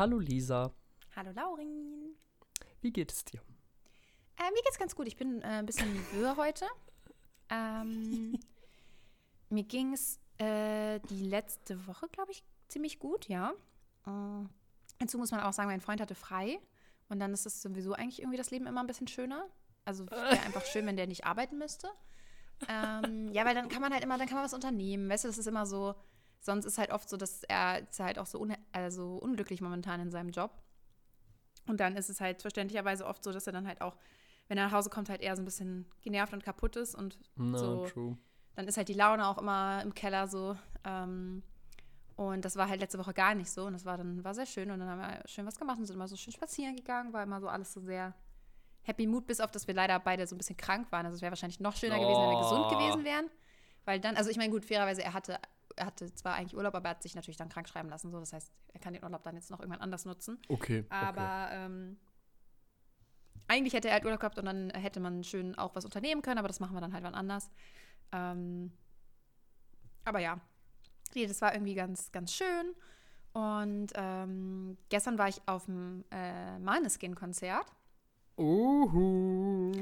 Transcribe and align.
Hallo 0.00 0.18
Lisa. 0.18 0.72
Hallo 1.14 1.30
Laurin. 1.32 2.16
Wie 2.80 2.90
geht 2.90 3.12
es 3.12 3.22
dir? 3.22 3.38
Äh, 4.38 4.50
mir 4.50 4.62
geht's 4.64 4.78
ganz 4.78 4.96
gut. 4.96 5.06
Ich 5.06 5.18
bin 5.18 5.42
äh, 5.42 5.58
ein 5.58 5.66
bisschen 5.66 5.92
nervös 5.92 6.36
heute. 6.38 6.64
Ähm, 7.50 8.38
mir 9.50 9.62
ging 9.64 9.92
es 9.92 10.18
äh, 10.38 11.00
die 11.10 11.26
letzte 11.26 11.86
Woche, 11.86 12.08
glaube 12.08 12.32
ich, 12.32 12.42
ziemlich 12.68 12.98
gut, 12.98 13.28
ja. 13.28 13.52
Äh, 14.06 14.46
dazu 15.00 15.18
muss 15.18 15.32
man 15.32 15.40
auch 15.40 15.52
sagen, 15.52 15.68
mein 15.68 15.82
Freund 15.82 16.00
hatte 16.00 16.14
frei. 16.14 16.58
Und 17.10 17.20
dann 17.20 17.34
ist 17.34 17.44
es 17.44 17.60
sowieso 17.60 17.92
eigentlich 17.92 18.20
irgendwie 18.20 18.38
das 18.38 18.50
Leben 18.50 18.66
immer 18.66 18.80
ein 18.80 18.86
bisschen 18.86 19.06
schöner. 19.06 19.50
Also 19.84 20.10
wäre 20.10 20.30
einfach 20.46 20.64
schön, 20.64 20.86
wenn 20.86 20.96
der 20.96 21.08
nicht 21.08 21.26
arbeiten 21.26 21.58
müsste. 21.58 21.90
Ähm, 22.70 23.30
ja, 23.32 23.44
weil 23.44 23.54
dann 23.54 23.68
kann 23.68 23.82
man 23.82 23.92
halt 23.92 24.02
immer, 24.02 24.16
dann 24.16 24.28
kann 24.28 24.36
man 24.36 24.46
was 24.46 24.54
unternehmen. 24.54 25.10
Weißt 25.10 25.24
du, 25.24 25.28
das 25.28 25.36
ist 25.36 25.46
immer 25.46 25.66
so, 25.66 25.94
sonst 26.40 26.64
ist 26.64 26.78
halt 26.78 26.90
oft 26.90 27.08
so, 27.08 27.16
dass 27.16 27.42
er 27.44 27.88
ist 27.88 28.00
halt 28.00 28.18
auch 28.18 28.26
so 28.26 28.40
un 28.40 28.54
also 28.72 29.16
unglücklich 29.16 29.60
momentan 29.60 30.00
in 30.00 30.10
seinem 30.10 30.30
Job. 30.30 30.50
Und 31.66 31.78
dann 31.80 31.96
ist 31.96 32.08
es 32.10 32.20
halt 32.20 32.42
verständlicherweise 32.42 33.06
oft 33.06 33.22
so, 33.22 33.32
dass 33.32 33.46
er 33.46 33.52
dann 33.52 33.66
halt 33.66 33.80
auch, 33.80 33.96
wenn 34.48 34.58
er 34.58 34.64
nach 34.64 34.72
Hause 34.72 34.90
kommt, 34.90 35.08
halt 35.08 35.20
eher 35.20 35.36
so 35.36 35.42
ein 35.42 35.44
bisschen 35.44 35.86
genervt 36.02 36.32
und 36.32 36.42
kaputt 36.42 36.76
ist 36.76 36.94
und 36.94 37.18
Na, 37.36 37.58
so. 37.58 37.86
true. 37.86 38.18
Dann 38.56 38.66
ist 38.66 38.76
halt 38.76 38.88
die 38.88 38.94
Laune 38.94 39.26
auch 39.26 39.38
immer 39.38 39.80
im 39.82 39.94
Keller 39.94 40.26
so. 40.26 40.56
Ähm, 40.84 41.42
und 42.16 42.44
das 42.44 42.56
war 42.56 42.68
halt 42.68 42.80
letzte 42.80 42.98
Woche 42.98 43.14
gar 43.14 43.34
nicht 43.34 43.50
so. 43.50 43.64
Und 43.66 43.72
das 43.74 43.84
war 43.84 43.96
dann 43.96 44.24
war 44.24 44.34
sehr 44.34 44.46
schön. 44.46 44.70
Und 44.70 44.80
dann 44.80 44.88
haben 44.88 45.00
wir 45.00 45.22
schön 45.28 45.46
was 45.46 45.58
gemacht 45.58 45.78
und 45.78 45.86
sind 45.86 45.96
immer 45.96 46.08
so 46.08 46.16
schön 46.16 46.32
spazieren 46.32 46.76
gegangen. 46.76 47.12
War 47.12 47.22
immer 47.22 47.40
so 47.40 47.48
alles 47.48 47.72
so 47.72 47.80
sehr 47.80 48.14
Happy 48.82 49.06
Mood, 49.06 49.26
bis 49.26 49.40
auf, 49.40 49.50
dass 49.50 49.66
wir 49.66 49.74
leider 49.74 49.98
beide 50.00 50.26
so 50.26 50.34
ein 50.34 50.38
bisschen 50.38 50.56
krank 50.56 50.90
waren. 50.90 51.06
Also 51.06 51.16
es 51.16 51.22
wäre 51.22 51.30
wahrscheinlich 51.30 51.60
noch 51.60 51.76
schöner 51.76 51.98
gewesen, 51.98 52.20
wenn 52.22 52.30
wir 52.30 52.38
gesund 52.40 52.64
Oh. 52.66 52.70
gewesen 52.70 53.04
wären. 53.04 53.30
Weil 53.84 54.00
dann, 54.00 54.16
also 54.16 54.30
ich 54.30 54.36
meine, 54.36 54.50
gut, 54.50 54.64
fairerweise, 54.64 55.02
er 55.02 55.12
hatte, 55.14 55.38
er 55.76 55.86
hatte 55.86 56.12
zwar 56.14 56.34
eigentlich 56.34 56.56
Urlaub, 56.56 56.74
aber 56.74 56.88
er 56.88 56.90
hat 56.92 57.02
sich 57.02 57.14
natürlich 57.14 57.36
dann 57.36 57.48
krank 57.48 57.68
schreiben 57.68 57.88
lassen. 57.88 58.10
So. 58.10 58.20
Das 58.20 58.32
heißt, 58.32 58.52
er 58.72 58.80
kann 58.80 58.92
den 58.92 59.02
Urlaub 59.02 59.22
dann 59.22 59.34
jetzt 59.34 59.50
noch 59.50 59.60
irgendwann 59.60 59.80
anders 59.80 60.04
nutzen. 60.04 60.38
Okay. 60.48 60.84
Aber 60.88 61.48
ähm, 61.52 61.96
eigentlich 63.48 63.74
hätte 63.74 63.88
er 63.88 63.94
halt 63.94 64.04
Urlaub 64.04 64.20
gehabt 64.20 64.38
und 64.38 64.44
dann 64.44 64.70
hätte 64.70 65.00
man 65.00 65.24
schön 65.24 65.56
auch 65.56 65.74
was 65.74 65.84
unternehmen 65.84 66.22
können, 66.22 66.38
aber 66.38 66.48
das 66.48 66.60
machen 66.60 66.74
wir 66.74 66.80
dann 66.80 66.92
halt 66.92 67.02
wann 67.04 67.14
anders. 67.14 67.50
Ähm, 68.12 68.72
aber 70.04 70.20
ja, 70.20 70.40
nee, 71.14 71.26
das 71.26 71.40
war 71.40 71.52
irgendwie 71.52 71.74
ganz, 71.74 72.12
ganz 72.12 72.32
schön. 72.32 72.74
Und 73.32 73.88
ähm, 73.94 74.76
gestern 74.88 75.18
war 75.18 75.28
ich 75.28 75.40
auf 75.46 75.66
dem 75.66 76.04
äh, 76.10 76.58
Maneskin-Konzert 76.58 77.66
okay. 78.36 78.42
Uhu. 78.42 79.72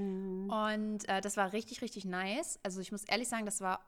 und 0.49 1.09
äh, 1.09 1.21
das 1.21 1.37
war 1.37 1.53
richtig, 1.53 1.81
richtig 1.81 2.05
nice. 2.05 2.59
Also 2.63 2.81
ich 2.81 2.93
muss 2.93 3.05
ehrlich 3.05 3.29
sagen, 3.29 3.47
das 3.47 3.61
war 3.61 3.81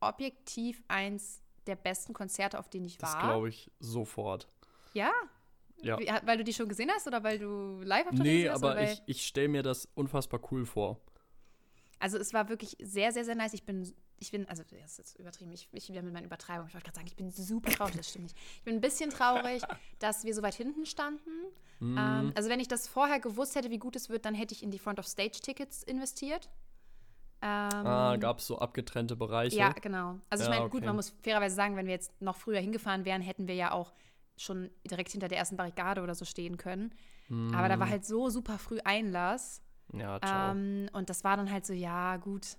objektiv 0.00 0.82
eins 0.88 1.42
der 1.66 1.76
besten 1.76 2.12
Konzerte, 2.12 2.58
auf 2.58 2.68
denen 2.68 2.86
ich 2.86 2.98
Das 2.98 3.14
war. 3.14 3.22
glaube 3.22 3.48
ich 3.48 3.70
sofort. 3.80 4.48
Ja? 4.94 5.10
Ja. 5.82 5.98
Wie, 5.98 6.06
weil 6.24 6.38
du 6.38 6.44
die 6.44 6.54
schon 6.54 6.68
gesehen 6.68 6.90
hast 6.94 7.06
oder 7.06 7.22
weil 7.22 7.38
du 7.38 7.80
live 7.82 8.06
auf 8.06 8.12
Nee, 8.12 8.42
gesehen 8.44 8.52
hast? 8.52 8.62
aber 8.64 8.82
ich, 8.82 9.02
ich 9.06 9.26
stelle 9.26 9.48
mir 9.48 9.62
das 9.62 9.88
unfassbar 9.94 10.40
cool 10.50 10.64
vor. 10.64 11.00
Also 11.98 12.18
es 12.18 12.32
war 12.34 12.48
wirklich 12.48 12.76
sehr, 12.80 13.12
sehr, 13.12 13.24
sehr 13.24 13.34
nice. 13.34 13.52
Ich 13.54 13.64
bin, 13.64 13.94
ich 14.18 14.30
bin, 14.30 14.46
also 14.48 14.62
das 14.62 14.92
ist 14.92 14.98
jetzt 14.98 15.18
übertrieben, 15.18 15.52
ich, 15.52 15.68
ich 15.72 15.88
wieder 15.90 16.02
mit 16.02 16.12
meiner 16.12 16.26
Übertreibung. 16.26 16.66
Ich 16.68 16.74
wollte 16.74 16.84
gerade 16.86 16.96
sagen, 16.96 17.06
ich 17.08 17.16
bin 17.16 17.30
super 17.30 17.70
traurig, 17.70 17.96
das 17.96 18.08
stimmt 18.10 18.24
nicht. 18.24 18.36
Ich 18.56 18.62
bin 18.64 18.74
ein 18.76 18.80
bisschen 18.80 19.10
traurig, 19.10 19.62
dass 19.98 20.24
wir 20.24 20.34
so 20.34 20.42
weit 20.42 20.54
hinten 20.54 20.86
standen. 20.86 21.30
Mhm. 21.80 21.96
Ähm, 21.98 22.32
also 22.34 22.48
wenn 22.48 22.60
ich 22.60 22.68
das 22.68 22.88
vorher 22.88 23.20
gewusst 23.20 23.54
hätte, 23.54 23.70
wie 23.70 23.78
gut 23.78 23.96
es 23.96 24.08
wird, 24.08 24.24
dann 24.24 24.34
hätte 24.34 24.54
ich 24.54 24.62
in 24.62 24.70
die 24.70 24.78
Front-of-Stage-Tickets 24.78 25.82
investiert. 25.84 26.48
Ähm, 27.46 27.86
ah, 27.86 28.16
gab 28.16 28.38
es 28.38 28.46
so 28.46 28.58
abgetrennte 28.58 29.14
Bereiche? 29.14 29.56
ja, 29.56 29.70
genau. 29.70 30.18
Also 30.28 30.44
ich 30.44 30.50
Ja, 30.50 30.56
meine, 30.56 30.68
gut, 30.68 30.80
okay. 30.80 30.86
man 30.86 30.96
muss 30.96 31.14
fairerweise 31.22 31.54
sagen, 31.54 31.76
wenn 31.76 31.86
wir 31.86 31.94
jetzt 31.94 32.20
noch 32.20 32.36
früher 32.36 32.58
hingefahren 32.60 33.04
wären, 33.04 33.22
hätten 33.22 33.46
wir 33.46 33.54
ja 33.54 33.72
auch 33.72 33.92
schon 34.36 34.70
direkt 34.90 35.10
hinter 35.12 35.28
der 35.28 35.38
ersten 35.38 35.56
Barrikade 35.56 36.02
oder 36.02 36.14
so 36.14 36.24
stehen 36.24 36.56
können. 36.56 36.92
Aber 37.54 37.68
da 37.68 37.80
war 37.80 37.88
halt 37.88 38.04
so 38.04 38.28
super 38.30 38.58
früh 38.58 38.78
Einlass. 38.84 39.62
Ja, 39.92 40.20
ciao. 40.20 40.52
Ähm, 40.52 40.88
und 40.92 41.10
das 41.10 41.24
war 41.24 41.36
dann 41.36 41.50
halt 41.50 41.66
so, 41.66 41.72
ja, 41.72 42.16
gut. 42.18 42.56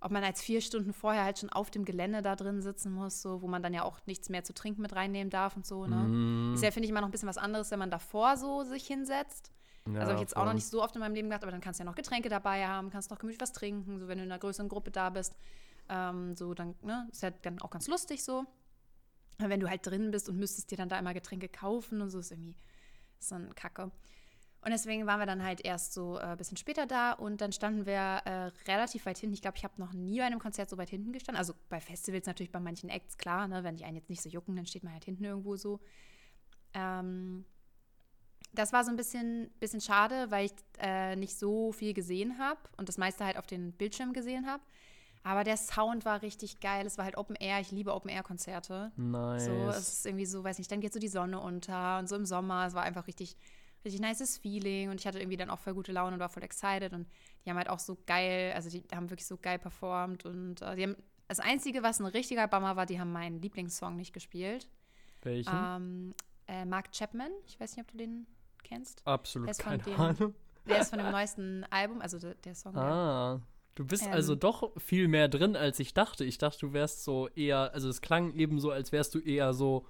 Ob 0.00 0.12
man 0.12 0.22
als 0.22 0.42
vier 0.42 0.60
Stunden 0.60 0.92
vorher 0.92 1.24
halt 1.24 1.38
schon 1.38 1.50
auf 1.50 1.70
dem 1.70 1.84
Gelände 1.84 2.22
da 2.22 2.36
drin 2.36 2.60
sitzen 2.62 2.92
muss, 2.92 3.22
so, 3.22 3.42
wo 3.42 3.48
man 3.48 3.62
dann 3.62 3.72
ja 3.74 3.82
auch 3.82 3.98
nichts 4.06 4.28
mehr 4.28 4.44
zu 4.44 4.52
trinken 4.54 4.82
mit 4.82 4.94
reinnehmen 4.94 5.30
darf 5.30 5.56
und 5.56 5.66
so, 5.66 5.86
ne? 5.86 5.96
Mhm. 5.96 6.54
Ist 6.54 6.62
ja, 6.62 6.70
finde 6.70 6.84
ich, 6.84 6.90
immer 6.90 7.00
noch 7.00 7.08
ein 7.08 7.12
bisschen 7.12 7.28
was 7.28 7.38
anderes, 7.38 7.70
wenn 7.70 7.78
man 7.78 7.90
davor 7.90 8.36
so 8.36 8.62
sich 8.62 8.86
hinsetzt. 8.86 9.50
Ja, 9.86 10.00
also 10.00 10.12
habe 10.12 10.14
ich 10.14 10.20
jetzt 10.20 10.36
auch 10.36 10.44
noch 10.44 10.54
nicht 10.54 10.66
so 10.66 10.82
oft 10.82 10.94
in 10.94 11.00
meinem 11.00 11.14
Leben 11.14 11.28
gehabt, 11.28 11.44
aber 11.44 11.52
dann 11.52 11.60
kannst 11.60 11.80
du 11.80 11.84
ja 11.84 11.90
noch 11.90 11.94
Getränke 11.94 12.28
dabei 12.28 12.66
haben, 12.66 12.90
kannst 12.90 13.10
noch 13.10 13.18
gemütlich 13.18 13.40
was 13.40 13.52
trinken, 13.52 13.98
so 13.98 14.08
wenn 14.08 14.18
du 14.18 14.24
in 14.24 14.30
einer 14.30 14.38
größeren 14.38 14.68
Gruppe 14.68 14.90
da 14.90 15.10
bist. 15.10 15.34
Ähm, 15.88 16.34
so, 16.34 16.54
dann, 16.54 16.74
ne, 16.82 17.08
ist 17.12 17.22
ja 17.22 17.30
dann 17.30 17.60
auch 17.60 17.70
ganz 17.70 17.86
lustig 17.86 18.24
so. 18.24 18.44
Aber 19.38 19.50
wenn 19.50 19.60
du 19.60 19.68
halt 19.68 19.86
drin 19.86 20.10
bist 20.10 20.28
und 20.28 20.38
müsstest 20.38 20.70
dir 20.70 20.76
dann 20.76 20.88
da 20.88 20.98
immer 20.98 21.14
Getränke 21.14 21.48
kaufen 21.48 22.00
und 22.00 22.10
so, 22.10 22.18
ist 22.18 22.32
irgendwie 22.32 22.56
ist 23.18 23.32
dann 23.32 23.54
Kacke. 23.54 23.90
Und 24.66 24.72
deswegen 24.72 25.06
waren 25.06 25.20
wir 25.20 25.26
dann 25.26 25.44
halt 25.44 25.64
erst 25.64 25.92
so 25.92 26.16
ein 26.16 26.32
äh, 26.32 26.36
bisschen 26.36 26.56
später 26.56 26.86
da 26.86 27.12
und 27.12 27.40
dann 27.40 27.52
standen 27.52 27.86
wir 27.86 27.94
äh, 27.94 28.50
relativ 28.66 29.06
weit 29.06 29.16
hinten. 29.18 29.34
Ich 29.34 29.42
glaube, 29.42 29.56
ich 29.56 29.64
habe 29.64 29.74
noch 29.78 29.92
nie 29.92 30.18
bei 30.18 30.24
einem 30.24 30.40
Konzert 30.40 30.68
so 30.68 30.76
weit 30.76 30.90
hinten 30.90 31.12
gestanden. 31.12 31.38
Also 31.38 31.54
bei 31.68 31.80
Festivals 31.80 32.26
natürlich 32.26 32.50
bei 32.50 32.58
manchen 32.58 32.90
Acts, 32.90 33.16
klar, 33.16 33.46
ne? 33.46 33.62
wenn 33.62 33.76
die 33.76 33.84
einen 33.84 33.96
jetzt 33.96 34.10
nicht 34.10 34.22
so 34.22 34.28
jucken, 34.28 34.56
dann 34.56 34.66
steht 34.66 34.82
man 34.82 34.92
halt 34.92 35.04
hinten 35.04 35.24
irgendwo 35.24 35.56
so. 35.56 35.78
Ähm, 36.74 37.44
das 38.58 38.72
war 38.72 38.84
so 38.84 38.90
ein 38.90 38.96
bisschen, 38.96 39.50
bisschen 39.60 39.80
schade, 39.80 40.30
weil 40.30 40.46
ich 40.46 40.52
äh, 40.78 41.16
nicht 41.16 41.38
so 41.38 41.72
viel 41.72 41.94
gesehen 41.94 42.38
habe 42.38 42.60
und 42.76 42.88
das 42.88 42.98
meiste 42.98 43.24
halt 43.24 43.36
auf 43.36 43.46
den 43.46 43.72
Bildschirm 43.72 44.12
gesehen 44.12 44.46
habe. 44.46 44.62
Aber 45.22 45.42
der 45.42 45.56
Sound 45.56 46.04
war 46.04 46.22
richtig 46.22 46.60
geil. 46.60 46.86
Es 46.86 46.98
war 46.98 47.04
halt 47.04 47.16
Open 47.16 47.34
Air. 47.34 47.58
Ich 47.60 47.72
liebe 47.72 47.92
Open 47.92 48.08
Air 48.08 48.22
Konzerte. 48.22 48.92
Nice. 48.96 49.46
So, 49.46 49.68
es 49.70 49.88
ist 49.94 50.06
irgendwie 50.06 50.24
so, 50.24 50.44
weiß 50.44 50.58
nicht, 50.58 50.70
dann 50.70 50.80
geht 50.80 50.92
so 50.92 51.00
die 51.00 51.08
Sonne 51.08 51.40
unter 51.40 51.98
und 51.98 52.08
so 52.08 52.14
im 52.14 52.24
Sommer. 52.24 52.66
Es 52.66 52.74
war 52.74 52.84
einfach 52.84 53.08
richtig, 53.08 53.36
richtig 53.84 54.00
nices 54.00 54.38
Feeling 54.38 54.88
und 54.90 55.00
ich 55.00 55.06
hatte 55.06 55.18
irgendwie 55.18 55.36
dann 55.36 55.50
auch 55.50 55.58
voll 55.58 55.74
gute 55.74 55.90
Laune 55.90 56.14
und 56.14 56.20
war 56.20 56.28
voll 56.28 56.44
excited 56.44 56.92
und 56.92 57.08
die 57.44 57.50
haben 57.50 57.56
halt 57.56 57.68
auch 57.68 57.80
so 57.80 57.98
geil, 58.06 58.52
also 58.54 58.70
die 58.70 58.84
haben 58.94 59.10
wirklich 59.10 59.26
so 59.26 59.36
geil 59.36 59.58
performt 59.58 60.24
und 60.24 60.62
äh, 60.62 60.76
die 60.76 60.84
haben, 60.84 60.96
das 61.26 61.40
Einzige, 61.40 61.82
was 61.82 61.98
ein 61.98 62.06
richtiger 62.06 62.46
Bummer 62.46 62.76
war, 62.76 62.86
die 62.86 63.00
haben 63.00 63.10
meinen 63.10 63.40
Lieblingssong 63.40 63.96
nicht 63.96 64.12
gespielt. 64.12 64.68
Welchen? 65.22 65.52
Ähm, 65.52 66.14
äh, 66.46 66.64
Mark 66.64 66.92
Chapman, 66.92 67.32
ich 67.46 67.58
weiß 67.58 67.76
nicht, 67.76 67.84
ob 67.84 67.90
du 67.90 67.98
den 67.98 68.28
kennst. 68.66 69.06
Absolut 69.06 69.46
der 69.48 69.52
ist 69.52 69.62
von 69.62 69.70
keine 69.72 69.82
dem- 69.84 70.00
Ahnung. 70.00 70.34
Der 70.66 70.80
ist 70.80 70.90
von 70.90 70.98
dem 70.98 71.10
neuesten 71.12 71.64
Album, 71.70 72.00
also 72.00 72.18
der, 72.18 72.34
der 72.34 72.54
Song. 72.54 72.76
Ah. 72.76 73.40
Du 73.76 73.84
bist 73.86 74.04
Ähm. 74.06 74.12
also 74.12 74.34
doch 74.34 74.72
viel 74.80 75.06
mehr 75.06 75.28
drin, 75.28 75.54
als 75.54 75.78
ich 75.78 75.94
dachte. 75.94 76.24
Ich 76.24 76.38
dachte, 76.38 76.58
du 76.60 76.72
wärst 76.72 77.04
so 77.04 77.28
eher, 77.28 77.72
also 77.72 77.88
es 77.88 78.00
klang 78.00 78.34
eben 78.34 78.58
so, 78.58 78.70
als 78.70 78.90
wärst 78.90 79.14
du 79.14 79.20
eher 79.20 79.52
so, 79.54 79.86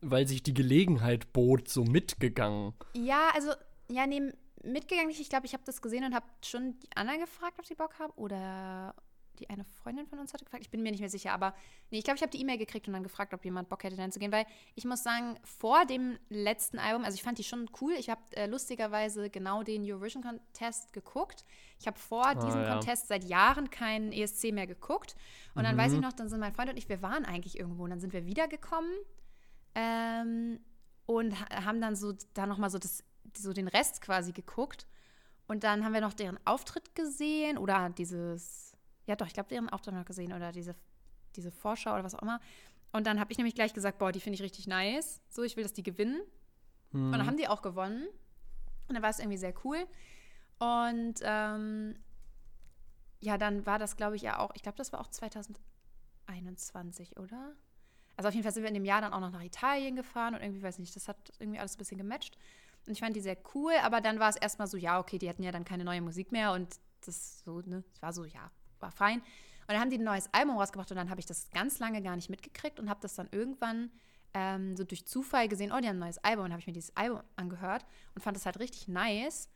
weil 0.00 0.26
sich 0.26 0.42
die 0.42 0.54
Gelegenheit 0.54 1.32
bot, 1.32 1.68
so 1.68 1.84
mitgegangen. 1.84 2.72
Ja, 2.94 3.30
also, 3.34 3.50
ja, 3.88 4.06
nee, 4.06 4.32
mitgegangen. 4.62 5.10
Ich 5.10 5.28
glaube, 5.28 5.44
ich 5.46 5.52
habe 5.52 5.64
das 5.66 5.82
gesehen 5.82 6.04
und 6.04 6.14
habe 6.14 6.24
schon 6.44 6.78
die 6.80 6.96
anderen 6.96 7.20
gefragt, 7.20 7.58
ob 7.58 7.66
sie 7.66 7.74
Bock 7.74 7.98
haben. 7.98 8.12
Oder 8.16 8.94
die 9.40 9.50
eine 9.50 9.64
Freundin 9.64 10.06
von 10.06 10.18
uns 10.18 10.32
hatte 10.32 10.44
gefragt. 10.44 10.62
Ich 10.64 10.70
bin 10.70 10.82
mir 10.82 10.90
nicht 10.92 11.00
mehr 11.00 11.10
sicher, 11.10 11.32
aber 11.32 11.54
nee, 11.90 11.98
ich 11.98 12.04
glaube, 12.04 12.16
ich 12.16 12.22
habe 12.22 12.30
die 12.30 12.40
E-Mail 12.40 12.58
gekriegt 12.58 12.86
und 12.86 12.92
dann 12.94 13.02
gefragt, 13.02 13.34
ob 13.34 13.44
jemand 13.44 13.68
Bock 13.68 13.82
hätte, 13.82 13.96
dann 13.96 14.12
zu 14.12 14.18
gehen. 14.18 14.30
Weil 14.30 14.46
ich 14.74 14.84
muss 14.84 15.02
sagen, 15.02 15.38
vor 15.42 15.86
dem 15.86 16.18
letzten 16.28 16.78
Album, 16.78 17.04
also 17.04 17.14
ich 17.16 17.22
fand 17.22 17.38
die 17.38 17.44
schon 17.44 17.68
cool. 17.80 17.94
Ich 17.98 18.10
habe 18.10 18.20
äh, 18.36 18.46
lustigerweise 18.46 19.30
genau 19.30 19.62
den 19.62 19.82
Eurovision 19.90 20.22
Contest 20.22 20.92
geguckt. 20.92 21.44
Ich 21.78 21.86
habe 21.86 21.98
vor 21.98 22.34
diesem 22.34 22.62
ja. 22.62 22.72
Contest 22.74 23.08
seit 23.08 23.24
Jahren 23.24 23.70
keinen 23.70 24.12
ESC 24.12 24.52
mehr 24.52 24.66
geguckt. 24.66 25.16
Und 25.54 25.64
dann 25.64 25.76
weiß 25.76 25.92
ich 25.94 26.00
noch, 26.00 26.12
dann 26.12 26.28
sind 26.28 26.40
mein 26.40 26.52
Freund 26.52 26.70
und 26.70 26.76
ich, 26.76 26.88
wir 26.88 27.02
waren 27.02 27.24
eigentlich 27.24 27.58
irgendwo. 27.58 27.84
Und 27.84 27.90
dann 27.90 28.00
sind 28.00 28.12
wir 28.12 28.26
wiedergekommen 28.26 28.90
ähm, 29.74 30.60
und 31.06 31.40
ha- 31.40 31.64
haben 31.64 31.80
dann 31.80 31.96
so 31.96 32.12
da 32.34 32.46
noch 32.46 32.58
mal 32.58 32.70
so 32.70 32.78
das 32.78 33.04
so 33.36 33.52
den 33.52 33.68
Rest 33.68 34.00
quasi 34.00 34.32
geguckt 34.32 34.86
und 35.46 35.62
dann 35.62 35.84
haben 35.84 35.94
wir 35.94 36.00
noch 36.00 36.14
deren 36.14 36.38
Auftritt 36.46 36.94
gesehen 36.94 37.58
oder 37.58 37.90
dieses 37.90 38.69
ja 39.10 39.16
doch 39.16 39.26
ich 39.26 39.34
glaube 39.34 39.48
deren 39.48 39.68
Auftritt 39.68 39.94
noch 39.94 40.04
gesehen 40.04 40.32
oder 40.32 40.52
diese 40.52 40.74
diese 41.36 41.50
Vorschau 41.50 41.94
oder 41.94 42.04
was 42.04 42.14
auch 42.14 42.22
immer. 42.22 42.40
Und 42.92 43.06
dann 43.06 43.20
habe 43.20 43.30
ich 43.30 43.38
nämlich 43.38 43.54
gleich 43.54 43.72
gesagt 43.72 43.98
boah 43.98 44.12
die 44.12 44.20
finde 44.20 44.36
ich 44.36 44.42
richtig 44.42 44.66
nice. 44.66 45.20
So 45.28 45.42
ich 45.42 45.56
will 45.56 45.64
dass 45.64 45.72
die 45.72 45.82
gewinnen. 45.82 46.20
Und 46.92 47.12
dann 47.12 47.26
haben 47.26 47.36
die 47.36 47.46
auch 47.46 47.62
gewonnen. 47.62 48.08
Und 48.88 48.94
dann 48.94 49.02
war 49.02 49.10
es 49.10 49.20
irgendwie 49.20 49.38
sehr 49.38 49.54
cool. 49.64 49.86
Und 50.58 51.14
ähm, 51.22 51.96
ja 53.20 53.38
dann 53.38 53.64
war 53.66 53.78
das 53.78 53.96
glaube 53.96 54.16
ich 54.16 54.22
ja 54.22 54.38
auch 54.38 54.50
ich 54.54 54.62
glaube 54.62 54.78
das 54.78 54.92
war 54.92 55.00
auch 55.00 55.08
2021 55.08 57.18
oder? 57.18 57.54
Also 58.16 58.28
auf 58.28 58.34
jeden 58.34 58.44
Fall 58.44 58.52
sind 58.52 58.64
wir 58.64 58.68
in 58.68 58.74
dem 58.74 58.84
Jahr 58.84 59.00
dann 59.00 59.14
auch 59.14 59.20
noch 59.20 59.30
nach 59.30 59.42
Italien 59.42 59.96
gefahren 59.96 60.34
und 60.34 60.42
irgendwie, 60.42 60.62
weiß 60.62 60.78
nicht, 60.78 60.94
das 60.94 61.08
hat 61.08 61.32
irgendwie 61.38 61.58
alles 61.58 61.76
ein 61.76 61.78
bisschen 61.78 61.96
gematcht. 61.96 62.36
Und 62.86 62.92
ich 62.92 63.00
fand 63.00 63.16
die 63.16 63.20
sehr 63.20 63.38
cool, 63.54 63.72
aber 63.82 64.02
dann 64.02 64.18
war 64.18 64.28
es 64.28 64.36
erstmal 64.36 64.66
so, 64.66 64.76
ja, 64.76 64.98
okay, 64.98 65.18
die 65.18 65.26
hatten 65.26 65.42
ja 65.42 65.52
dann 65.52 65.64
keine 65.64 65.84
neue 65.84 66.02
Musik 66.02 66.30
mehr 66.30 66.52
und 66.52 66.68
das 67.06 67.42
so, 67.44 67.60
ne, 67.60 67.82
es 67.94 68.02
war 68.02 68.12
so, 68.12 68.26
ja, 68.26 68.50
war 68.80 68.92
fein. 68.92 69.20
Und 69.20 69.74
dann 69.74 69.80
haben 69.80 69.90
die 69.90 69.98
ein 69.98 70.04
neues 70.04 70.28
Album 70.32 70.58
rausgebracht 70.58 70.90
und 70.90 70.96
dann 70.96 71.10
habe 71.10 71.20
ich 71.20 71.26
das 71.26 71.50
ganz 71.50 71.78
lange 71.78 72.02
gar 72.02 72.16
nicht 72.16 72.30
mitgekriegt 72.30 72.80
und 72.80 72.90
habe 72.90 73.00
das 73.00 73.14
dann 73.14 73.28
irgendwann 73.30 73.90
ähm, 74.34 74.76
so 74.76 74.84
durch 74.84 75.06
Zufall 75.06 75.48
gesehen, 75.48 75.72
oh, 75.72 75.80
die 75.80 75.88
haben 75.88 75.96
ein 75.96 76.00
neues 76.00 76.18
Album 76.18 76.46
und 76.46 76.52
habe 76.52 76.60
ich 76.60 76.66
mir 76.66 76.72
dieses 76.72 76.96
Album 76.96 77.20
angehört 77.36 77.84
und 78.14 78.22
fand 78.22 78.36
das 78.36 78.46
halt 78.46 78.58
richtig 78.58 78.88
nice. 78.88 79.48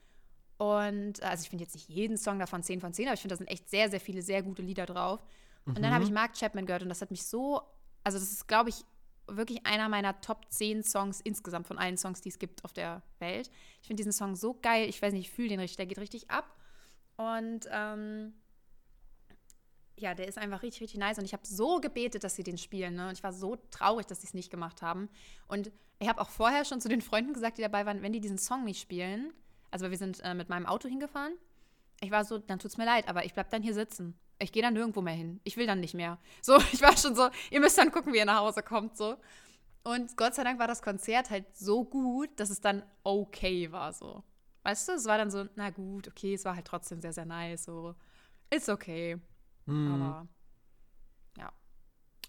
Und 0.57 1.21
äh, 1.21 1.27
also 1.27 1.43
ich 1.43 1.51
finde 1.51 1.65
jetzt 1.65 1.75
nicht 1.75 1.89
jeden 1.89 2.17
Song 2.17 2.39
davon 2.39 2.63
10 2.63 2.81
von 2.81 2.93
10, 2.93 3.07
aber 3.07 3.15
ich 3.15 3.21
finde, 3.21 3.35
da 3.35 3.39
sind 3.39 3.49
echt 3.49 3.69
sehr, 3.69 3.91
sehr 3.91 4.01
viele 4.01 4.23
sehr 4.23 4.43
gute 4.43 4.63
Lieder 4.63 4.87
drauf. 4.87 5.25
Und 5.67 5.81
dann 5.83 5.95
habe 5.95 6.05
ich 6.05 6.11
Mark 6.11 6.35
Chapman 6.35 6.67
gehört 6.67 6.83
und 6.83 6.91
das 6.91 7.01
hat 7.01 7.11
mich 7.11 7.25
so, 7.25 7.63
also 8.03 8.19
das 8.19 8.31
ist, 8.31 8.47
glaube 8.47 8.69
ich, 8.69 8.85
wirklich 9.27 9.65
einer 9.67 9.89
meiner 9.89 10.21
Top 10.21 10.45
10 10.51 10.83
Songs 10.83 11.21
insgesamt 11.23 11.67
von 11.67 11.79
allen 11.79 11.97
Songs, 11.97 12.21
die 12.21 12.29
es 12.29 12.39
gibt 12.39 12.65
auf 12.65 12.73
der 12.73 13.03
Welt. 13.19 13.51
Ich 13.81 13.87
finde 13.87 14.01
diesen 14.01 14.13
Song 14.13 14.37
so 14.37 14.59
geil. 14.61 14.89
Ich 14.89 15.01
weiß 15.01 15.13
nicht, 15.13 15.29
ich 15.29 15.35
fühle 15.35 15.49
den 15.49 15.61
richtig. 15.61 15.79
Der 15.79 15.87
geht 15.87 15.99
richtig 15.99 16.31
ab. 16.31 16.55
Und 17.17 17.67
ähm, 17.71 18.35
ja, 19.97 20.15
der 20.15 20.29
ist 20.29 20.39
einfach 20.39 20.63
richtig, 20.63 20.83
richtig 20.83 20.99
nice. 20.99 21.19
Und 21.19 21.25
ich 21.25 21.33
habe 21.33 21.47
so 21.47 21.81
gebetet, 21.81 22.25
dass 22.25 22.37
sie 22.37 22.43
den 22.43 22.59
spielen. 22.59 22.95
Ne? 22.95 23.09
Und 23.09 23.13
ich 23.13 23.23
war 23.23 23.33
so 23.33 23.57
traurig, 23.71 24.07
dass 24.07 24.21
sie 24.21 24.27
es 24.27 24.35
nicht 24.35 24.51
gemacht 24.51 24.83
haben. 24.83 25.09
Und 25.47 25.71
ich 25.99 26.09
habe 26.09 26.21
auch 26.21 26.31
vorher 26.31 26.65
schon 26.65 26.81
zu 26.81 26.89
den 26.89 27.01
Freunden 27.01 27.33
gesagt, 27.33 27.59
die 27.59 27.63
dabei 27.63 27.87
waren, 27.87 28.03
wenn 28.03 28.13
die 28.13 28.21
diesen 28.21 28.39
Song 28.39 28.65
nicht 28.65 28.81
spielen, 28.81 29.33
also 29.71 29.91
wir 29.91 29.99
sind 29.99 30.21
äh, 30.21 30.35
mit 30.35 30.49
meinem 30.49 30.67
Auto 30.67 30.89
hingefahren, 30.89 31.35
ich 32.01 32.11
war 32.11 32.25
so, 32.25 32.39
dann 32.39 32.59
tut 32.59 32.71
es 32.71 32.77
mir 32.77 32.85
leid, 32.85 33.09
aber 33.09 33.25
ich 33.25 33.35
bleib 33.35 33.51
dann 33.51 33.63
hier 33.63 33.75
sitzen. 33.75 34.19
Ich 34.39 34.53
gehe 34.53 34.63
dann 34.63 34.75
nirgendwo 34.75 35.01
mehr 35.01 35.15
hin. 35.15 35.41
Ich 35.45 35.57
will 35.57 35.67
dann 35.67 35.81
nicht 35.81 35.95
mehr. 35.95 36.19
So, 36.43 36.57
ich 36.73 36.83
war 36.83 36.97
schon 36.97 37.15
so, 37.15 37.29
ihr 37.51 37.61
müsst 37.61 37.79
dann 37.79 37.91
gucken, 37.93 38.13
wie 38.13 38.19
ihr 38.19 38.25
nach 38.25 38.41
Hause 38.41 38.63
kommt, 38.63 38.97
so. 38.97 39.17
Und 39.85 40.17
Gott 40.17 40.35
sei 40.35 40.45
Dank 40.45 40.59
war 40.59 40.67
das 40.67 40.83
Konzert 40.83 41.31
halt 41.31 41.57
so 41.57 41.85
gut, 41.85 42.31
dass 42.37 42.51
es 42.51 42.61
dann 42.61 42.83
okay 43.03 43.71
war, 43.71 43.93
so. 43.93 44.25
Weißt 44.63 44.89
du, 44.89 44.93
es 44.93 45.05
war 45.05 45.19
dann 45.19 45.31
so, 45.31 45.47
na 45.57 45.71
gut, 45.71 46.09
okay, 46.09 46.35
es 46.35 46.45
war 46.45 46.57
halt 46.57 46.67
trotzdem 46.67 47.01
sehr, 47.01 47.13
sehr 47.13 47.27
nice, 47.27 47.65
so. 47.65 47.95
Ist 48.51 48.69
okay. 48.69 49.19
Mhm. 49.67 50.03
Aber 50.03 50.29
ja. 51.39 51.53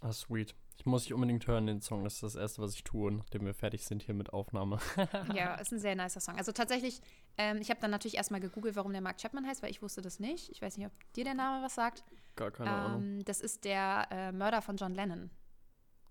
Ah, 0.02 0.12
sweet. 0.12 0.56
Ich 0.78 0.86
muss 0.86 1.04
dich 1.04 1.14
unbedingt 1.14 1.48
hören, 1.48 1.68
den 1.68 1.82
Song. 1.82 2.04
Das 2.04 2.16
ist 2.16 2.24
das 2.24 2.36
Erste, 2.36 2.62
was 2.62 2.74
ich 2.76 2.84
tue, 2.84 3.12
nachdem 3.12 3.46
wir 3.46 3.54
fertig 3.54 3.86
sind 3.86 4.04
hier 4.04 4.14
mit 4.14 4.34
Aufnahme. 4.34 4.78
ja, 5.34 5.56
ist 5.56 5.72
ein 5.72 5.80
sehr 5.80 5.96
nicer 5.96 6.20
Song. 6.20 6.36
Also 6.38 6.52
tatsächlich, 6.52 7.02
ähm, 7.38 7.58
ich 7.62 7.70
habe 7.70 7.80
dann 7.80 7.92
natürlich 7.92 8.18
erstmal 8.18 8.42
gegoogelt, 8.42 8.76
warum 8.76 8.92
der 8.92 9.02
Mark 9.02 9.18
Chapman 9.18 9.48
heißt, 9.48 9.64
weil 9.64 9.72
ich 9.72 9.82
wusste 9.82 10.02
das 10.02 10.20
nicht. 10.20 10.50
Ich 10.50 10.62
weiß 10.62 10.78
nicht, 10.78 10.88
ob 10.88 11.14
dir 11.14 11.24
der 11.24 11.34
Name 11.34 11.64
was 11.66 11.76
sagt. 11.76 12.04
Gar 12.36 12.52
keine 12.52 12.72
Ahnung. 12.72 13.04
Ähm, 13.04 13.26
das 13.26 13.40
ist 13.40 13.64
der 13.64 14.08
äh, 14.12 14.32
Mörder 14.34 14.62
von 14.62 14.76
John 14.76 14.94
Lennon. 14.94 15.32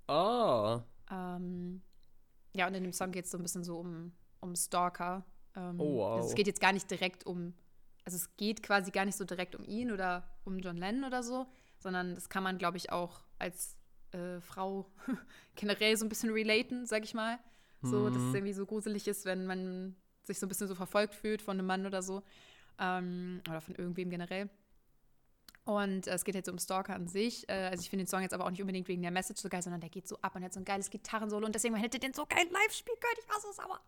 Ah. 0.07 0.83
Ähm, 1.11 1.83
ja, 2.55 2.67
und 2.67 2.75
in 2.75 2.85
dem 2.85 2.93
Song 2.93 3.13
geht 3.13 3.27
es 3.27 3.31
so 3.31 3.39
ein 3.39 3.43
bisschen 3.43 3.65
so 3.65 3.79
um, 3.79 4.13
um 4.41 4.57
Stalker. 4.57 5.25
Ähm, 5.57 5.79
Oh, 5.79 5.97
wow. 5.99 6.17
also 6.17 6.29
es 6.31 6.35
geht 6.35 6.47
jetzt 6.47 6.61
gar 6.61 6.73
nicht 6.73 6.91
direkt 6.91 7.27
um, 7.27 7.55
also 8.05 8.17
es 8.17 8.35
geht 8.37 8.63
quasi 8.63 8.91
gar 8.91 9.05
nicht 9.05 9.17
so 9.17 9.25
direkt 9.25 9.55
um 9.55 9.65
ihn 9.65 9.93
oder 9.93 10.29
um 10.45 10.59
John 10.59 10.77
Lennon 10.77 11.05
oder 11.05 11.23
so, 11.23 11.47
sondern 11.79 12.15
das 12.15 12.29
kann 12.29 12.43
man, 12.43 12.59
glaube 12.59 12.77
ich, 12.77 12.93
auch 12.93 13.23
als 13.39 13.77
äh, 14.13 14.41
Frau 14.41 14.91
generell 15.57 15.97
so 15.97 16.05
ein 16.05 16.09
bisschen 16.09 16.31
relaten, 16.31 16.87
sag 16.87 17.05
ich 17.05 17.15
mal. 17.15 17.39
So, 17.83 18.09
dass 18.11 18.23
es 18.25 18.29
Mhm. 18.31 18.35
irgendwie 18.35 18.53
so 18.55 18.67
gruselig 18.67 19.07
ist, 19.09 19.25
wenn 19.27 19.47
man 19.47 19.97
sich 20.23 20.39
so 20.39 20.47
ein 20.47 20.49
bisschen 20.49 20.69
so 20.69 20.75
verfolgt 20.75 21.15
fühlt 21.15 21.43
von 21.43 21.59
einem 21.59 21.67
Mann 21.67 21.87
oder 21.87 22.03
so. 22.03 22.23
Ähm, 22.79 23.43
oder 23.49 23.61
von 23.61 23.75
irgendwem 23.75 24.11
generell. 24.11 24.49
Und 25.65 26.07
äh, 26.07 26.13
es 26.13 26.25
geht 26.25 26.35
jetzt 26.35 26.49
um 26.49 26.59
Stalker 26.59 26.95
an 26.95 27.09
sich. 27.09 27.49
Äh, 27.49 27.69
also 27.71 27.81
ich 27.81 27.89
finde 27.89 28.05
den 28.05 28.09
Song 28.09 28.21
jetzt 28.21 28.35
aber 28.35 28.45
auch 28.45 28.51
nicht 28.51 28.61
unbedingt 28.61 28.87
wegen 28.89 29.01
der 29.01 29.11
Message 29.11 29.41
so 29.41 29.49
geil, 29.49 29.63
sondern 29.63 29.81
der 29.81 29.89
geht 29.89 30.07
so 30.07 30.19
ab 30.21 30.35
und 30.35 30.45
hat 30.45 30.53
so 30.53 30.61
ein 30.61 30.65
geiles 30.65 30.91
Gitarrensolo 30.91 31.47
und 31.47 31.55
deswegen 31.55 31.73
man 31.73 31.83
hätte 31.83 31.99
den 31.99 32.13
so 32.13 32.27
geil 32.27 32.47
live 32.51 32.73
spielen 32.73 32.99
können. 33.01 33.17
Ich 33.19 33.29
war 33.29 33.41
so 33.41 33.53
sauer. 33.53 33.81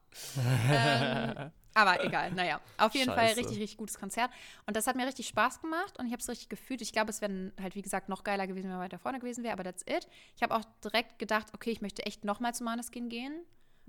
ähm, 1.44 1.50
aber 1.74 2.02
egal, 2.02 2.32
naja. 2.32 2.60
Auf 2.78 2.94
jeden 2.94 3.12
Fall 3.12 3.28
Scheiße. 3.28 3.40
richtig, 3.40 3.58
richtig 3.58 3.76
gutes 3.76 3.98
Konzert. 3.98 4.30
Und 4.66 4.76
das 4.76 4.86
hat 4.86 4.96
mir 4.96 5.06
richtig 5.06 5.28
Spaß 5.28 5.60
gemacht 5.60 5.98
und 5.98 6.06
ich 6.06 6.12
habe 6.12 6.20
es 6.22 6.28
richtig 6.28 6.48
gefühlt. 6.48 6.80
Ich 6.80 6.92
glaube, 6.92 7.10
es 7.10 7.20
wäre 7.20 7.52
halt, 7.60 7.74
wie 7.74 7.82
gesagt, 7.82 8.08
noch 8.08 8.24
geiler 8.24 8.46
gewesen, 8.46 8.64
wenn 8.64 8.76
man 8.76 8.84
weiter 8.84 8.98
vorne 8.98 9.18
gewesen 9.18 9.44
wäre, 9.44 9.52
aber 9.52 9.64
that's 9.64 9.82
it. 9.82 10.08
Ich 10.34 10.42
habe 10.42 10.54
auch 10.54 10.64
direkt 10.82 11.18
gedacht, 11.18 11.48
okay, 11.52 11.70
ich 11.70 11.82
möchte 11.82 12.06
echt 12.06 12.24
nochmal 12.24 12.54
zu 12.54 12.64
Maneskin 12.64 13.10
gehen. 13.10 13.34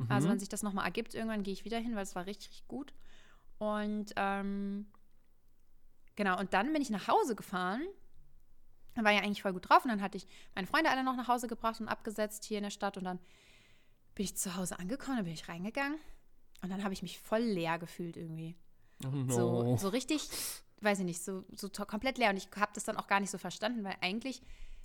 Also 0.10 0.30
wenn 0.30 0.38
sich 0.38 0.50
das 0.50 0.62
nochmal 0.62 0.86
ergibt, 0.86 1.16
irgendwann 1.16 1.42
gehe 1.42 1.54
ich 1.54 1.66
wieder 1.66 1.80
hin, 1.80 1.96
weil 1.96 2.04
es 2.04 2.14
war 2.14 2.28
richtig, 2.28 2.50
richtig 2.50 2.68
gut. 2.68 2.94
Und 3.58 4.14
ähm, 4.16 4.86
genau, 6.18 6.38
und 6.38 6.54
dann 6.54 6.74
bin 6.74 6.82
ich 6.82 6.90
nach 6.90 7.08
Hause 7.08 7.36
gefahren. 7.36 7.82
Dann 8.96 9.06
war 9.06 9.14
ja 9.14 9.20
eigentlich 9.20 9.44
voll 9.44 9.54
gut 9.54 9.70
drauf 9.70 9.86
und 9.86 9.92
dann 9.92 10.02
hatte 10.02 10.18
ich 10.18 10.28
meine 10.56 10.68
Freunde 10.68 10.90
alle 10.90 11.04
noch 11.04 11.16
nach 11.16 11.30
Hause 11.30 11.48
gebracht 11.48 11.80
und 11.80 11.88
abgesetzt 11.88 12.44
hier 12.44 12.58
in 12.58 12.64
der 12.64 12.72
Stadt 12.72 12.98
und 12.98 13.06
dann 13.06 13.20
bin 14.16 14.26
ich 14.26 14.36
zu 14.36 14.56
Hause 14.56 14.80
angekommen, 14.80 15.18
dann 15.18 15.26
bin 15.26 15.34
ich 15.36 15.48
reingegangen 15.48 16.00
und 16.64 16.72
dann 16.72 16.84
habe 16.84 16.94
ich 16.94 17.04
mich 17.04 17.20
voll 17.20 17.42
leer 17.42 17.78
gefühlt 17.78 18.18
irgendwie. 18.18 18.56
Oh 19.06 19.10
no. 19.10 19.32
So, 19.32 19.78
so 19.78 19.90
richtig, 19.90 20.28
weiß 20.82 21.00
ich 21.00 21.06
nicht, 21.06 21.24
so, 21.24 21.46
so 21.56 21.70
komplett 21.70 22.18
leer. 22.18 22.32
Und 22.32 22.38
ich 22.38 22.50
habe 22.56 22.72
das 22.74 22.84
dann 22.84 22.98
auch 22.98 23.08
gar 23.08 23.20
nicht 23.20 23.30
so 23.30 23.38
verstanden, 23.38 23.84
weil 23.84 23.96
eigentlich 24.02 24.42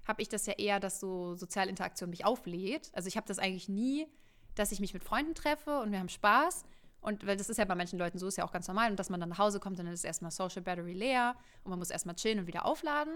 habe 0.06 0.20
ich 0.20 0.28
das 0.28 0.46
ja 0.46 0.54
eher, 0.54 0.80
dass 0.80 1.00
so 1.00 1.34
soziale 1.34 1.70
Interaktion 1.70 2.10
mich 2.10 2.24
auflädt. 2.24 2.90
Also 2.92 3.08
ich 3.08 3.16
habe 3.16 3.26
das 3.26 3.38
eigentlich 3.38 3.68
nie, 3.68 4.06
dass 4.54 4.72
ich 4.72 4.80
mich 4.80 4.92
mit 4.92 5.04
Freunden 5.04 5.34
treffe 5.34 5.80
und 5.80 5.92
wir 5.92 5.98
haben 5.98 6.08
Spaß. 6.08 6.64
Und 7.02 7.26
weil 7.26 7.36
das 7.36 7.50
ist 7.50 7.58
ja 7.58 7.64
bei 7.66 7.74
manchen 7.74 7.98
Leuten 7.98 8.18
so, 8.18 8.26
ist 8.28 8.38
ja 8.38 8.44
auch 8.44 8.52
ganz 8.52 8.66
normal. 8.68 8.90
Und 8.90 8.98
dass 8.98 9.10
man 9.10 9.20
dann 9.20 9.28
nach 9.28 9.38
Hause 9.38 9.60
kommt 9.60 9.78
und 9.78 9.84
dann 9.84 9.92
ist 9.92 10.04
erstmal 10.04 10.30
Social 10.30 10.62
Battery 10.62 10.94
leer 10.94 11.34
und 11.64 11.70
man 11.70 11.78
muss 11.78 11.90
erstmal 11.90 12.14
chillen 12.14 12.38
und 12.38 12.46
wieder 12.46 12.64
aufladen. 12.64 13.12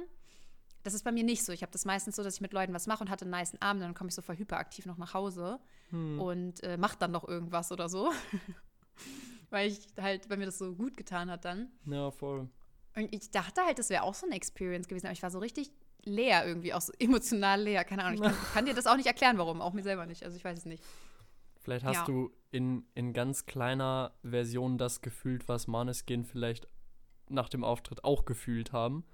Das 0.82 0.92
ist 0.94 1.02
bei 1.04 1.10
mir 1.12 1.24
nicht 1.24 1.44
so. 1.44 1.52
Ich 1.52 1.62
habe 1.62 1.72
das 1.72 1.84
meistens 1.84 2.16
so, 2.16 2.22
dass 2.22 2.34
ich 2.34 2.40
mit 2.40 2.52
Leuten 2.52 2.74
was 2.74 2.86
mache 2.86 3.02
und 3.02 3.10
hatte 3.10 3.24
einen 3.24 3.32
niceen 3.34 3.60
Abend, 3.62 3.82
dann 3.82 3.94
komme 3.94 4.08
ich 4.08 4.14
so 4.14 4.22
voll 4.22 4.36
hyperaktiv 4.36 4.86
noch 4.86 4.98
nach 4.98 5.14
Hause 5.14 5.58
und 5.92 6.62
äh, 6.62 6.76
mache 6.76 6.96
dann 6.98 7.10
noch 7.12 7.26
irgendwas 7.26 7.72
oder 7.72 7.88
so. 7.88 8.12
weil 9.50 9.68
ich 9.68 9.86
halt, 10.00 10.28
weil 10.28 10.36
mir 10.36 10.46
das 10.46 10.58
so 10.58 10.74
gut 10.74 10.96
getan 10.96 11.30
hat 11.30 11.44
dann. 11.44 11.70
ja, 11.86 12.10
voll. 12.10 12.48
Und 12.96 13.14
ich 13.14 13.30
dachte 13.30 13.60
halt, 13.62 13.78
das 13.78 13.90
wäre 13.90 14.02
auch 14.04 14.14
so 14.14 14.26
eine 14.26 14.34
Experience 14.36 14.88
gewesen, 14.88 15.06
aber 15.06 15.12
ich 15.12 15.22
war 15.22 15.30
so 15.30 15.38
richtig 15.38 15.70
leer 16.02 16.46
irgendwie, 16.46 16.72
auch 16.72 16.80
so 16.80 16.92
emotional 16.98 17.60
leer. 17.60 17.84
Keine 17.84 18.04
Ahnung, 18.04 18.14
ich 18.14 18.22
kann, 18.30 18.36
kann 18.54 18.66
dir 18.66 18.74
das 18.74 18.86
auch 18.86 18.96
nicht 18.96 19.06
erklären, 19.06 19.38
warum, 19.38 19.60
auch 19.60 19.72
mir 19.74 19.82
selber 19.82 20.06
nicht. 20.06 20.24
Also 20.24 20.36
ich 20.36 20.44
weiß 20.44 20.58
es 20.58 20.64
nicht. 20.64 20.82
Vielleicht 21.60 21.84
hast 21.84 21.94
Ja. 21.94 22.04
du 22.04 22.30
in, 22.56 22.86
in 22.94 23.12
ganz 23.12 23.44
kleiner 23.44 24.12
Version 24.22 24.78
das 24.78 25.02
gefühlt, 25.02 25.46
was 25.46 25.66
Maneskin 25.66 26.24
vielleicht 26.24 26.66
nach 27.28 27.50
dem 27.50 27.64
Auftritt 27.64 28.02
auch 28.02 28.24
gefühlt 28.24 28.72
haben. 28.72 29.04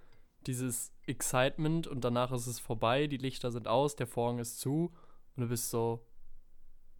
Dieses 0.46 0.92
Excitement 1.06 1.88
und 1.88 2.02
danach 2.04 2.30
ist 2.30 2.46
es 2.46 2.60
vorbei, 2.60 3.08
die 3.08 3.16
Lichter 3.16 3.50
sind 3.50 3.66
aus, 3.66 3.96
der 3.96 4.06
Vorhang 4.06 4.38
ist 4.38 4.60
zu 4.60 4.92
und 5.34 5.42
du 5.42 5.48
bist 5.48 5.70
so, 5.70 6.06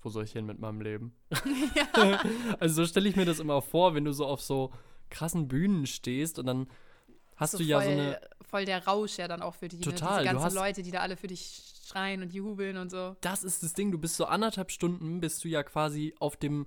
wo 0.00 0.08
soll 0.08 0.24
ich 0.24 0.32
hin 0.32 0.46
mit 0.46 0.58
meinem 0.58 0.80
Leben? 0.80 1.14
also 2.58 2.82
so 2.82 2.86
stelle 2.86 3.08
ich 3.08 3.14
mir 3.14 3.24
das 3.24 3.38
immer 3.38 3.62
vor, 3.62 3.94
wenn 3.94 4.04
du 4.04 4.12
so 4.12 4.26
auf 4.26 4.40
so 4.40 4.72
krassen 5.10 5.46
Bühnen 5.46 5.86
stehst 5.86 6.40
und 6.40 6.46
dann 6.46 6.68
hast 7.36 7.52
so 7.52 7.58
du 7.58 7.64
ja 7.64 7.80
voll, 7.80 7.86
so 7.86 7.92
eine 7.92 8.20
voll 8.42 8.64
der 8.64 8.84
Rausch 8.86 9.18
ja 9.18 9.28
dann 9.28 9.42
auch 9.42 9.54
für 9.54 9.68
die. 9.68 9.80
Total, 9.80 10.24
Ne? 10.24 10.30
Diese 10.30 10.40
ganzen 10.40 10.56
Leute, 10.56 10.82
die 10.82 10.90
da 10.90 11.00
alle 11.00 11.16
für 11.16 11.28
dich 11.28 11.62
schreien 11.92 12.22
und 12.22 12.32
jubeln 12.32 12.76
und 12.76 12.90
so. 12.90 13.16
das 13.20 13.44
ist 13.44 13.62
das 13.62 13.74
Ding, 13.74 13.90
du 13.92 13.98
bist 13.98 14.16
so 14.16 14.24
anderthalb 14.26 14.70
Stunden, 14.70 15.20
bist 15.20 15.44
du 15.44 15.48
ja 15.48 15.62
quasi 15.62 16.14
auf 16.18 16.36
dem 16.36 16.66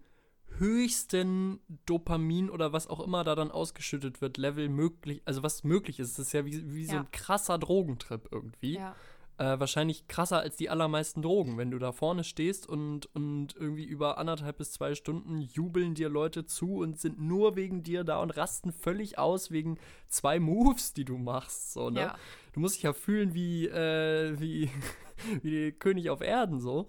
höchsten 0.57 1.59
Dopamin 1.85 2.49
oder 2.49 2.71
was 2.71 2.87
auch 2.87 2.99
immer 3.01 3.23
da 3.23 3.35
dann 3.35 3.51
ausgeschüttet 3.51 4.21
wird, 4.21 4.37
Level 4.37 4.69
möglich, 4.69 5.21
also 5.25 5.43
was 5.43 5.63
möglich 5.63 5.99
ist. 5.99 6.17
Das 6.17 6.27
ist 6.27 6.33
ja 6.33 6.45
wie, 6.45 6.73
wie 6.73 6.85
so 6.85 6.93
Ja. 6.93 6.99
ein 7.01 7.11
krasser 7.11 7.57
Drogentrip 7.57 8.29
irgendwie. 8.31 8.75
Ja. 8.75 8.95
Äh, 9.37 9.59
wahrscheinlich 9.59 10.07
krasser 10.07 10.39
als 10.39 10.55
die 10.55 10.69
allermeisten 10.69 11.21
Drogen, 11.21 11.57
wenn 11.57 11.69
du 11.69 11.77
da 11.77 11.91
vorne 11.91 12.23
stehst 12.23 12.69
und, 12.69 13.13
und 13.13 13.53
irgendwie 13.55 13.83
über 13.83 14.17
anderthalb 14.17 14.59
bis 14.59 14.71
zwei 14.71 14.95
Stunden 14.95 15.41
jubeln 15.41 15.93
dir 15.93 16.07
Leute 16.07 16.45
zu 16.45 16.77
und 16.77 16.97
sind 16.97 17.19
nur 17.19 17.57
wegen 17.57 17.83
dir 17.83 18.05
da 18.05 18.21
und 18.21 18.37
rasten 18.37 18.71
völlig 18.71 19.17
aus 19.17 19.51
wegen 19.51 19.77
zwei 20.07 20.39
Moves, 20.39 20.93
die 20.93 21.03
du 21.03 21.17
machst. 21.17 21.73
So, 21.73 21.89
ne? 21.89 21.99
Ja. 21.99 22.15
Du 22.53 22.61
musst 22.61 22.75
dich 22.75 22.83
ja 22.83 22.93
fühlen 22.93 23.33
wie, 23.33 23.67
äh, 23.67 24.39
wie, 24.39 24.69
wie 25.41 25.73
König 25.73 26.09
auf 26.09 26.21
Erden 26.21 26.61
so. 26.61 26.87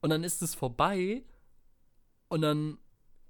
Und 0.00 0.10
dann 0.10 0.22
ist 0.22 0.40
es 0.40 0.54
vorbei 0.54 1.24
und 2.28 2.42
dann 2.42 2.78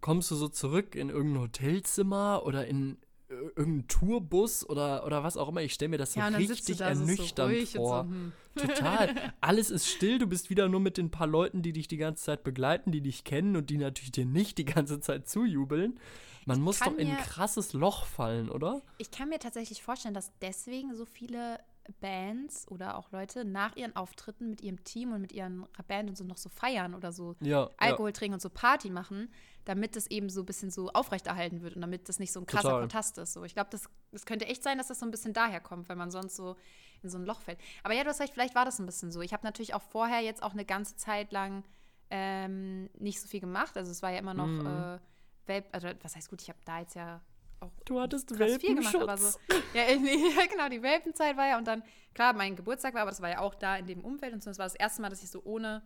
kommst 0.03 0.31
du 0.31 0.35
so 0.35 0.49
zurück 0.49 0.95
in 0.95 1.09
irgendein 1.09 1.45
Hotelzimmer 1.45 2.43
oder 2.45 2.67
in 2.67 2.99
ir- 3.33 3.53
irgendeinen 3.57 3.89
Tourbus 3.89 4.69
oder, 4.69 5.05
oder 5.07 5.23
was 5.25 5.37
auch 5.37 5.49
immer. 5.49 5.63
Ich 5.63 5.73
stelle 5.75 5.89
mir 5.91 5.99
das 5.99 6.13
so 6.13 6.21
Ja, 6.21 6.29
richtig 6.29 6.77
da 6.79 6.95
so, 6.95 7.05
so 7.05 7.11
ernüchternd 7.13 7.51
ruhig 7.53 7.73
vor. 7.73 8.05
so, 8.05 8.11
hm. 8.11 8.33
Total. 8.57 9.33
Alles 9.41 9.71
ist 9.71 9.89
still, 9.89 10.19
du 10.19 10.27
bist 10.27 10.51
wieder 10.51 10.69
nur 10.69 10.81
mit 10.81 10.99
den 10.99 11.11
paar 11.11 11.27
Leuten, 11.27 11.63
die 11.63 11.73
dich 11.73 11.89
die 11.89 11.97
ganze 11.97 12.23
Zeit 12.25 12.45
begleiten, 12.45 12.93
die 12.93 13.01
dich 13.01 13.25
kennen 13.25 13.57
und 13.57 13.71
die 13.71 13.79
natürlich 13.79 14.13
dir 14.13 14.27
nicht 14.27 14.59
die 14.59 14.65
ganze 14.67 15.01
Zeit 15.01 15.27
zujubeln. 15.29 15.99
Man 16.45 16.61
muss 16.61 16.81
kann 16.81 16.93
doch 16.95 16.99
in 16.99 17.09
ein 17.09 17.17
krasses 17.19 17.73
Loch 17.73 18.05
fallen, 18.05 18.51
oder? 18.51 18.83
Ich 18.99 19.11
kann 19.11 19.29
mir 19.29 19.39
tatsächlich 19.39 19.83
vorstellen, 19.83 20.13
dass 20.15 20.33
deswegen 20.43 20.95
so 20.97 21.07
viele 21.07 21.59
Bands 22.01 22.67
oder 22.69 22.97
auch 22.97 23.11
Leute 23.11 23.45
nach 23.45 23.77
ihren 23.77 23.95
Auftritten 23.97 24.51
mit 24.51 24.61
ihrem 24.61 24.83
Team 24.85 25.13
und 25.13 25.21
mit 25.21 25.33
ihren 25.33 25.67
Band 25.89 26.09
und 26.11 26.17
so 26.17 26.25
noch 26.25 26.37
so 26.37 26.49
feiern 26.49 26.95
oder 26.95 27.13
so 27.13 27.35
Ja. 27.41 27.69
Alkohol 27.77 28.13
trinken 28.13 28.35
und 28.35 28.41
so 28.43 28.51
Party 28.51 28.91
machen, 28.91 29.33
damit 29.65 29.97
das 29.97 30.07
eben 30.09 30.29
so 30.29 30.41
ein 30.43 30.47
bisschen 30.47 30.71
so 30.71 30.91
aufrechterhalten 30.93 31.63
wird 31.63 31.75
und 31.75 31.83
damit 31.83 32.09
das 32.09 32.19
nicht 32.19 32.33
so 32.33 32.41
ein 32.41 32.47
krasser 32.47 32.69
Total. 32.69 32.81
Kontrast 32.81 33.19
ist. 33.19 33.33
So, 33.33 33.45
ich 33.45 33.55
glaube, 33.55 33.71
das, 33.71 33.89
das 34.11 34.27
könnte 34.27 34.47
echt 34.47 34.63
sein, 34.63 34.79
dass 34.79 34.89
das 34.89 35.01
so 35.01 35.07
ein 35.07 35.11
bisschen 35.11 35.33
daher 35.33 35.61
kommt, 35.61 35.89
weil 35.89 35.97
man 35.97 36.11
sonst 36.11 36.37
so 36.37 36.57
in 37.03 37.11
so 37.11 37.19
ein 37.19 37.25
Loch 37.25 37.41
fällt. 37.41 37.59
Aber 37.83 37.95
ja, 37.95 38.05
du 38.05 38.11
hast 38.11 38.21
recht, 38.21 38.33
vielleicht 38.33 38.55
war 38.55 38.65
das 38.65 38.79
ein 38.79 38.87
bisschen 38.87 39.11
so. 39.11 39.21
Ich 39.21 39.33
habe 39.33 39.45
natürlich 39.45 39.75
auch 39.75 39.83
vorher 39.83 40.21
jetzt 40.21 40.43
auch 40.43 40.53
eine 40.53 40.65
ganze 40.65 40.97
Zeit 40.97 41.33
lang 41.33 41.65
ähm, 42.11 42.91
nicht 42.99 43.21
so 43.21 43.27
viel 43.29 43.41
gemacht. 43.41 43.77
Also 43.77 43.91
es 43.91 44.03
war 44.03 44.11
ja 44.11 44.19
immer 44.19 44.35
noch 44.35 44.47
Mhm. 44.47 44.67
äh, 44.67 44.99
Welp, 45.47 45.67
also 45.73 45.89
was 46.03 46.15
heißt 46.15 46.31
gut, 46.31 46.41
ich 46.43 46.49
habe 46.49 46.61
da 46.65 46.79
jetzt 46.81 46.95
ja 46.95 47.21
auch 47.63 47.73
Du 47.85 48.01
hattest 48.01 48.35
krass 48.35 48.57
viel 48.57 48.75
gemacht, 48.75 48.95
aber 48.95 49.17
so. 49.17 49.39
Ja, 49.75 49.83
ja, 49.91 50.47
genau, 50.51 50.69
die 50.69 50.83
Welpenzeit 50.83 51.37
war 51.37 51.47
ja 51.47 51.59
und 51.59 51.67
dann, 51.67 51.83
klar, 52.15 52.33
mein 52.33 52.57
Geburtstag 52.57 52.95
war, 52.95 53.03
aber 53.03 53.11
das 53.11 53.23
war 53.23 53.31
ja 53.31 53.41
auch 53.41 53.55
da 53.55 53.77
in 53.77 53.87
dem 53.87 54.05
Umfeld 54.05 54.33
und 54.33 54.43
so. 54.43 54.51
Das 54.51 54.59
war 54.59 54.67
das 54.67 54.75
erste 54.75 55.03
Mal, 55.03 55.09
dass 55.09 55.23
ich 55.23 55.31
so 55.31 55.43
ohne, 55.45 55.83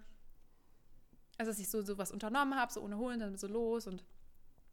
also 1.39 1.51
dass 1.51 1.59
ich 1.59 1.69
so, 1.69 1.83
so 1.83 1.99
was 1.99 2.11
unternommen 2.11 2.59
habe, 2.59 2.73
so 2.73 2.81
ohne 2.81 2.97
holen, 2.97 3.21
dann 3.21 3.37
so 3.37 3.47
los 3.47 3.87
und 3.87 4.05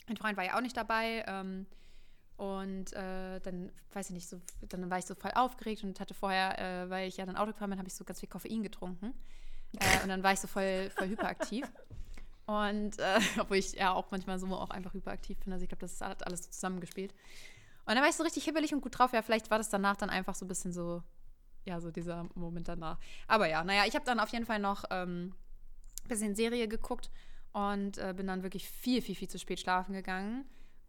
mein 0.07 0.17
Freund 0.17 0.37
war 0.37 0.45
ja 0.45 0.57
auch 0.57 0.61
nicht 0.61 0.75
dabei. 0.75 1.23
Ähm, 1.27 1.65
und 2.37 2.93
äh, 2.93 3.39
dann, 3.41 3.71
weiß 3.93 4.09
ich 4.09 4.13
nicht, 4.13 4.27
so, 4.27 4.41
dann 4.67 4.89
war 4.89 4.97
ich 4.97 5.05
so 5.05 5.15
voll 5.15 5.31
aufgeregt 5.31 5.83
und 5.83 5.99
hatte 5.99 6.13
vorher, 6.13 6.59
äh, 6.59 6.89
weil 6.89 7.07
ich 7.07 7.17
ja 7.17 7.25
dann 7.25 7.37
Auto 7.37 7.51
gefahren 7.51 7.69
bin, 7.69 7.79
habe 7.79 7.87
ich 7.87 7.95
so 7.95 8.03
ganz 8.03 8.19
viel 8.19 8.29
Koffein 8.29 8.63
getrunken. 8.63 9.13
Äh, 9.79 10.03
und 10.03 10.09
dann 10.09 10.23
war 10.23 10.33
ich 10.33 10.39
so 10.39 10.47
voll, 10.47 10.89
voll 10.89 11.09
hyperaktiv. 11.09 11.71
Und 12.45 12.99
äh, 12.99 13.19
obwohl 13.39 13.57
ich 13.57 13.73
ja 13.73 13.93
auch 13.93 14.11
manchmal 14.11 14.39
so 14.39 14.47
auch 14.47 14.69
einfach 14.69 14.93
hyperaktiv 14.93 15.37
bin. 15.39 15.53
Also 15.53 15.63
ich 15.63 15.69
glaube, 15.69 15.81
das 15.81 15.99
hat 16.01 16.25
alles 16.25 16.43
so 16.43 16.51
zusammengespielt. 16.51 17.13
Und 17.85 17.95
dann 17.95 18.01
war 18.01 18.09
ich 18.09 18.15
so 18.15 18.23
richtig 18.23 18.45
hibbelig 18.45 18.73
und 18.73 18.81
gut 18.81 18.97
drauf. 18.97 19.13
Ja, 19.13 19.21
vielleicht 19.21 19.51
war 19.51 19.57
das 19.57 19.69
danach 19.69 19.97
dann 19.97 20.09
einfach 20.09 20.35
so 20.35 20.45
ein 20.45 20.47
bisschen 20.47 20.71
so, 20.71 21.03
ja, 21.65 21.79
so 21.81 21.91
dieser 21.91 22.27
Moment 22.35 22.67
danach. 22.67 22.97
Aber 23.27 23.47
ja, 23.47 23.63
naja, 23.63 23.83
ich 23.85 23.95
habe 23.95 24.05
dann 24.05 24.19
auf 24.19 24.29
jeden 24.29 24.45
Fall 24.45 24.59
noch 24.59 24.85
ähm, 24.89 25.33
ein 26.03 26.07
bisschen 26.07 26.35
Serie 26.35 26.67
geguckt 26.67 27.11
und 27.51 27.97
äh, 27.97 28.13
bin 28.15 28.27
dann 28.27 28.43
wirklich 28.43 28.69
viel, 28.69 29.01
viel, 29.01 29.15
viel 29.15 29.29
zu 29.29 29.37
spät 29.37 29.59
schlafen 29.59 29.93
gegangen. 29.93 30.45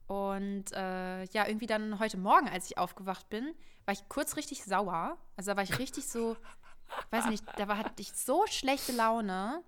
Und 0.07 0.73
äh, 0.73 1.25
ja, 1.25 1.47
irgendwie 1.47 1.67
dann 1.67 1.99
heute 1.99 2.17
Morgen, 2.17 2.49
als 2.49 2.71
ich 2.71 2.79
aufgewacht 2.79 3.29
bin, 3.29 3.55
war 3.87 3.93
ich 3.93 4.09
kurz 4.09 4.37
richtig 4.37 4.65
sauer. 4.65 5.17
Also 5.37 5.51
da 5.51 5.57
war 5.57 5.65
ich 5.65 5.79
richtig 5.79 6.07
so, 6.07 6.37
weiß 7.11 7.27
nicht, 7.27 7.45
da 7.57 7.69
war, 7.69 7.79
hatte 7.79 8.03
ich 8.03 8.13
so 8.13 8.45
schlechte 8.47 8.93
Laune 8.93 9.63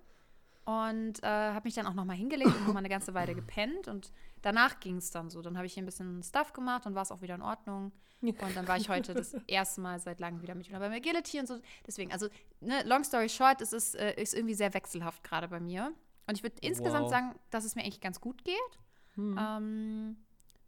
und 0.67 1.23
äh, 1.23 1.27
habe 1.27 1.61
mich 1.63 1.75
dann 1.75 1.87
auch 1.87 1.93
nochmal 1.93 2.17
hingelegt 2.17 2.53
und 2.53 2.59
nochmal 2.67 2.81
eine 2.81 2.89
ganze 2.89 3.13
Weile 3.13 3.33
gepennt. 3.33 3.87
Und 3.87 4.11
danach 4.41 4.81
ging 4.81 4.97
es 4.97 5.11
dann 5.11 5.29
so. 5.29 5.41
Dann 5.41 5.55
habe 5.55 5.65
ich 5.65 5.73
hier 5.73 5.81
ein 5.81 5.85
bisschen 5.85 6.21
Stuff 6.23 6.51
gemacht 6.51 6.85
und 6.85 6.93
war 6.93 7.03
es 7.03 7.11
auch 7.11 7.21
wieder 7.21 7.35
in 7.35 7.41
Ordnung. 7.41 7.93
Und 8.21 8.53
dann 8.53 8.67
war 8.67 8.75
ich 8.75 8.89
heute 8.89 9.13
das 9.13 9.33
erste 9.47 9.79
Mal 9.79 9.97
seit 10.01 10.19
langem 10.19 10.41
wieder 10.41 10.55
mit 10.55 10.69
beim 10.69 10.91
Agility 10.91 11.39
und 11.39 11.47
so. 11.47 11.57
Deswegen, 11.85 12.11
also, 12.11 12.27
ne, 12.59 12.83
long 12.83 13.05
story 13.05 13.29
short, 13.29 13.61
es 13.61 13.71
ist, 13.71 13.95
äh, 13.95 14.21
ist 14.21 14.33
irgendwie 14.33 14.55
sehr 14.55 14.73
wechselhaft 14.73 15.23
gerade 15.23 15.47
bei 15.47 15.61
mir. 15.61 15.93
Und 16.27 16.35
ich 16.35 16.43
würde 16.43 16.57
insgesamt 16.59 17.05
Wow. 17.05 17.11
sagen, 17.11 17.35
dass 17.49 17.63
es 17.63 17.75
mir 17.75 17.83
eigentlich 17.83 18.01
ganz 18.01 18.19
gut 18.19 18.43
geht. 18.43 18.79
Hm. 19.15 19.39
Ähm, 19.39 20.17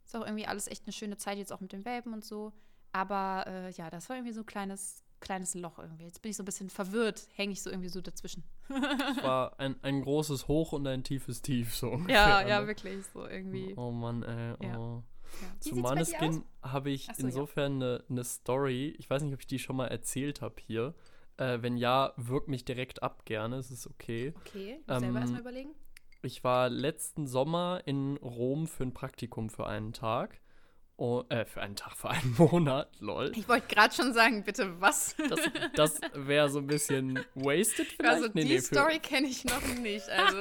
ist 0.06 0.16
auch 0.16 0.24
irgendwie 0.24 0.46
alles 0.46 0.66
echt 0.66 0.84
eine 0.86 0.94
schöne 0.94 1.18
Zeit 1.18 1.36
jetzt 1.36 1.52
auch 1.52 1.60
mit 1.60 1.72
den 1.72 1.84
Welpen 1.84 2.14
und 2.14 2.24
so. 2.24 2.54
Aber 2.92 3.44
äh, 3.46 3.70
ja, 3.72 3.90
das 3.90 4.08
war 4.08 4.16
irgendwie 4.16 4.32
so 4.32 4.40
ein 4.40 4.46
kleines, 4.46 5.02
kleines 5.20 5.54
Loch 5.54 5.78
irgendwie. 5.78 6.04
Jetzt 6.04 6.22
bin 6.22 6.30
ich 6.30 6.36
so 6.36 6.42
ein 6.42 6.46
bisschen 6.46 6.70
verwirrt, 6.70 7.28
hänge 7.34 7.52
ich 7.52 7.62
so 7.62 7.70
irgendwie 7.70 7.88
so 7.88 8.00
dazwischen. 8.00 8.44
Es 8.68 8.70
war 9.22 9.58
ein, 9.58 9.76
ein 9.82 10.02
großes 10.02 10.48
Hoch 10.48 10.72
und 10.72 10.86
ein 10.86 11.04
tiefes 11.04 11.42
Tief, 11.42 11.74
so 11.74 11.90
ungefähr. 11.90 12.14
Ja, 12.14 12.46
ja, 12.46 12.60
ne? 12.60 12.66
wirklich 12.66 13.04
so 13.12 13.26
irgendwie. 13.26 13.74
Oh 13.76 13.90
Mann, 13.90 14.22
ey. 14.22 14.66
Ja. 14.66 14.78
Oh. 14.78 15.02
Ja. 15.42 15.48
Wie 15.62 15.70
Zu? 15.70 15.76
Maneskin 15.76 16.44
habe 16.62 16.90
ich 16.90 17.06
so, 17.06 17.12
ja. 17.12 17.18
insofern 17.20 17.74
eine 17.74 18.04
ne 18.08 18.24
Story. 18.24 18.94
Ich 18.98 19.08
weiß 19.08 19.22
nicht, 19.22 19.34
ob 19.34 19.40
ich 19.40 19.46
die 19.46 19.58
schon 19.58 19.76
mal 19.76 19.86
erzählt 19.86 20.40
habe 20.40 20.56
hier. 20.66 20.94
Äh, 21.36 21.62
wenn 21.62 21.76
ja, 21.76 22.12
wirk 22.16 22.48
mich 22.48 22.64
direkt 22.64 23.02
ab 23.02 23.24
gerne. 23.24 23.56
Es 23.56 23.70
ist 23.70 23.86
okay. 23.86 24.34
Okay, 24.40 24.78
ich 24.80 24.86
muss 24.88 25.00
selber 25.00 25.06
Ähm, 25.06 25.16
erstmal 25.16 25.40
überlegen. 25.40 25.70
Ich 26.22 26.44
war 26.44 26.68
letzten 26.68 27.26
Sommer 27.26 27.80
in 27.86 28.16
Rom 28.18 28.66
für 28.66 28.82
ein 28.82 28.92
Praktikum 28.92 29.48
für 29.48 29.66
einen 29.66 29.92
Tag. 29.92 30.40
Oh, 31.00 31.24
äh, 31.30 31.46
für 31.46 31.62
einen 31.62 31.76
Tag, 31.76 31.96
für 31.96 32.10
einen 32.10 32.34
Monat, 32.38 32.90
lol. 33.00 33.32
Ich 33.34 33.48
wollte 33.48 33.74
gerade 33.74 33.94
schon 33.94 34.12
sagen, 34.12 34.44
bitte 34.44 34.82
was? 34.82 35.16
Das, 35.30 35.40
das 35.74 36.00
wäre 36.12 36.50
so 36.50 36.58
ein 36.58 36.66
bisschen 36.66 37.24
wasted 37.34 37.86
vielleicht. 37.96 38.16
also 38.16 38.28
nee, 38.34 38.42
die 38.42 38.48
nee, 38.48 38.60
für, 38.60 38.74
Story 38.74 38.98
kenne 38.98 39.26
ich 39.26 39.46
noch 39.46 39.66
nicht. 39.80 40.06
Also 40.10 40.36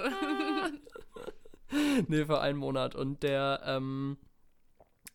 nee, 2.09 2.25
für 2.25 2.41
einen 2.41 2.59
Monat. 2.59 2.93
Und 2.93 3.23
der, 3.23 3.61
ähm, 3.63 4.17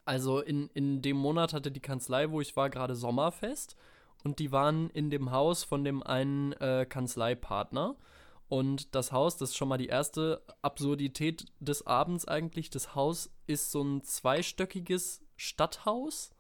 also 0.07 0.41
in, 0.41 0.71
in 0.73 1.03
dem 1.03 1.19
Monat 1.19 1.53
hatte 1.53 1.71
die 1.71 1.81
Kanzlei, 1.83 2.31
wo 2.31 2.41
ich 2.41 2.57
war, 2.57 2.71
gerade 2.71 2.95
Sommerfest. 2.95 3.77
Und 4.25 4.39
die 4.39 4.51
waren 4.51 4.89
in 4.89 5.11
dem 5.11 5.31
Haus 5.31 5.63
von 5.63 5.85
dem 5.85 6.03
einen 6.03 6.53
äh, 6.55 6.87
Kanzleipartner. 6.89 7.97
Und 8.49 8.95
das 8.95 9.13
Haus, 9.13 9.37
das 9.37 9.51
ist 9.51 9.57
schon 9.57 9.69
mal 9.69 9.77
die 9.77 9.89
erste 9.89 10.41
Absurdität 10.63 11.45
des 11.61 11.87
Abends 11.87 12.27
eigentlich. 12.27 12.71
Das 12.71 12.95
Haus 12.95 13.31
ist 13.47 13.73
so 13.73 13.83
ein 13.83 14.03
zweistöckiges 14.03 15.21
Stadthaus 15.37 16.31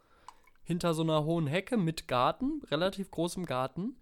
hinter 0.62 0.94
so 0.94 1.02
einer 1.02 1.24
hohen 1.24 1.46
Hecke 1.46 1.76
mit 1.76 2.08
Garten, 2.08 2.62
relativ 2.70 3.10
großem 3.10 3.46
Garten, 3.46 3.96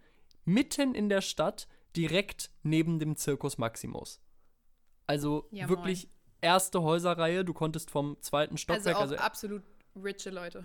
mitten 0.44 0.94
in 0.94 1.08
der 1.08 1.20
Stadt, 1.20 1.68
direkt 1.96 2.50
neben 2.62 2.98
dem 2.98 3.16
Circus 3.16 3.58
Maximus. 3.58 4.20
Also 5.06 5.46
Ja, 5.50 5.68
wirklich 5.68 6.08
erste 6.40 6.82
Häuserreihe. 6.82 7.44
Du 7.44 7.52
konntest 7.52 7.90
vom 7.90 8.16
zweiten 8.20 8.54
also 8.54 8.62
Stockwerk, 8.62 8.96
auch 8.96 9.00
also, 9.00 9.16
absolut 9.16 9.62
riche 10.02 10.30
Leute. 10.30 10.64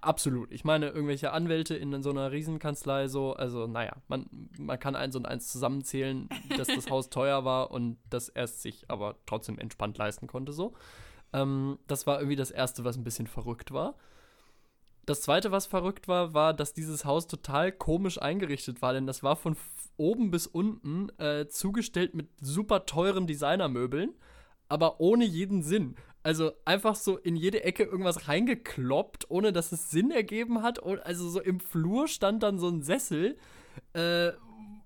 absolut. 0.00 0.52
Ich 0.52 0.64
meine, 0.64 0.88
irgendwelche 0.88 1.32
Anwälte 1.32 1.74
in 1.74 2.02
so 2.02 2.10
einer 2.10 2.30
Riesenkanzlei, 2.30 3.08
so, 3.08 3.32
also 3.34 3.66
naja, 3.66 3.96
man, 4.08 4.26
man 4.58 4.78
kann 4.78 4.94
eins 4.96 5.16
und 5.16 5.26
eins 5.26 5.48
zusammenzählen, 5.48 6.28
dass 6.56 6.68
das 6.68 6.88
Haus 6.90 7.10
teuer 7.10 7.44
war 7.44 7.70
und 7.70 7.98
dass 8.10 8.28
er 8.28 8.44
es 8.44 8.62
sich 8.62 8.90
aber 8.90 9.16
trotzdem 9.26 9.58
entspannt 9.58 9.98
leisten 9.98 10.26
konnte, 10.26 10.52
so. 10.52 10.74
Ähm, 11.32 11.78
das 11.86 12.06
war 12.06 12.18
irgendwie 12.18 12.36
das 12.36 12.50
Erste, 12.50 12.84
was 12.84 12.96
ein 12.96 13.04
bisschen 13.04 13.26
verrückt 13.26 13.72
war. 13.72 13.96
Das 15.06 15.22
Zweite, 15.22 15.50
was 15.50 15.66
verrückt 15.66 16.06
war, 16.06 16.34
war, 16.34 16.52
dass 16.52 16.74
dieses 16.74 17.06
Haus 17.06 17.26
total 17.26 17.72
komisch 17.72 18.20
eingerichtet 18.20 18.82
war, 18.82 18.92
denn 18.92 19.06
das 19.06 19.22
war 19.22 19.36
von 19.36 19.56
oben 19.96 20.30
bis 20.30 20.46
unten 20.46 21.08
äh, 21.18 21.48
zugestellt 21.48 22.14
mit 22.14 22.28
super 22.40 22.84
teuren 22.84 23.26
Designermöbeln, 23.26 24.14
aber 24.68 25.00
ohne 25.00 25.24
jeden 25.24 25.62
Sinn. 25.62 25.96
Also 26.22 26.52
einfach 26.66 26.94
so 26.94 27.16
in 27.16 27.36
jede 27.36 27.64
Ecke 27.64 27.84
irgendwas 27.84 28.28
reingekloppt, 28.28 29.30
ohne 29.30 29.52
dass 29.52 29.72
es 29.72 29.90
Sinn 29.90 30.10
ergeben 30.10 30.62
hat. 30.62 30.82
Also 30.82 31.28
so 31.30 31.40
im 31.40 31.58
Flur 31.58 32.06
stand 32.06 32.42
dann 32.42 32.58
so 32.58 32.68
ein 32.68 32.82
Sessel, 32.82 33.38
äh, 33.94 34.32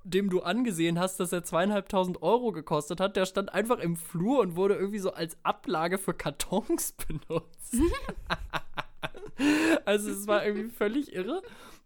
dem 0.04 0.30
du 0.30 0.42
angesehen 0.42 0.98
hast, 0.98 1.20
dass 1.20 1.32
er 1.32 1.44
zweieinhalbtausend 1.44 2.22
Euro 2.22 2.52
gekostet 2.52 3.00
hat. 3.00 3.16
Der 3.16 3.26
stand 3.26 3.52
einfach 3.54 3.78
im 3.78 3.96
Flur 3.96 4.40
und 4.40 4.56
wurde 4.56 4.74
irgendwie 4.74 4.98
so 4.98 5.12
als 5.12 5.36
Ablage 5.42 5.98
für 5.98 6.14
Kartons 6.14 6.92
benutzt. 7.06 7.76
also 9.84 10.10
es 10.10 10.26
war 10.26 10.44
irgendwie 10.44 10.70
völlig 10.70 11.14
irre. 11.14 11.42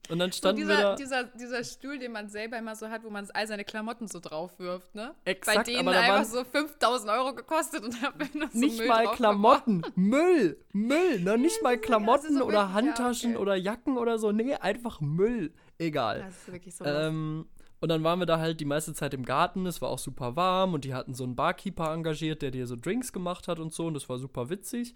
Und 0.08 0.20
dann 0.20 0.30
So 0.30 0.36
standen 0.38 0.68
wir 0.68 0.70
dieser, 0.76 0.82
da. 0.82 0.94
dieser, 0.94 1.24
dieser 1.24 1.64
Stuhl, 1.64 1.98
den 1.98 2.12
man 2.12 2.28
selber 2.28 2.56
immer 2.58 2.76
so 2.76 2.88
hat, 2.88 3.02
wo 3.02 3.10
man 3.10 3.28
all 3.34 3.48
seine 3.48 3.64
Klamotten 3.64 4.06
so 4.06 4.20
drauf 4.20 4.56
wirft, 4.60 4.94
ne? 4.94 5.16
Exakt, 5.24 5.56
Bei 5.56 5.62
denen 5.64 5.80
aber 5.80 5.94
da 5.94 6.00
einfach 6.00 6.24
so 6.24 6.44
5000 6.44 7.10
Euro 7.10 7.34
gekostet 7.34 7.82
und 7.82 8.00
da 8.00 8.10
bin 8.10 8.28
ich 8.34 8.50
so 8.52 8.58
nicht 8.58 8.78
Müll 8.78 8.86
mal 8.86 9.06
Klamotten, 9.16 9.82
Müll, 9.96 10.60
Müll, 10.72 11.20
ne? 11.22 11.36
Nicht 11.38 11.60
mal 11.60 11.76
Klamotten 11.76 12.38
so 12.38 12.44
oder 12.44 12.44
wirklich- 12.44 12.54
ja, 12.68 12.72
Handtaschen 12.72 13.30
okay. 13.32 13.42
oder 13.42 13.56
Jacken 13.56 13.98
oder 13.98 14.20
so. 14.20 14.30
Nee, 14.30 14.54
einfach 14.54 15.00
Müll. 15.00 15.52
Egal. 15.78 16.20
Das 16.20 16.36
ist 16.36 16.52
wirklich 16.52 16.76
so. 16.76 16.84
Ähm, 16.84 17.48
und 17.80 17.88
dann 17.88 18.02
waren 18.04 18.18
wir 18.18 18.26
da 18.26 18.38
halt 18.38 18.60
die 18.60 18.64
meiste 18.64 18.94
Zeit 18.94 19.14
im 19.14 19.24
Garten. 19.24 19.66
Es 19.66 19.80
war 19.82 19.88
auch 19.90 19.98
super 19.98 20.36
warm 20.36 20.74
und 20.74 20.84
die 20.84 20.94
hatten 20.94 21.14
so 21.14 21.24
einen 21.24 21.36
Barkeeper 21.36 21.92
engagiert, 21.92 22.42
der 22.42 22.50
dir 22.50 22.66
so 22.66 22.76
Drinks 22.76 23.12
gemacht 23.12 23.48
hat 23.48 23.58
und 23.58 23.72
so. 23.72 23.86
Und 23.86 23.94
das 23.94 24.08
war 24.08 24.18
super 24.18 24.48
witzig. 24.50 24.94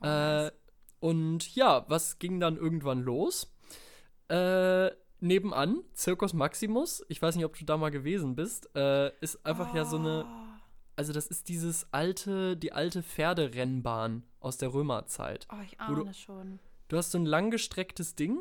Oh, 0.00 0.06
nice. 0.06 0.48
äh, 0.48 0.52
und 1.00 1.54
ja, 1.54 1.84
was 1.88 2.18
ging 2.18 2.40
dann 2.40 2.56
irgendwann 2.56 3.00
los? 3.02 3.52
Äh, 4.28 4.90
nebenan, 5.20 5.80
Circus 5.94 6.32
Maximus, 6.32 7.04
ich 7.08 7.20
weiß 7.20 7.36
nicht, 7.36 7.44
ob 7.44 7.58
du 7.58 7.64
da 7.64 7.76
mal 7.76 7.90
gewesen 7.90 8.36
bist, 8.36 8.74
äh, 8.76 9.10
ist 9.20 9.44
einfach 9.44 9.74
ja 9.74 9.84
so 9.84 9.96
eine, 9.98 10.24
also 10.96 11.12
das 11.12 11.26
ist 11.26 11.48
dieses 11.48 11.86
alte, 11.92 12.56
die 12.56 12.72
alte 12.72 13.02
Pferderennbahn 13.02 14.22
aus 14.40 14.56
der 14.56 14.72
Römerzeit. 14.72 15.46
Oh, 15.52 15.56
ich 15.64 15.76
wo 15.88 15.94
du- 15.94 16.02
ahne 16.02 16.14
schon. 16.14 16.58
Du 16.88 16.96
hast 16.96 17.10
so 17.12 17.18
ein 17.18 17.26
langgestrecktes 17.26 18.14
Ding, 18.14 18.40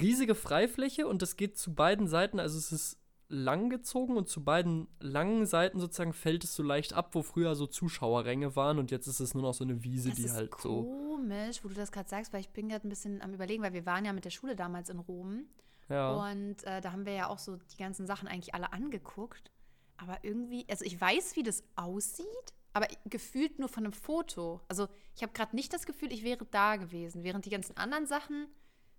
riesige 0.00 0.34
Freifläche 0.34 1.06
und 1.06 1.20
das 1.22 1.36
geht 1.36 1.56
zu 1.58 1.74
beiden 1.74 2.06
Seiten, 2.08 2.38
also 2.40 2.58
es 2.58 2.72
ist 2.72 2.98
lang 3.32 3.70
gezogen 3.70 4.16
und 4.16 4.28
zu 4.28 4.44
beiden 4.44 4.88
langen 5.00 5.46
Seiten 5.46 5.80
sozusagen 5.80 6.12
fällt 6.12 6.44
es 6.44 6.54
so 6.54 6.62
leicht 6.62 6.92
ab, 6.92 7.14
wo 7.14 7.22
früher 7.22 7.54
so 7.54 7.66
Zuschauerränge 7.66 8.54
waren 8.56 8.78
und 8.78 8.90
jetzt 8.90 9.06
ist 9.06 9.20
es 9.20 9.32
nur 9.34 9.42
noch 9.42 9.54
so 9.54 9.64
eine 9.64 9.82
Wiese, 9.82 10.10
Das 10.10 10.18
die 10.18 10.30
halt 10.30 10.52
so. 10.60 10.82
komisch, 10.84 11.64
wo 11.64 11.68
du 11.68 11.74
das 11.74 11.90
gerade 11.92 12.08
sagst, 12.08 12.32
weil 12.32 12.40
ich 12.40 12.50
bin 12.50 12.68
gerade 12.68 12.86
ein 12.86 12.90
bisschen 12.90 13.22
am 13.22 13.32
überlegen, 13.32 13.62
weil 13.62 13.72
wir 13.72 13.86
waren 13.86 14.04
ja 14.04 14.12
mit 14.12 14.24
der 14.26 14.30
Schule 14.30 14.54
damals 14.54 14.90
in 14.90 14.98
Rom 14.98 15.46
Ja. 15.88 16.12
und 16.30 16.62
äh, 16.64 16.80
da 16.82 16.92
haben 16.92 17.06
wir 17.06 17.14
ja 17.14 17.28
auch 17.28 17.38
so 17.38 17.56
die 17.56 17.76
ganzen 17.78 18.06
Sachen 18.06 18.28
eigentlich 18.28 18.54
alle 18.54 18.72
angeguckt. 18.72 19.50
Aber 19.96 20.18
irgendwie, 20.22 20.66
also 20.68 20.84
ich 20.84 21.00
weiß, 21.00 21.36
wie 21.36 21.42
das 21.42 21.62
aussieht, 21.76 22.26
aber 22.72 22.86
gefühlt 23.06 23.58
nur 23.58 23.68
von 23.68 23.84
einem 23.84 23.92
Foto. 23.92 24.60
Also 24.68 24.88
ich 25.14 25.22
habe 25.22 25.32
gerade 25.32 25.54
nicht 25.54 25.72
das 25.72 25.86
Gefühl, 25.86 26.12
ich 26.12 26.24
wäre 26.24 26.44
da 26.50 26.76
gewesen, 26.76 27.22
während 27.24 27.44
die 27.46 27.50
ganzen 27.50 27.76
anderen 27.76 28.06
Sachen 28.06 28.48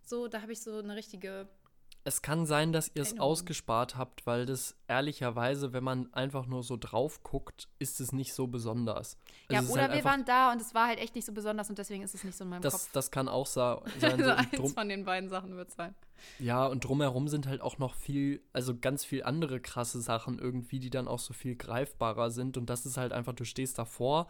so, 0.01 0.27
da 0.27 0.41
habe 0.41 0.53
ich 0.53 0.61
so 0.61 0.77
eine 0.79 0.95
richtige 0.95 1.47
Es 2.05 2.21
kann 2.21 2.45
sein, 2.45 2.73
dass 2.73 2.91
ihr 2.93 3.01
es 3.01 3.17
ausgespart 3.19 3.95
habt, 3.95 4.25
weil 4.25 4.45
das 4.45 4.75
ehrlicherweise, 4.87 5.71
wenn 5.71 5.83
man 5.83 6.13
einfach 6.13 6.45
nur 6.47 6.61
so 6.63 6.75
drauf 6.77 7.23
guckt, 7.23 7.69
ist 7.79 8.01
es 8.01 8.11
nicht 8.11 8.33
so 8.33 8.47
besonders. 8.47 9.17
Ja, 9.49 9.59
Also 9.59 9.69
es 9.69 9.73
oder 9.73 9.81
halt 9.83 9.93
wir 9.93 10.03
waren 10.03 10.25
da 10.25 10.51
und 10.51 10.59
es 10.61 10.73
war 10.73 10.87
halt 10.87 10.99
echt 10.99 11.15
nicht 11.15 11.25
so 11.25 11.31
besonders 11.31 11.69
und 11.69 11.77
deswegen 11.77 12.03
ist 12.03 12.13
es 12.13 12.23
nicht 12.25 12.35
so 12.37 12.43
in 12.43 12.49
meinem 12.49 12.61
das, 12.61 12.73
Kopf. 12.73 12.89
das 12.91 13.09
kann 13.09 13.29
auch 13.29 13.47
sein. 13.47 13.77
So, 13.99 14.07
Also 14.07 14.31
eins 14.31 14.51
drum, 14.51 14.73
von 14.73 14.89
den 14.89 15.05
beiden 15.05 15.29
Sachen 15.29 15.55
wird 15.55 15.71
sein. 15.71 15.95
ja, 16.39 16.65
und 16.65 16.83
drumherum 16.83 17.27
sind 17.29 17.47
halt 17.47 17.61
auch 17.61 17.77
noch 17.77 17.95
viel, 17.95 18.41
also 18.51 18.77
ganz 18.77 19.05
viel 19.05 19.23
andere 19.23 19.61
krasse 19.61 20.01
Sachen 20.01 20.39
irgendwie, 20.39 20.79
die 20.79 20.89
dann 20.89 21.07
auch 21.07 21.19
so 21.19 21.33
viel 21.33 21.55
greifbarer 21.55 22.31
sind. 22.31 22.57
Und 22.57 22.69
das 22.69 22.85
ist 22.85 22.97
halt 22.97 23.13
einfach, 23.13 23.33
du 23.33 23.45
stehst 23.45 23.77
davor 23.77 24.27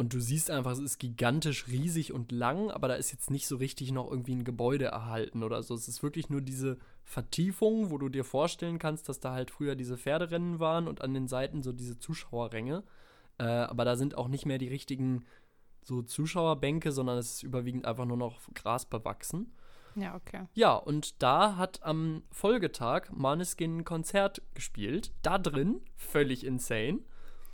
und 0.00 0.14
du 0.14 0.18
siehst 0.18 0.50
einfach, 0.50 0.70
es 0.70 0.78
ist 0.78 0.98
gigantisch 0.98 1.68
riesig 1.68 2.14
und 2.14 2.32
lang, 2.32 2.70
aber 2.70 2.88
da 2.88 2.94
ist 2.94 3.12
jetzt 3.12 3.30
nicht 3.30 3.46
so 3.46 3.56
richtig 3.56 3.92
noch 3.92 4.10
irgendwie 4.10 4.34
ein 4.34 4.44
Gebäude 4.44 4.86
erhalten 4.86 5.42
oder 5.42 5.62
so. 5.62 5.74
Es 5.74 5.88
ist 5.88 6.02
wirklich 6.02 6.30
nur 6.30 6.40
diese 6.40 6.78
Vertiefung, 7.04 7.90
wo 7.90 7.98
du 7.98 8.08
dir 8.08 8.24
vorstellen 8.24 8.78
kannst, 8.78 9.10
dass 9.10 9.20
da 9.20 9.32
halt 9.32 9.50
früher 9.50 9.76
diese 9.76 9.98
Pferderennen 9.98 10.58
waren 10.58 10.88
und 10.88 11.02
an 11.02 11.12
den 11.12 11.28
Seiten 11.28 11.62
so 11.62 11.74
diese 11.74 11.98
Zuschauerränge. 11.98 12.82
Äh, 13.36 13.44
aber 13.44 13.84
da 13.84 13.94
sind 13.94 14.16
auch 14.16 14.28
nicht 14.28 14.46
mehr 14.46 14.56
die 14.56 14.68
richtigen 14.68 15.26
so 15.82 16.00
Zuschauerbänke, 16.00 16.92
sondern 16.92 17.18
es 17.18 17.34
ist 17.34 17.42
überwiegend 17.42 17.84
einfach 17.84 18.06
nur 18.06 18.16
noch 18.16 18.40
Gras 18.54 18.86
bewachsen. 18.86 19.52
Ja, 19.96 20.14
okay. 20.14 20.46
Ja, 20.54 20.76
und 20.76 21.22
da 21.22 21.56
hat 21.56 21.82
am 21.82 22.22
Folgetag 22.30 23.10
Maneskin 23.12 23.80
ein 23.80 23.84
Konzert 23.84 24.40
gespielt. 24.54 25.12
Da 25.20 25.36
drin, 25.36 25.82
völlig 25.94 26.46
insane. 26.46 27.00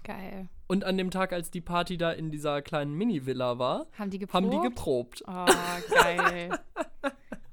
Geil. 0.06 0.48
Und 0.68 0.84
an 0.84 0.96
dem 0.96 1.10
Tag, 1.10 1.32
als 1.32 1.50
die 1.50 1.60
Party 1.60 1.96
da 1.96 2.12
in 2.12 2.30
dieser 2.30 2.62
kleinen 2.62 2.94
Mini-Villa 2.94 3.58
war, 3.58 3.86
Haben 3.98 4.10
die 4.10 4.18
geprobt? 4.18 4.34
haben 4.34 4.50
die 4.50 4.60
geprobt. 4.68 5.22
Oh, 5.26 5.46
geil. 6.02 6.50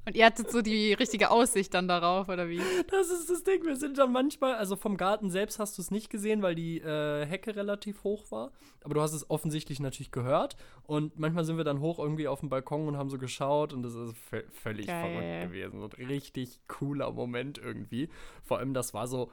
Und 0.05 0.17
ihr 0.17 0.25
hattet 0.25 0.51
so 0.51 0.62
die 0.62 0.91
richtige 0.91 1.31
Aussicht 1.31 1.74
dann 1.74 1.88
darauf, 1.88 2.27
oder 2.27 2.50
wie? 2.50 2.62
Das 2.91 3.10
ist 3.10 3.29
das 3.29 3.43
Ding. 3.45 3.63
Wir 3.65 3.77
sind 3.77 3.98
dann 3.98 4.12
manchmal, 4.12 4.55
also 4.55 4.75
vom 4.75 4.98
Garten 4.98 5.29
selbst 5.31 5.60
hast 5.60 5.77
du 5.77 5.81
es 5.81 5.91
nicht 5.91 6.10
gesehen, 6.10 6.41
weil 6.41 6.55
die 6.55 6.79
äh, 6.81 7.25
Hecke 7.25 7.55
relativ 7.55 8.03
hoch 8.03 8.29
war. 8.29 8.51
Aber 8.83 8.95
du 8.95 9.01
hast 9.01 9.13
es 9.13 9.29
offensichtlich 9.29 9.79
natürlich 9.79 10.12
gehört. 10.12 10.57
Und 10.86 11.17
manchmal 11.17 11.45
sind 11.45 11.55
wir 11.55 11.63
dann 11.63 11.79
hoch 11.79 12.00
irgendwie 12.00 12.27
auf 12.27 12.41
dem 12.41 12.50
Balkon 12.50 12.88
und 12.89 12.98
haben 12.98 13.10
so 13.10 13.17
geschaut. 13.17 13.72
Und 13.72 13.83
das 13.83 13.93
ist 13.95 14.13
vö- 14.29 14.43
völlig 14.51 14.88
Geil. 14.88 15.13
verrückt 15.48 15.53
gewesen. 15.53 15.81
Ein 15.81 16.05
richtig 16.07 16.60
cooler 16.67 17.10
Moment 17.13 17.57
irgendwie. 17.57 18.10
Vor 18.43 18.57
allem, 18.60 18.74
das 18.74 18.93
war 18.93 19.07
so 19.07 19.31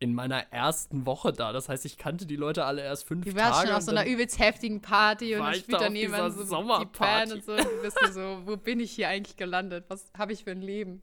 in 0.00 0.14
meiner 0.14 0.52
ersten 0.52 1.06
Woche 1.06 1.32
da. 1.32 1.52
Das 1.52 1.68
heißt, 1.68 1.84
ich 1.84 1.98
kannte 1.98 2.26
die 2.26 2.36
Leute 2.36 2.64
alle 2.64 2.82
erst 2.82 3.04
fünf 3.04 3.24
Du 3.24 3.32
Tage. 3.32 3.42
warst 3.42 3.66
schon 3.66 3.74
auf 3.74 3.82
so 3.82 3.90
einer 3.90 4.06
übelst 4.06 4.38
heftigen 4.38 4.80
Party 4.80 5.34
und 5.34 5.40
dann 5.42 5.52
ich 5.52 5.60
spielt 5.60 5.80
da 5.80 5.84
daneben 5.84 6.12
dieser 6.12 6.30
so 6.30 6.44
die. 6.44 6.98
Band 6.98 7.32
und 7.32 7.44
so. 7.44 7.56
Du 7.56 7.82
bist 7.82 7.98
so, 8.12 8.42
wo 8.46 8.56
bin 8.56 8.80
ich 8.80 8.92
hier 8.92 9.08
eigentlich 9.08 9.36
gelandet? 9.36 9.86
Was 9.88 10.10
habe 10.16 10.32
ich 10.32 10.44
für 10.44 10.52
ein 10.52 10.62
Leben? 10.62 11.02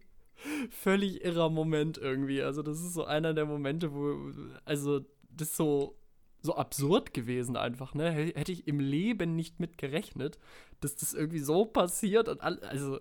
völlig 0.69 1.23
irrer 1.23 1.49
Moment 1.49 1.97
irgendwie. 1.97 2.41
Also 2.41 2.61
das 2.61 2.79
ist 2.79 2.93
so 2.93 3.05
einer 3.05 3.33
der 3.33 3.45
Momente, 3.45 3.93
wo, 3.93 4.31
also 4.65 4.99
das 5.29 5.49
ist 5.49 5.57
so, 5.57 5.97
so 6.41 6.55
absurd 6.55 7.13
gewesen 7.13 7.57
einfach, 7.57 7.93
ne? 7.95 8.11
Hätte 8.11 8.51
ich 8.51 8.67
im 8.67 8.79
Leben 8.79 9.35
nicht 9.35 9.59
mit 9.59 9.77
gerechnet, 9.77 10.37
dass 10.81 10.95
das 10.95 11.13
irgendwie 11.13 11.39
so 11.39 11.65
passiert 11.65 12.29
und 12.29 12.41
all, 12.41 12.59
also, 12.59 12.99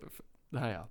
naja. 0.51 0.89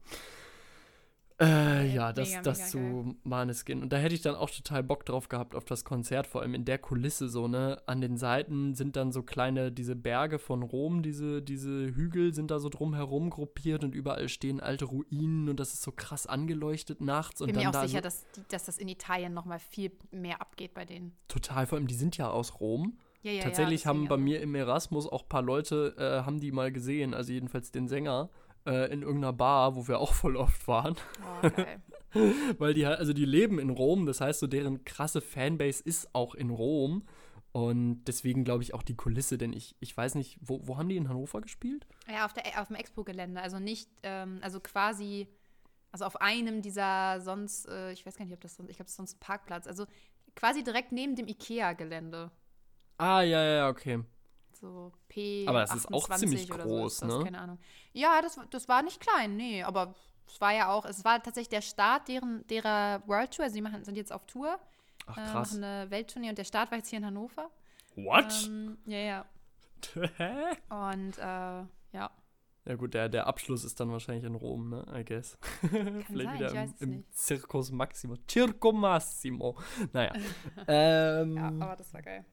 Äh, 1.43 1.93
ja, 1.93 2.13
das, 2.13 2.29
mega, 2.29 2.41
das 2.41 2.59
mega 2.59 2.69
zu 2.69 3.15
Maneskin. 3.23 3.81
Und 3.81 3.93
da 3.93 3.97
hätte 3.97 4.15
ich 4.15 4.21
dann 4.21 4.35
auch 4.35 4.49
total 4.49 4.83
Bock 4.83 5.05
drauf 5.05 5.29
gehabt 5.29 5.55
auf 5.55 5.65
das 5.65 5.83
Konzert, 5.83 6.27
vor 6.27 6.41
allem 6.41 6.53
in 6.53 6.65
der 6.65 6.77
Kulisse 6.77 7.29
so, 7.29 7.47
ne? 7.47 7.81
An 7.85 8.01
den 8.01 8.17
Seiten 8.17 8.75
sind 8.75 8.95
dann 8.95 9.11
so 9.11 9.23
kleine, 9.23 9.71
diese 9.71 9.95
Berge 9.95 10.39
von 10.39 10.63
Rom, 10.63 11.03
diese, 11.03 11.41
diese 11.41 11.95
Hügel 11.95 12.33
sind 12.33 12.51
da 12.51 12.59
so 12.59 12.69
drumherum 12.69 13.29
gruppiert 13.29 13.83
und 13.83 13.95
überall 13.95 14.29
stehen 14.29 14.59
alte 14.59 14.85
Ruinen 14.85 15.49
und 15.49 15.59
das 15.59 15.73
ist 15.73 15.81
so 15.81 15.91
krass 15.91 16.27
angeleuchtet 16.27 17.01
nachts. 17.01 17.41
Und 17.41 17.47
Bin 17.47 17.55
dann 17.55 17.63
mir 17.63 17.69
auch 17.69 17.73
da 17.73 17.87
sicher, 17.87 17.99
so, 17.99 18.03
dass, 18.03 18.25
die, 18.31 18.41
dass 18.49 18.65
das 18.65 18.77
in 18.77 18.87
Italien 18.87 19.33
noch 19.33 19.45
mal 19.45 19.59
viel 19.59 19.91
mehr 20.11 20.41
abgeht 20.41 20.73
bei 20.73 20.85
denen. 20.85 21.15
total, 21.27 21.67
vor 21.67 21.77
allem 21.77 21.87
die 21.87 21.95
sind 21.95 22.17
ja 22.17 22.29
aus 22.29 22.59
Rom. 22.59 22.97
Ja, 23.23 23.31
ja, 23.31 23.41
Tatsächlich 23.41 23.83
ja, 23.83 23.89
haben 23.89 24.09
bei 24.09 24.17
deswegen, 24.17 24.23
mir 24.23 24.41
im 24.41 24.53
Erasmus 24.53 25.07
auch 25.07 25.23
ein 25.23 25.29
paar 25.29 25.41
Leute, 25.41 25.95
äh, 25.97 26.25
haben 26.25 26.41
die 26.41 26.51
mal 26.51 26.73
gesehen, 26.73 27.13
also 27.13 27.31
jedenfalls 27.31 27.71
den 27.71 27.87
Sänger, 27.87 28.29
äh, 28.65 28.91
in 28.91 29.01
irgendeiner 29.01 29.33
Bar, 29.33 29.75
wo 29.75 29.87
wir 29.87 29.99
auch 30.01 30.13
voll 30.13 30.35
oft 30.35 30.67
waren. 30.67 30.95
Oh, 31.43 31.49
geil. 31.49 31.81
Weil 32.59 32.75
die 32.75 32.85
also 32.85 33.11
die 33.11 33.25
leben 33.25 33.57
in 33.59 33.71
Rom, 33.71 34.05
das 34.05 34.21
heißt 34.21 34.39
so, 34.39 34.47
deren 34.47 34.85
krasse 34.85 35.19
Fanbase 35.19 35.81
ist 35.83 36.13
auch 36.13 36.35
in 36.35 36.51
Rom. 36.51 37.07
Und 37.51 38.05
deswegen 38.05 38.43
glaube 38.43 38.63
ich 38.63 38.73
auch 38.73 38.81
die 38.81 38.95
Kulisse, 38.95 39.37
denn 39.37 39.53
ich, 39.53 39.75
ich 39.79 39.95
weiß 39.95 40.15
nicht, 40.15 40.39
wo, 40.41 40.59
wo 40.63 40.77
haben 40.77 40.89
die 40.89 40.97
in 40.97 41.07
Hannover 41.07 41.39
gespielt? 41.39 41.85
Ja, 42.11 42.25
auf, 42.25 42.33
der, 42.33 42.59
auf 42.59 42.67
dem 42.67 42.75
Expo-Gelände. 42.75 43.41
Also 43.41 43.59
nicht, 43.59 43.89
ähm, 44.01 44.39
also 44.41 44.59
quasi, 44.59 45.27
also 45.91 46.05
auf 46.05 46.19
einem 46.19 46.63
dieser 46.63 47.21
sonst, 47.21 47.67
äh, 47.67 47.91
ich 47.91 48.05
weiß 48.05 48.17
gar 48.17 48.25
nicht, 48.25 48.33
ob 48.33 48.41
das 48.41 48.55
sonst, 48.55 48.69
ich 48.71 48.77
glaube, 48.77 48.85
das 48.85 48.93
ist 48.93 48.97
sonst 48.97 49.17
ein 49.17 49.19
Parkplatz. 49.19 49.67
Also 49.67 49.85
quasi 50.35 50.63
direkt 50.63 50.91
neben 50.91 51.15
dem 51.15 51.27
IKEA-Gelände. 51.27 52.31
Ah, 52.97 53.21
ja, 53.21 53.43
ja, 53.43 53.69
okay. 53.69 54.03
So 54.63 54.93
P. 55.09 55.45
Aber 55.45 55.59
das 55.59 55.75
ist 55.75 55.93
auch 55.93 56.09
28 56.09 56.19
ziemlich 56.19 56.49
groß, 56.49 56.99
so 56.99 57.05
ne? 57.05 57.25
Keine 57.25 57.41
Ahnung. 57.41 57.59
Ja, 57.91 58.21
das, 58.21 58.39
das 58.49 58.69
war 58.69 58.81
nicht 58.81 59.01
klein, 59.01 59.35
nee, 59.35 59.61
aber 59.61 59.93
es 60.25 60.39
war 60.39 60.53
ja 60.53 60.71
auch, 60.71 60.85
es 60.85 61.03
war 61.03 61.21
tatsächlich 61.21 61.49
der 61.49 61.61
Start 61.61 62.07
deren, 62.07 62.47
derer 62.47 63.03
World 63.05 63.35
Tour. 63.35 63.43
Also 63.43 63.55
die 63.55 63.61
machen, 63.61 63.83
sind 63.83 63.97
jetzt 63.97 64.13
auf 64.13 64.25
Tour, 64.25 64.57
Ach, 65.05 65.17
äh, 65.17 65.21
krass. 65.21 65.51
machen 65.51 65.65
eine 65.65 65.91
Welttournee 65.91 66.29
und 66.29 66.37
der 66.37 66.45
Start 66.45 66.71
war 66.71 66.77
jetzt 66.77 66.87
hier 66.87 66.99
in 66.99 67.05
Hannover. 67.05 67.51
What? 67.95 68.45
Ähm, 68.45 68.77
ja, 68.85 68.99
ja. 68.99 69.25
Hä? 70.17 70.31
Und 70.69 71.17
äh, 71.17 71.65
ja, 71.91 72.11
Ja 72.63 72.75
gut, 72.77 72.93
der, 72.93 73.09
der 73.09 73.27
Abschluss 73.27 73.65
ist 73.65 73.81
dann 73.81 73.91
wahrscheinlich 73.91 74.23
in 74.23 74.35
Rom, 74.35 74.69
ne? 74.69 74.85
I 74.97 75.03
guess. 75.03 75.37
Vielleicht 75.59 76.07
sein, 76.07 76.35
wieder 76.35 76.47
ich 76.47 76.55
weiß 76.55 76.69
es 76.75 76.81
im, 76.81 76.93
im. 76.93 77.05
Circus 77.13 77.69
Maximo. 77.69 78.15
Circo 78.31 78.71
Massimo. 78.71 79.57
Naja. 79.91 80.13
ähm, 80.69 81.35
ja, 81.35 81.47
aber 81.47 81.75
das 81.75 81.93
war 81.93 82.01
geil. 82.01 82.23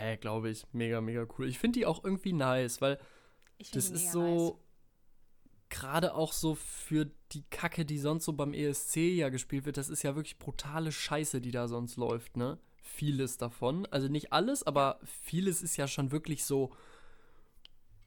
Äh, 0.00 0.16
glaube 0.16 0.50
ich. 0.50 0.64
Mega, 0.72 1.00
mega 1.00 1.26
cool. 1.38 1.48
Ich 1.48 1.58
finde 1.58 1.78
die 1.78 1.86
auch 1.86 2.04
irgendwie 2.04 2.32
nice, 2.32 2.80
weil 2.80 2.98
das 3.72 3.90
ist 3.90 3.90
mega 3.90 4.02
nice. 4.04 4.12
so 4.12 4.62
gerade 5.68 6.14
auch 6.14 6.32
so 6.32 6.54
für 6.54 7.10
die 7.32 7.42
Kacke, 7.50 7.84
die 7.84 7.98
sonst 7.98 8.24
so 8.24 8.32
beim 8.32 8.54
ESC 8.54 8.96
ja 8.96 9.28
gespielt 9.28 9.66
wird, 9.66 9.76
das 9.76 9.88
ist 9.88 10.02
ja 10.02 10.14
wirklich 10.14 10.38
brutale 10.38 10.92
Scheiße, 10.92 11.40
die 11.40 11.50
da 11.50 11.68
sonst 11.68 11.96
läuft, 11.96 12.36
ne? 12.36 12.58
Vieles 12.82 13.36
davon. 13.36 13.86
Also 13.90 14.08
nicht 14.08 14.32
alles, 14.32 14.62
aber 14.62 15.00
vieles 15.04 15.62
ist 15.62 15.76
ja 15.76 15.88
schon 15.88 16.12
wirklich 16.12 16.44
so 16.44 16.72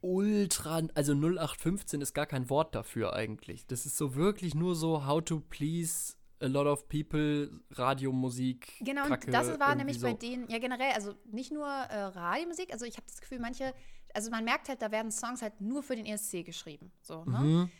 ultra, 0.02 0.82
also 0.94 1.14
0815 1.14 2.02
ist 2.02 2.14
gar 2.14 2.26
kein 2.26 2.50
Wort 2.50 2.76
dafür 2.76 3.14
eigentlich. 3.14 3.66
Das 3.68 3.86
ist 3.86 3.98
so 3.98 4.16
wirklich 4.16 4.56
nur 4.56 4.76
so 4.76 5.06
how 5.06 5.24
to 5.24 5.42
please 5.42 6.14
a 6.42 6.48
lot 6.48 6.66
of 6.68 6.88
people, 6.88 7.50
Radiomusik. 7.72 8.74
Genau, 8.82 9.04
Kacke, 9.08 9.28
und 9.28 9.34
das 9.34 9.60
war 9.60 9.76
nämlich 9.76 10.00
so. 10.00 10.08
bei 10.08 10.14
denen, 10.14 10.50
ja 10.50 10.60
generell, 10.60 10.92
also 10.94 11.16
nicht 11.26 11.52
nur 11.52 11.68
äh, 11.68 12.04
Radiomusik, 12.04 12.72
also 12.72 12.86
ich 12.86 12.96
habe 12.98 13.06
das 13.08 13.20
Gefühl, 13.20 13.40
manche, 13.40 13.74
also 14.14 14.32
man 14.32 14.46
merkt 14.46 14.70
halt, 14.70 14.82
da 14.82 14.92
werden 14.92 15.12
Songs 15.12 15.42
halt 15.42 15.60
nur 15.62 15.84
für 15.84 15.96
den 15.96 16.06
ESC 16.06 16.46
geschrieben. 16.46 16.92
So, 17.02 17.26
ne? 17.26 17.40
Mhm. 17.40 17.72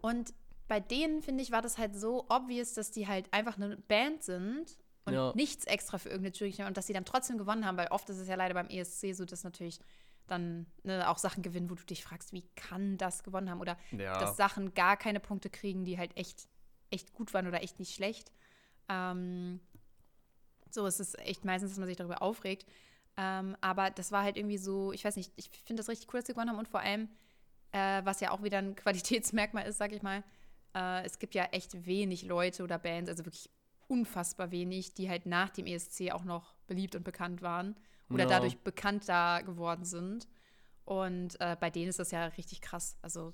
Und 0.00 0.34
bei 0.68 0.80
denen, 0.80 1.22
finde 1.22 1.42
ich, 1.42 1.50
war 1.52 1.62
das 1.62 1.78
halt 1.78 1.94
so 1.96 2.26
obvious, 2.28 2.74
dass 2.74 2.90
die 2.90 3.06
halt 3.06 3.32
einfach 3.32 3.56
eine 3.56 3.76
Band 3.76 4.22
sind 4.22 4.76
und 5.04 5.12
Ja. 5.14 5.32
nichts 5.36 5.64
extra 5.66 5.98
für 5.98 6.08
irgendeine 6.08 6.34
Jury 6.34 6.66
und 6.66 6.76
dass 6.76 6.86
sie 6.86 6.92
dann 6.92 7.04
trotzdem 7.04 7.38
gewonnen 7.38 7.64
haben, 7.64 7.76
weil 7.76 7.88
oft 7.88 8.08
ist 8.10 8.18
es 8.18 8.26
ja 8.28 8.34
leider 8.34 8.54
beim 8.54 8.68
ESC 8.68 9.14
so, 9.14 9.24
dass 9.24 9.44
natürlich 9.44 9.78
dann 10.26 10.66
ne, 10.82 11.08
auch 11.08 11.18
Sachen 11.18 11.42
gewinnen, 11.44 11.70
wo 11.70 11.74
du 11.76 11.84
dich 11.84 12.02
fragst, 12.02 12.32
wie 12.32 12.42
kann 12.56 12.96
das 12.98 13.22
gewonnen 13.22 13.48
haben 13.48 13.60
oder 13.60 13.78
Ja. 13.92 14.18
dass 14.18 14.36
Sachen 14.36 14.74
gar 14.74 14.96
keine 14.96 15.20
Punkte 15.20 15.50
kriegen, 15.50 15.84
die 15.84 15.98
halt 15.98 16.16
echt, 16.16 16.48
echt 16.90 17.12
gut 17.12 17.32
waren 17.34 17.46
oder 17.46 17.62
echt 17.62 17.78
nicht 17.78 17.94
schlecht. 17.94 18.32
Ähm, 18.88 19.60
so 20.70 20.86
ist 20.86 21.00
es 21.00 21.14
echt 21.18 21.44
meistens, 21.44 21.72
dass 21.72 21.78
man 21.78 21.88
sich 21.88 21.96
darüber 21.96 22.22
aufregt. 22.22 22.66
Ähm, 23.16 23.56
aber 23.60 23.90
das 23.90 24.12
war 24.12 24.22
halt 24.22 24.36
irgendwie 24.36 24.58
so, 24.58 24.92
ich 24.92 25.04
weiß 25.04 25.16
nicht, 25.16 25.32
ich 25.36 25.48
finde 25.64 25.80
das 25.80 25.88
richtig 25.88 26.12
cool, 26.12 26.20
dass 26.20 26.26
sie 26.26 26.34
gewonnen 26.34 26.50
haben 26.50 26.58
und 26.58 26.68
vor 26.68 26.80
allem, 26.80 27.08
äh, 27.72 28.02
was 28.04 28.20
ja 28.20 28.30
auch 28.30 28.42
wieder 28.42 28.58
ein 28.58 28.74
Qualitätsmerkmal 28.76 29.66
ist, 29.66 29.78
sag 29.78 29.92
ich 29.92 30.02
mal, 30.02 30.22
äh, 30.74 31.04
es 31.04 31.18
gibt 31.18 31.34
ja 31.34 31.44
echt 31.46 31.86
wenig 31.86 32.24
Leute 32.24 32.62
oder 32.62 32.78
Bands, 32.78 33.08
also 33.08 33.24
wirklich 33.24 33.50
unfassbar 33.88 34.50
wenig, 34.50 34.94
die 34.94 35.08
halt 35.08 35.26
nach 35.26 35.50
dem 35.50 35.66
ESC 35.66 36.10
auch 36.12 36.24
noch 36.24 36.54
beliebt 36.66 36.94
und 36.96 37.04
bekannt 37.04 37.40
waren 37.40 37.76
oder 38.10 38.24
Ja. 38.24 38.30
dadurch 38.30 38.58
bekannter 38.58 39.42
geworden 39.44 39.84
sind. 39.84 40.28
Und 40.84 41.40
äh, 41.40 41.56
bei 41.58 41.70
denen 41.70 41.88
ist 41.88 41.98
das 41.98 42.10
ja 42.10 42.26
richtig 42.26 42.60
krass. 42.60 42.96
Also 43.00 43.32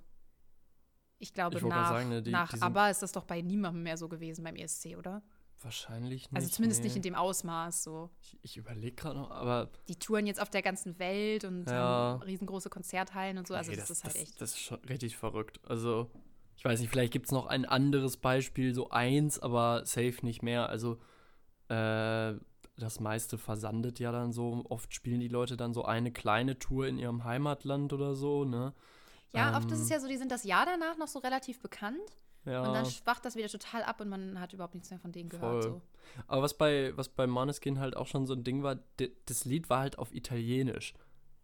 ich 1.22 1.32
glaube, 1.34 1.56
Ich 1.58 1.64
nach, 1.64 1.88
sagen, 1.90 2.08
ne, 2.08 2.22
die- 2.22 2.30
nach 2.30 2.52
die 2.52 2.60
ABBA 2.60 2.90
ist 2.90 3.02
das 3.02 3.12
doch 3.12 3.24
bei 3.24 3.40
niemandem 3.40 3.82
mehr 3.82 3.96
so 3.96 4.08
gewesen 4.08 4.44
beim 4.44 4.56
ESC, 4.56 4.96
oder? 4.96 5.22
Wahrscheinlich 5.60 6.22
nicht. 6.30 6.34
Also 6.36 6.48
zumindest 6.48 6.82
nicht 6.82 6.94
nee. 6.94 6.96
in 6.98 7.02
dem 7.02 7.14
Ausmaß 7.14 7.84
so. 7.84 8.10
Ich, 8.20 8.36
ich 8.42 8.56
überlege 8.56 8.96
gerade 8.96 9.16
noch, 9.18 9.30
aber 9.30 9.70
Die 9.86 9.94
touren 9.96 10.26
jetzt 10.26 10.42
auf 10.42 10.50
der 10.50 10.60
ganzen 10.62 10.98
Welt 10.98 11.44
und 11.44 11.66
Ja. 11.70 12.16
riesengroße 12.16 12.68
Konzerthallen 12.68 13.38
und 13.38 13.46
so. 13.46 13.54
Also 13.54 13.70
Nee, 13.70 13.76
das, 13.76 13.88
ist 13.90 14.02
halt 14.02 14.14
das, 14.16 14.20
echt. 14.22 14.40
Das 14.40 14.50
ist 14.50 14.58
schon 14.58 14.80
richtig 14.86 15.16
verrückt. 15.16 15.60
Also, 15.68 16.10
ich 16.56 16.64
weiß 16.64 16.80
nicht, 16.80 16.90
vielleicht 16.90 17.12
gibt 17.12 17.26
es 17.26 17.32
noch 17.32 17.46
ein 17.46 17.64
anderes 17.64 18.16
Beispiel, 18.16 18.74
so 18.74 18.90
eins, 18.90 19.38
aber 19.38 19.86
safe 19.86 20.16
nicht 20.22 20.42
mehr. 20.42 20.68
Also, 20.68 20.98
äh, 21.68 22.34
das 22.76 22.98
meiste 22.98 23.38
versandet 23.38 24.00
ja 24.00 24.10
dann 24.10 24.32
so. 24.32 24.64
Oft 24.68 24.92
spielen 24.92 25.20
die 25.20 25.28
Leute 25.28 25.56
dann 25.56 25.74
so 25.74 25.84
eine 25.84 26.10
kleine 26.10 26.58
Tour 26.58 26.88
in 26.88 26.98
ihrem 26.98 27.22
Heimatland 27.22 27.92
oder 27.92 28.16
so, 28.16 28.44
ne? 28.44 28.74
Ja, 29.34 29.56
oft 29.56 29.70
ist 29.70 29.78
ähm, 29.78 29.84
es 29.84 29.88
ja 29.90 30.00
so, 30.00 30.08
die 30.08 30.16
sind 30.16 30.30
das 30.30 30.44
Jahr 30.44 30.66
danach 30.66 30.96
noch 30.98 31.08
so 31.08 31.18
relativ 31.18 31.60
bekannt 31.60 32.00
Ja. 32.44 32.62
und 32.62 32.74
dann 32.74 32.86
schwacht 32.86 33.24
das 33.24 33.36
wieder 33.36 33.48
total 33.48 33.82
ab 33.82 34.00
und 34.00 34.08
man 34.08 34.40
hat 34.40 34.52
überhaupt 34.52 34.74
nichts 34.74 34.90
mehr 34.90 34.98
von 35.00 35.12
denen 35.12 35.28
gehört. 35.28 35.62
So. 35.64 35.82
Aber 36.26 36.42
was 36.42 36.56
bei, 36.56 36.92
was 36.96 37.08
bei 37.08 37.26
Måneskin 37.26 37.78
halt 37.80 37.96
auch 37.96 38.06
schon 38.06 38.26
so 38.26 38.34
ein 38.34 38.44
Ding 38.44 38.62
war, 38.62 38.76
das 39.26 39.44
Lied 39.44 39.70
war 39.70 39.80
halt 39.80 39.98
auf 39.98 40.12
Italienisch. 40.14 40.94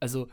Also, 0.01 0.29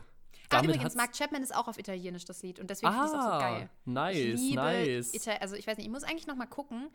Ach, 0.50 0.62
übrigens, 0.62 0.94
Mark 0.94 1.12
Chapman 1.12 1.42
ist 1.42 1.54
auch 1.54 1.66
auf 1.66 1.78
Italienisch, 1.78 2.24
das 2.24 2.42
Lied. 2.42 2.60
Und 2.60 2.70
deswegen 2.70 2.92
finde 2.92 3.06
ich 3.06 3.12
es 3.12 3.18
auch 3.18 3.22
so 3.22 3.28
Ah, 3.30 3.38
geil. 3.40 3.70
nice, 3.84 4.40
nice. 4.54 5.14
Ita 5.14 5.32
also 5.40 5.56
ich 5.56 5.66
weiß 5.66 5.76
nicht, 5.76 5.86
ich 5.86 5.92
muss 5.92 6.04
eigentlich 6.04 6.26
noch 6.28 6.36
mal 6.36 6.46
gucken, 6.46 6.88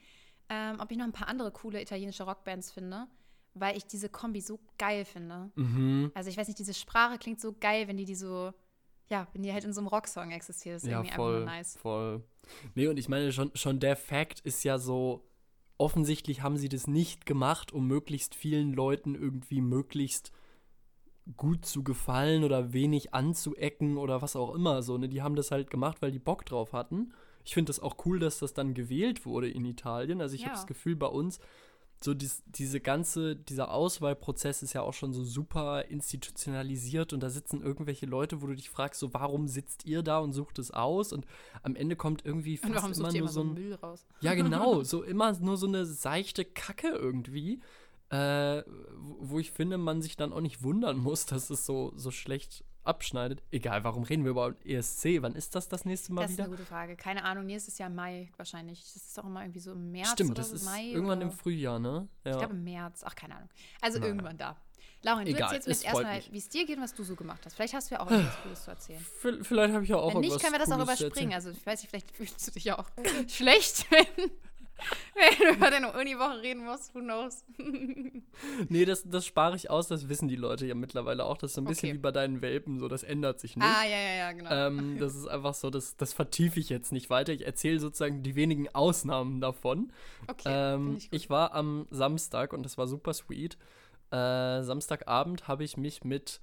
ähm, 0.49 0.79
ob 0.79 0.89
ich 0.91 0.97
noch 0.97 1.05
ein 1.05 1.11
paar 1.11 1.27
andere 1.27 1.51
coole 1.51 1.81
italienische 1.81 2.23
Rockbands 2.23 2.71
finde, 2.71 3.07
weil 3.53 3.75
ich 3.75 3.85
diese 3.85 4.07
Kombi 4.09 4.39
so 4.41 4.59
geil 4.77 5.03
finde. 5.05 5.51
Mhm. 5.55 6.11
Also 6.13 6.29
ich 6.29 6.37
weiß 6.37 6.47
nicht, 6.47 6.59
diese 6.59 6.73
Sprache 6.73 7.17
klingt 7.17 7.41
so 7.41 7.53
geil, 7.53 7.87
wenn 7.89 7.97
die 7.97 8.05
die 8.05 8.15
so, 8.15 8.53
ja, 9.11 9.27
wenn 9.33 9.43
die 9.43 9.51
halt 9.53 9.63
in 9.65 9.73
so 9.73 9.81
einem 9.81 9.87
Rocksong 9.87 10.31
existiert. 10.31 10.77
Ist 10.77 10.85
Ja, 10.87 10.99
irgendwie 10.99 11.11
voll, 11.15 11.33
einfach 11.35 11.45
nur 11.45 11.53
nice. 11.57 11.77
voll. 11.77 12.23
Nee, 12.75 12.87
und 12.87 12.97
ich 12.97 13.09
meine, 13.09 13.31
schon, 13.31 13.51
schon 13.55 13.79
der 13.79 13.95
Fakt 13.95 14.39
ist 14.39 14.63
ja 14.63 14.79
so, 14.79 15.27
offensichtlich 15.77 16.41
haben 16.41 16.57
sie 16.57 16.69
das 16.69 16.87
nicht 16.87 17.25
gemacht, 17.25 17.71
um 17.71 17.87
möglichst 17.87 18.35
vielen 18.35 18.73
Leuten 18.73 19.15
irgendwie 19.15 19.61
möglichst 19.61 20.31
gut 21.37 21.65
zu 21.65 21.83
gefallen 21.83 22.43
oder 22.43 22.73
wenig 22.73 23.13
anzuecken 23.13 23.97
oder 23.97 24.21
was 24.21 24.35
auch 24.35 24.53
immer 24.55 24.81
so, 24.81 24.97
ne? 24.97 25.07
Die 25.07 25.21
haben 25.21 25.35
das 25.35 25.51
halt 25.51 25.69
gemacht, 25.69 26.01
weil 26.01 26.11
die 26.11 26.19
Bock 26.19 26.45
drauf 26.45 26.73
hatten. 26.73 27.13
ich 27.43 27.53
finde 27.55 27.69
das 27.69 27.79
auch 27.79 27.95
cool, 28.05 28.19
dass 28.19 28.37
das 28.39 28.53
dann 28.53 28.73
gewählt 28.75 29.25
wurde 29.25 29.49
in 29.49 29.65
Italien. 29.65 30.21
Also 30.21 30.35
ich 30.35 30.41
Ja. 30.41 30.47
habe 30.47 30.55
das 30.55 30.67
Gefühl, 30.67 30.95
bei 30.95 31.07
uns 31.07 31.39
so 32.03 32.13
dies, 32.13 32.43
diese 32.47 32.79
ganze, 32.79 33.35
dieser 33.35 33.71
Auswahlprozess 33.71 34.63
ist 34.63 34.73
ja 34.73 34.81
auch 34.81 34.93
schon 34.93 35.13
so 35.13 35.23
super 35.23 35.85
institutionalisiert 35.85 37.13
und 37.13 37.21
da 37.21 37.29
sitzen 37.29 37.61
irgendwelche 37.61 38.07
Leute, 38.07 38.41
wo 38.41 38.47
du 38.47 38.55
dich 38.55 38.69
fragst, 38.69 38.99
so 38.99 39.13
warum 39.13 39.47
sitzt 39.47 39.85
ihr 39.85 40.01
da 40.01 40.19
und 40.19 40.33
sucht 40.33 40.57
es 40.57 40.71
aus 40.71 41.13
und 41.13 41.25
am 41.61 41.75
Ende 41.75 41.95
kommt 41.95 42.25
irgendwie 42.25 42.57
fast 42.57 42.73
immer 42.73 43.09
nur 43.09 43.15
immer 43.15 43.27
so 43.27 43.41
ein, 43.41 43.53
Müll 43.53 43.73
raus? 43.75 44.05
ja 44.21 44.33
genau, 44.33 44.83
so 44.83 45.03
immer 45.03 45.37
nur 45.39 45.57
so 45.57 45.67
eine 45.67 45.85
seichte 45.85 46.43
Kacke 46.43 46.87
irgendwie, 46.87 47.61
äh, 48.09 48.63
wo 48.97 49.31
wo 49.31 49.39
ich 49.39 49.51
finde, 49.51 49.77
man 49.77 50.01
sich 50.01 50.17
dann 50.17 50.33
auch 50.33 50.41
nicht 50.41 50.63
wundern 50.63 50.97
muss, 50.97 51.25
dass 51.25 51.49
es 51.49 51.65
so, 51.65 51.93
so 51.95 52.11
schlecht 52.11 52.65
abschneidet. 52.83 53.43
Egal, 53.51 53.83
warum 53.83 54.03
reden 54.03 54.23
wir 54.23 54.31
über 54.31 54.55
ESC? 54.65 55.21
Wann 55.21 55.35
ist 55.35 55.55
das 55.55 55.67
das 55.67 55.85
nächste 55.85 56.13
Mal 56.13 56.21
Das 56.23 56.31
ist 56.31 56.37
wieder? 56.37 56.45
eine 56.45 56.55
gute 56.55 56.65
Frage. 56.65 56.95
Keine 56.95 57.23
Ahnung, 57.23 57.45
nächstes 57.45 57.77
Jahr 57.77 57.89
Mai 57.89 58.31
wahrscheinlich. 58.37 58.81
Das 58.81 58.95
ist 58.95 59.17
doch 59.17 59.25
immer 59.25 59.41
irgendwie 59.41 59.59
so 59.59 59.71
im 59.73 59.91
März 59.91 60.09
Stimmt, 60.11 60.31
oder 60.31 60.41
das 60.41 60.51
ist 60.51 60.65
Mai 60.65 60.85
irgendwann 60.85 61.19
oder, 61.19 61.27
im 61.27 61.31
Frühjahr, 61.31 61.79
ne? 61.79 62.07
Ja. 62.23 62.31
Ich 62.31 62.37
glaube 62.37 62.53
im 62.53 62.63
März. 62.63 63.03
Ach, 63.05 63.15
keine 63.15 63.35
Ahnung. 63.35 63.49
Also 63.81 63.99
Naja. 63.99 64.09
irgendwann 64.11 64.37
da. 64.37 64.57
Lauren, 65.03 65.25
du 65.25 65.31
Egal, 65.31 65.55
erzählst 65.55 65.67
mir 65.67 65.73
jetzt 65.73 65.85
erstmal, 65.85 66.21
wie 66.31 66.37
es 66.37 66.49
dir 66.49 66.65
geht 66.65 66.77
und 66.77 66.83
was 66.83 66.93
du 66.93 67.03
so 67.03 67.15
gemacht 67.15 67.41
hast. 67.45 67.55
Vielleicht 67.55 67.73
hast 67.73 67.89
du 67.89 67.95
ja 67.95 68.01
auch 68.01 68.11
irgendwas 68.11 68.41
Cooles 68.43 68.63
zu 68.63 68.71
erzählen. 68.71 68.99
V- 68.99 69.43
Vielleicht 69.43 69.73
habe 69.73 69.83
ich 69.83 69.89
ja 69.89 69.95
auch 69.97 70.13
Wenn 70.13 70.21
nicht, 70.21 70.39
können 70.39 70.53
wir 70.53 70.59
das 70.59 70.71
auch 70.71 70.77
Cooles 70.77 70.97
zu 70.97 71.05
überspringen. 71.05 71.33
Also 71.33 71.49
ich 71.49 71.65
weiß 71.65 71.81
nicht, 71.81 71.89
vielleicht 71.89 72.11
fühlst 72.15 72.47
du 72.47 72.51
dich 72.51 72.63
ja 72.65 72.77
auch 72.77 72.87
schlecht, 73.27 73.89
wenn, 73.89 74.05
wenn 75.15 75.47
du 75.47 75.53
über 75.55 75.69
deine 75.69 75.91
Uniwoche 75.93 76.41
reden 76.41 76.63
musst. 76.65 76.93
Who 76.95 76.99
knows? 76.99 77.43
Nee, 78.69 78.85
das, 78.85 79.03
das 79.07 79.25
spare 79.25 79.55
ich 79.55 79.69
aus, 79.69 79.87
das 79.87 80.07
wissen 80.09 80.27
die 80.27 80.35
Leute 80.35 80.65
ja 80.65 80.73
mittlerweile 80.73 81.25
auch. 81.25 81.37
Das 81.37 81.51
ist 81.51 81.55
so 81.55 81.61
ein 81.61 81.65
bisschen 81.65 81.89
Okay. 81.89 81.97
wie 81.97 82.01
bei 82.01 82.11
deinen 82.11 82.41
Welpen, 82.41 82.79
so 82.79 82.87
das 82.87 83.03
ändert 83.03 83.39
sich 83.39 83.55
nicht. 83.55 83.65
Ah, 83.65 83.83
ja, 83.83 83.97
ja, 83.97 84.13
ja, 84.15 84.31
genau. 84.31 84.49
Ähm, 84.49 84.97
das 84.99 85.15
ist 85.15 85.27
einfach 85.27 85.53
so, 85.53 85.69
das, 85.69 85.95
das 85.97 86.13
vertiefe 86.13 86.59
ich 86.59 86.69
jetzt 86.69 86.91
nicht 86.91 87.09
weiter. 87.09 87.33
Ich 87.33 87.45
erzähle 87.45 87.79
sozusagen 87.79 88.23
die 88.23 88.35
wenigen 88.35 88.73
Ausnahmen 88.73 89.41
davon. 89.41 89.91
okay, 90.27 90.49
Ähm, 90.75 90.95
ich 90.97 91.09
ich, 91.11 91.29
war 91.29 91.53
am 91.53 91.87
Samstag 91.91 92.53
und 92.53 92.63
das 92.63 92.77
war 92.77 92.87
super 92.87 93.13
sweet. 93.13 93.57
Äh, 94.11 94.63
Samstagabend 94.63 95.47
habe 95.47 95.63
ich 95.63 95.77
mich 95.77 96.03
mit. 96.03 96.41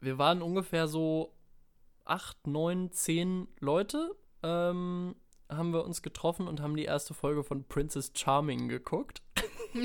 Wir 0.00 0.18
waren 0.18 0.42
ungefähr 0.42 0.88
so 0.88 1.32
acht, 2.04 2.46
neun, 2.46 2.90
zehn 2.92 3.48
Leute. 3.60 4.14
Ähm, 4.42 5.14
haben 5.48 5.72
wir 5.72 5.84
uns 5.84 6.02
getroffen 6.02 6.48
und 6.48 6.60
haben 6.60 6.76
die 6.76 6.84
erste 6.84 7.14
Folge 7.14 7.44
von 7.44 7.64
Princess 7.64 8.12
Charming 8.14 8.68
geguckt. 8.68 9.22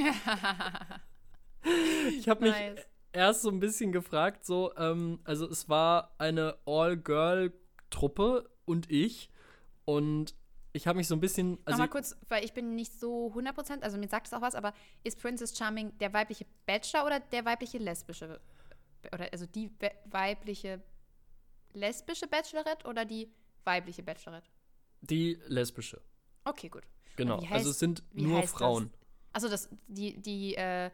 Ich 2.18 2.30
habe 2.30 2.42
mich 2.46 2.52
Nice. 2.54 2.80
erst 3.12 3.42
so 3.42 3.50
ein 3.50 3.60
bisschen 3.60 3.92
gefragt, 3.92 4.46
so, 4.46 4.74
ähm, 4.78 5.20
also 5.26 5.46
es 5.50 5.68
war 5.68 6.16
eine 6.18 6.58
All-Girl-Truppe 6.66 8.50
und 8.66 8.90
ich 8.90 9.30
und 9.86 10.34
ich 10.72 10.88
habe 10.88 10.98
mich 10.98 11.08
so 11.08 11.16
ein 11.16 11.20
bisschen, 11.20 11.58
also 11.66 11.72
Nochmal 11.78 11.90
kurz, 11.90 12.16
weil 12.30 12.46
ich 12.46 12.54
bin 12.54 12.76
nicht 12.76 12.94
so 12.98 13.28
100%, 13.36 13.82
also 13.82 13.98
mir 13.98 14.08
sagt 14.08 14.28
es 14.28 14.34
auch 14.34 14.42
was, 14.42 14.56
aber 14.56 14.74
ist 15.04 15.20
Princess 15.20 15.58
Charming 15.58 15.98
der 15.98 16.14
weibliche 16.14 16.46
Bachelor 16.66 17.06
oder 17.06 17.20
der 17.20 17.44
weibliche 17.44 17.78
lesbische, 17.80 18.40
oder 19.14 19.28
also 19.34 19.46
die 19.48 19.70
we- 19.80 19.92
weibliche 20.06 20.82
lesbische 21.74 22.28
Bachelorette 22.28 22.88
oder 22.88 23.04
die 23.04 23.30
weibliche 23.66 24.04
Bachelorette? 24.04 24.50
Die 25.02 25.38
lesbische, 25.48 26.02
Okay, 26.46 26.70
gut. 26.70 26.84
genau. 27.16 27.40
heißt- 27.40 27.52
also 27.54 27.70
es 27.72 27.80
sind 27.80 28.04
nur 28.14 28.42
das? 28.42 28.52
Frauen. 28.52 28.92
Also 29.34 29.48
das, 29.50 29.70
die, 29.88 30.20
die, 30.22 30.56
äh, 30.56 30.90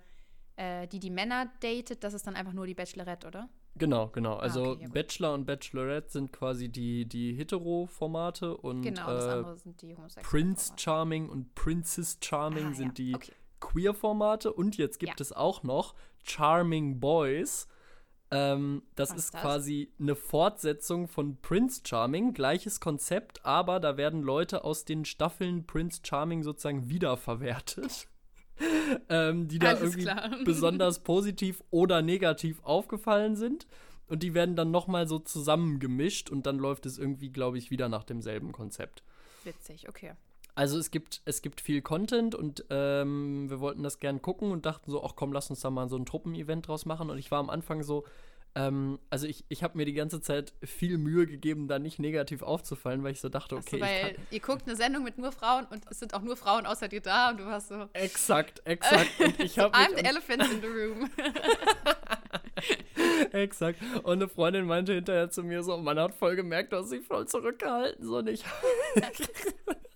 äh, 0.57 0.87
die, 0.87 0.99
die 0.99 1.09
Männer 1.09 1.51
datet, 1.61 2.03
das 2.03 2.13
ist 2.13 2.27
dann 2.27 2.35
einfach 2.35 2.53
nur 2.53 2.65
die 2.67 2.73
Bachelorette, 2.73 3.27
oder? 3.27 3.49
Genau, 3.77 4.07
genau. 4.07 4.35
Also 4.37 4.63
Ah, 4.63 4.71
okay, 4.71 4.83
ja. 4.83 4.87
Bachelor 4.89 5.33
und 5.33 5.45
Bachelorette 5.45 6.09
sind 6.09 6.31
quasi 6.31 6.69
die, 6.69 7.05
die 7.05 7.33
Hetero-Formate 7.33 8.55
und 8.55 8.81
Genau, 8.83 9.07
das 9.07 9.25
äh, 9.25 9.29
andere 9.31 9.57
sind 9.57 9.81
die. 9.81 9.95
Prince. 10.23 10.73
Charming 10.77 11.27
und 11.29 11.53
Princess 11.55 12.17
Charming 12.21 12.67
Ah, 12.67 12.73
sind 12.73 12.87
ja. 12.99 13.05
die 13.05 13.15
Okay. 13.15 13.31
Queer-Formate 13.59 14.53
und 14.53 14.77
jetzt 14.77 14.99
gibt 14.99 15.19
Ja. 15.19 15.21
es 15.23 15.31
auch 15.33 15.63
noch 15.63 15.95
Charming 16.23 16.99
Boys. 16.99 17.67
Ähm, 18.35 18.83
das 18.95 19.11
Was 19.11 19.17
ist 19.17 19.33
das? 19.33 19.41
quasi 19.41 19.91
eine 19.99 20.15
Fortsetzung 20.15 21.07
von 21.07 21.37
Prince 21.37 21.81
Charming, 21.85 22.33
gleiches 22.33 22.79
Konzept, 22.79 23.45
aber 23.45 23.79
da 23.79 23.97
werden 23.97 24.21
Leute 24.21 24.63
aus 24.63 24.85
den 24.85 25.05
Staffeln 25.05 25.65
Prince 25.65 26.01
Charming 26.03 26.43
sozusagen 26.43 26.89
wiederverwertet. 26.89 28.07
ähm, 29.09 29.47
die 29.47 29.59
da 29.59 29.69
Alles 29.69 29.81
irgendwie 29.81 30.03
klar. 30.03 30.31
besonders 30.45 30.99
positiv 30.99 31.63
oder 31.71 32.01
negativ 32.01 32.63
aufgefallen 32.63 33.35
sind. 33.35 33.67
Und 34.07 34.21
die 34.21 34.33
werden 34.33 34.55
dann 34.55 34.69
nochmal 34.69 35.07
so 35.07 35.17
zusammengemischt 35.17 36.29
und 36.29 36.45
dann 36.45 36.59
läuft 36.59 36.85
es 36.85 36.97
irgendwie, 36.97 37.29
glaube 37.29 37.57
ich, 37.57 37.71
wieder 37.71 37.89
nach 37.89 38.03
demselben 38.03 38.51
Konzept. 38.51 39.03
Witzig, 39.43 39.89
okay. 39.89 40.13
Also 40.55 40.79
es 40.79 40.89
gibt, 40.89 41.21
es 41.25 41.41
gibt 41.41 41.59
viel 41.59 41.81
Content 41.81 42.33
und 42.33 42.63
ähm, 42.69 43.49
wir 43.49 43.59
wollten 43.59 43.83
das 43.83 43.99
gern 43.99 44.21
gucken 44.21 44.51
und 44.51 44.65
dachten 44.65 44.89
so, 44.89 45.03
ach 45.03 45.13
komm, 45.15 45.33
lass 45.33 45.49
uns 45.49 45.59
da 45.59 45.69
mal 45.69 45.89
so 45.89 45.97
ein 45.97 46.05
Truppenevent 46.05 46.67
draus 46.67 46.85
machen. 46.85 47.09
Und 47.09 47.17
ich 47.17 47.29
war 47.29 47.39
am 47.39 47.49
Anfang 47.49 47.83
so, 47.83 48.05
ähm, 48.55 48.99
also 49.09 49.27
ich, 49.27 49.43
ich 49.49 49.63
habe 49.63 49.77
mir 49.77 49.85
die 49.85 49.93
ganze 49.93 50.21
Zeit 50.21 50.53
viel 50.63 50.97
Mühe 50.97 51.27
gegeben, 51.27 51.67
da 51.67 51.77
nicht 51.77 51.99
negativ 51.99 52.41
aufzufallen, 52.41 53.03
weil 53.03 53.11
ich 53.11 53.19
so 53.19 53.27
dachte, 53.27 53.57
Ach 53.59 53.63
so, 53.63 53.67
okay, 53.67 53.75
ich 53.75 53.81
weil 53.81 54.15
ihr 54.31 54.39
guckt 54.39 54.65
eine 54.65 54.77
Sendung 54.77 55.03
mit 55.03 55.17
nur 55.17 55.33
Frauen 55.33 55.65
und 55.65 55.85
es 55.91 55.99
sind 55.99 56.13
auch 56.13 56.21
nur 56.21 56.37
Frauen 56.37 56.65
außer 56.65 56.87
dir 56.87 57.01
da 57.01 57.31
und 57.31 57.41
du 57.41 57.45
hast 57.45 57.67
so, 57.67 57.89
exakt, 57.91 58.61
exakt. 58.63 59.09
Und 59.19 59.39
ich 59.41 59.59
habe 59.59 59.75
I'm 59.75 59.97
the 59.97 60.05
elephant 60.05 60.43
in 60.43 60.61
the 60.61 60.67
room. 60.67 61.09
Exakt. 63.31 63.79
Und 64.03 64.13
eine 64.13 64.29
Freundin 64.29 64.65
meinte 64.65 64.93
hinterher 64.93 65.29
zu 65.29 65.43
mir 65.43 65.61
so, 65.63 65.77
man 65.77 65.99
hat 65.99 66.13
voll 66.13 66.35
gemerkt, 66.35 66.73
hast 66.73 66.91
dich 66.91 67.05
voll 67.05 67.27
zurückgehalten. 67.27 68.05
So 68.05 68.21
nicht. 68.21 68.45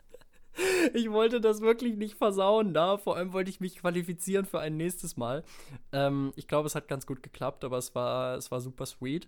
ich 0.94 1.12
wollte 1.12 1.42
das 1.42 1.62
wirklich 1.62 1.96
nicht 1.98 2.16
versauen 2.16 2.74
da. 2.74 2.98
Vor 2.98 3.16
allem 3.16 3.34
wollte 3.34 3.50
ich 3.50 3.60
mich 3.60 3.78
qualifizieren 3.78 4.46
für 4.46 4.60
ein 4.60 4.78
nächstes 4.78 5.18
Mal. 5.18 5.44
Ähm, 5.92 6.34
ich 6.36 6.48
glaube, 6.48 6.68
es 6.68 6.76
hat 6.76 6.88
ganz 6.88 7.06
gut 7.06 7.24
geklappt, 7.24 7.64
aber 7.64 7.78
es 7.78 7.96
war, 7.96 8.36
es 8.38 8.52
war 8.52 8.62
super 8.62 8.86
sweet. 8.86 9.28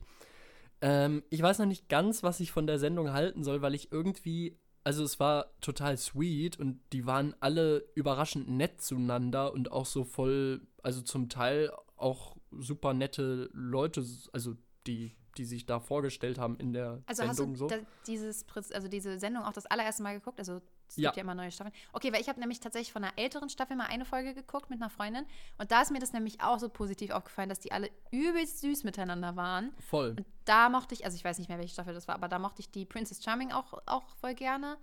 Ähm, 0.81 1.23
ich 1.29 1.41
weiß 1.41 1.59
noch 1.59 1.65
nicht 1.65 1.89
ganz, 1.89 2.23
was 2.23 2.39
ich 2.39 2.51
von 2.51 2.67
der 2.67 2.79
Sendung 2.79 3.13
halten 3.13 3.43
soll, 3.43 3.61
weil 3.61 3.75
ich 3.75 3.91
irgendwie. 3.91 4.57
Also 4.83 5.03
es 5.03 5.19
war 5.19 5.51
total 5.61 5.95
sweet 5.95 6.57
und 6.57 6.79
die 6.91 7.05
waren 7.05 7.35
alle 7.39 7.85
überraschend 7.93 8.49
nett 8.49 8.81
zueinander 8.81 9.53
und 9.53 9.71
auch 9.71 9.85
so 9.85 10.03
voll, 10.03 10.65
also 10.81 11.03
zum 11.03 11.29
Teil 11.29 11.71
auch 11.97 12.35
super 12.49 12.95
nette 12.95 13.51
Leute, 13.53 14.03
also 14.33 14.55
die, 14.87 15.15
die 15.37 15.45
sich 15.45 15.67
da 15.67 15.79
vorgestellt 15.79 16.39
haben 16.39 16.57
in 16.57 16.73
der 16.73 17.03
Also 17.05 17.21
hast 17.23 17.37
Sendung 17.37 17.53
du 17.53 17.69
so. 17.69 17.85
dieses, 18.07 18.43
also 18.73 18.87
diese 18.87 19.19
Sendung 19.19 19.43
auch 19.43 19.53
das 19.53 19.67
allererste 19.67 20.01
Mal 20.01 20.15
geguckt? 20.15 20.39
Also 20.39 20.61
es 20.91 20.97
Ja. 20.97 21.09
gibt 21.09 21.17
ja 21.17 21.23
immer 21.23 21.35
neue 21.35 21.51
Staffeln. 21.51 21.73
Okay, 21.93 22.11
weil 22.13 22.21
ich 22.21 22.29
habe 22.29 22.39
nämlich 22.39 22.59
tatsächlich 22.59 22.91
von 22.91 23.03
einer 23.03 23.17
älteren 23.17 23.49
Staffel 23.49 23.75
mal 23.75 23.85
eine 23.85 24.05
Folge 24.05 24.33
geguckt 24.33 24.69
mit 24.69 24.81
einer 24.81 24.89
Freundin 24.89 25.25
und 25.57 25.71
da 25.71 25.81
ist 25.81 25.91
mir 25.91 25.99
das 25.99 26.13
nämlich 26.13 26.41
auch 26.41 26.59
so 26.59 26.69
positiv 26.69 27.11
aufgefallen, 27.11 27.49
dass 27.49 27.59
die 27.59 27.71
alle 27.71 27.89
übelst 28.11 28.59
süß 28.61 28.83
miteinander 28.83 29.35
waren. 29.35 29.73
Voll. 29.79 30.15
Und 30.17 30.25
da 30.45 30.69
mochte 30.69 30.93
ich, 30.93 31.05
also 31.05 31.15
ich 31.15 31.23
weiß 31.23 31.37
nicht 31.39 31.47
mehr, 31.47 31.57
welche 31.57 31.73
Staffel 31.73 31.93
das 31.93 32.07
war, 32.07 32.15
aber 32.15 32.27
da 32.27 32.39
mochte 32.39 32.61
ich 32.61 32.71
die 32.71 32.85
Princess 32.85 33.23
Charming 33.23 33.51
auch, 33.51 33.73
auch 33.85 34.07
voll 34.19 34.33
gerne. 34.35 34.77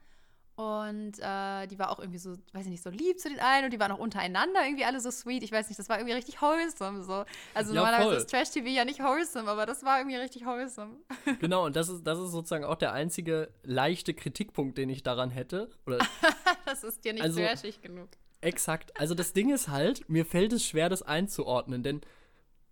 Und 0.58 1.20
äh, 1.20 1.68
die 1.68 1.78
war 1.78 1.88
auch 1.88 2.00
irgendwie 2.00 2.18
so, 2.18 2.32
weiß 2.52 2.64
ich 2.64 2.70
nicht, 2.70 2.82
so 2.82 2.90
lieb 2.90 3.20
zu 3.20 3.28
den 3.28 3.38
einen 3.38 3.66
und 3.66 3.72
die 3.72 3.78
waren 3.78 3.92
auch 3.92 4.00
untereinander 4.00 4.64
irgendwie 4.64 4.84
alle 4.84 4.98
so 5.00 5.08
sweet. 5.12 5.44
Ich 5.44 5.52
weiß 5.52 5.68
nicht, 5.68 5.78
das 5.78 5.88
war 5.88 5.98
irgendwie 5.98 6.14
richtig 6.16 6.42
wholesome 6.42 7.04
so. 7.04 7.24
Also 7.54 7.72
Ja, 7.72 7.76
normalerweise 7.76 8.08
voll. 8.08 8.16
ist 8.16 8.30
Trash-TV 8.30 8.66
ja 8.66 8.84
nicht 8.84 8.98
wholesome, 8.98 9.48
aber 9.48 9.66
das 9.66 9.84
war 9.84 9.98
irgendwie 10.00 10.16
richtig 10.16 10.44
wholesome. 10.44 10.96
Genau, 11.40 11.64
und 11.66 11.76
das 11.76 11.88
ist, 11.88 12.04
das 12.04 12.18
ist 12.18 12.32
sozusagen 12.32 12.64
auch 12.64 12.74
der 12.74 12.92
einzige 12.92 13.52
leichte 13.62 14.14
Kritikpunkt, 14.14 14.76
den 14.78 14.88
ich 14.88 15.04
daran 15.04 15.30
hätte. 15.30 15.70
Oder 15.86 15.98
Das 16.66 16.82
ist 16.82 17.04
dir 17.04 17.12
nicht 17.12 17.22
Also- 17.22 17.40
trashig 17.40 17.80
genug. 17.80 18.08
Exakt. 18.40 18.98
Also 19.00 19.14
das 19.14 19.32
Ding 19.34 19.50
ist 19.54 19.68
halt, 19.68 20.08
mir 20.10 20.26
fällt 20.26 20.52
es 20.52 20.64
schwer, 20.66 20.88
das 20.88 21.02
einzuordnen, 21.02 21.84
denn 21.84 22.00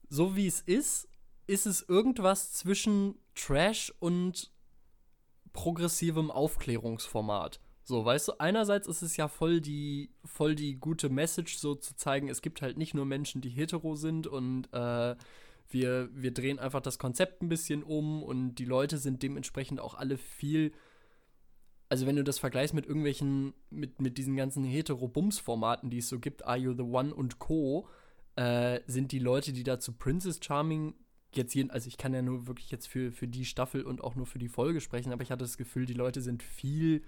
so 0.09 0.35
wie 0.35 0.49
es 0.49 0.61
ist, 0.61 1.09
ist 1.47 1.67
es 1.67 1.83
irgendwas 1.89 2.53
zwischen 2.53 3.17
Trash 3.37 3.93
und 4.01 4.51
progressivem 5.53 6.33
Aufklärungsformat. 6.33 7.61
So, 7.89 8.05
weißt 8.05 8.27
du, 8.27 8.33
einerseits 8.41 8.89
ist 8.89 9.03
es 9.03 9.17
ja 9.17 9.29
voll 9.29 9.61
die, 9.61 10.11
voll 10.25 10.57
die 10.57 10.75
gute 10.75 11.09
Message, 11.09 11.57
so 11.57 11.77
zu 11.77 11.95
zeigen, 11.95 12.29
es 12.29 12.43
gibt 12.43 12.61
halt 12.61 12.77
nicht 12.77 12.95
nur 12.95 13.05
Menschen, 13.05 13.41
die 13.41 13.49
hetero 13.49 13.95
sind 13.95 14.27
und 14.27 14.67
äh, 14.73 15.15
wir, 15.69 16.09
wir 16.13 16.35
drehen 16.35 16.59
einfach 16.59 16.81
das 16.81 16.99
Konzept 16.99 17.43
ein 17.43 17.49
bisschen 17.49 17.85
um 17.85 18.25
und 18.25 18.57
die 18.57 18.65
Leute 18.65 18.99
sind 18.99 19.23
dementsprechend 19.23 19.79
auch 19.79 19.95
alle 19.95 20.19
viel 20.19 20.73
also 21.89 22.05
wenn 22.09 22.17
du 22.17 22.25
das 22.25 22.41
vergleichst 22.41 22.75
mit 22.75 22.87
irgendwelchen, 22.87 23.55
mit, 23.71 24.01
mit 24.01 24.19
diesen 24.19 24.35
ganzen 24.35 24.65
Hetero-Bums-Formaten, 24.65 25.89
die 25.89 25.99
es 25.99 26.09
so 26.09 26.19
gibt, 26.19 26.45
Are 26.45 26.59
You 26.59 26.73
the 26.73 26.83
One 26.83 27.15
und 27.15 27.39
Co., 27.39 27.89
äh, 28.35 28.81
sind 28.89 29.13
die 29.13 29.21
Leute, 29.21 29.53
die 29.53 29.63
da 29.63 29.79
zu 29.79 29.93
Princess 29.93 30.41
Charming 30.43 30.95
jetzt 31.33 31.55
jeden, 31.55 31.71
also 31.71 31.87
ich 31.87 31.97
kann 31.97 32.13
ja 32.13 32.23
nur 32.23 32.49
wirklich 32.49 32.73
jetzt 32.73 32.89
für, 32.89 33.13
für 33.13 33.29
die 33.29 33.45
Staffel 33.45 33.83
und 33.83 34.03
auch 34.03 34.17
nur 34.17 34.27
für 34.27 34.41
die 34.41 34.49
Folge 34.49 34.81
sprechen, 34.81 35.13
aber 35.13 35.23
ich 35.23 35.31
hatte 35.31 35.45
das 35.45 35.57
Gefühl, 35.57 35.87
die 35.87 35.95
Leute 35.95 36.23
sind 36.23 36.43
viel 36.43 37.03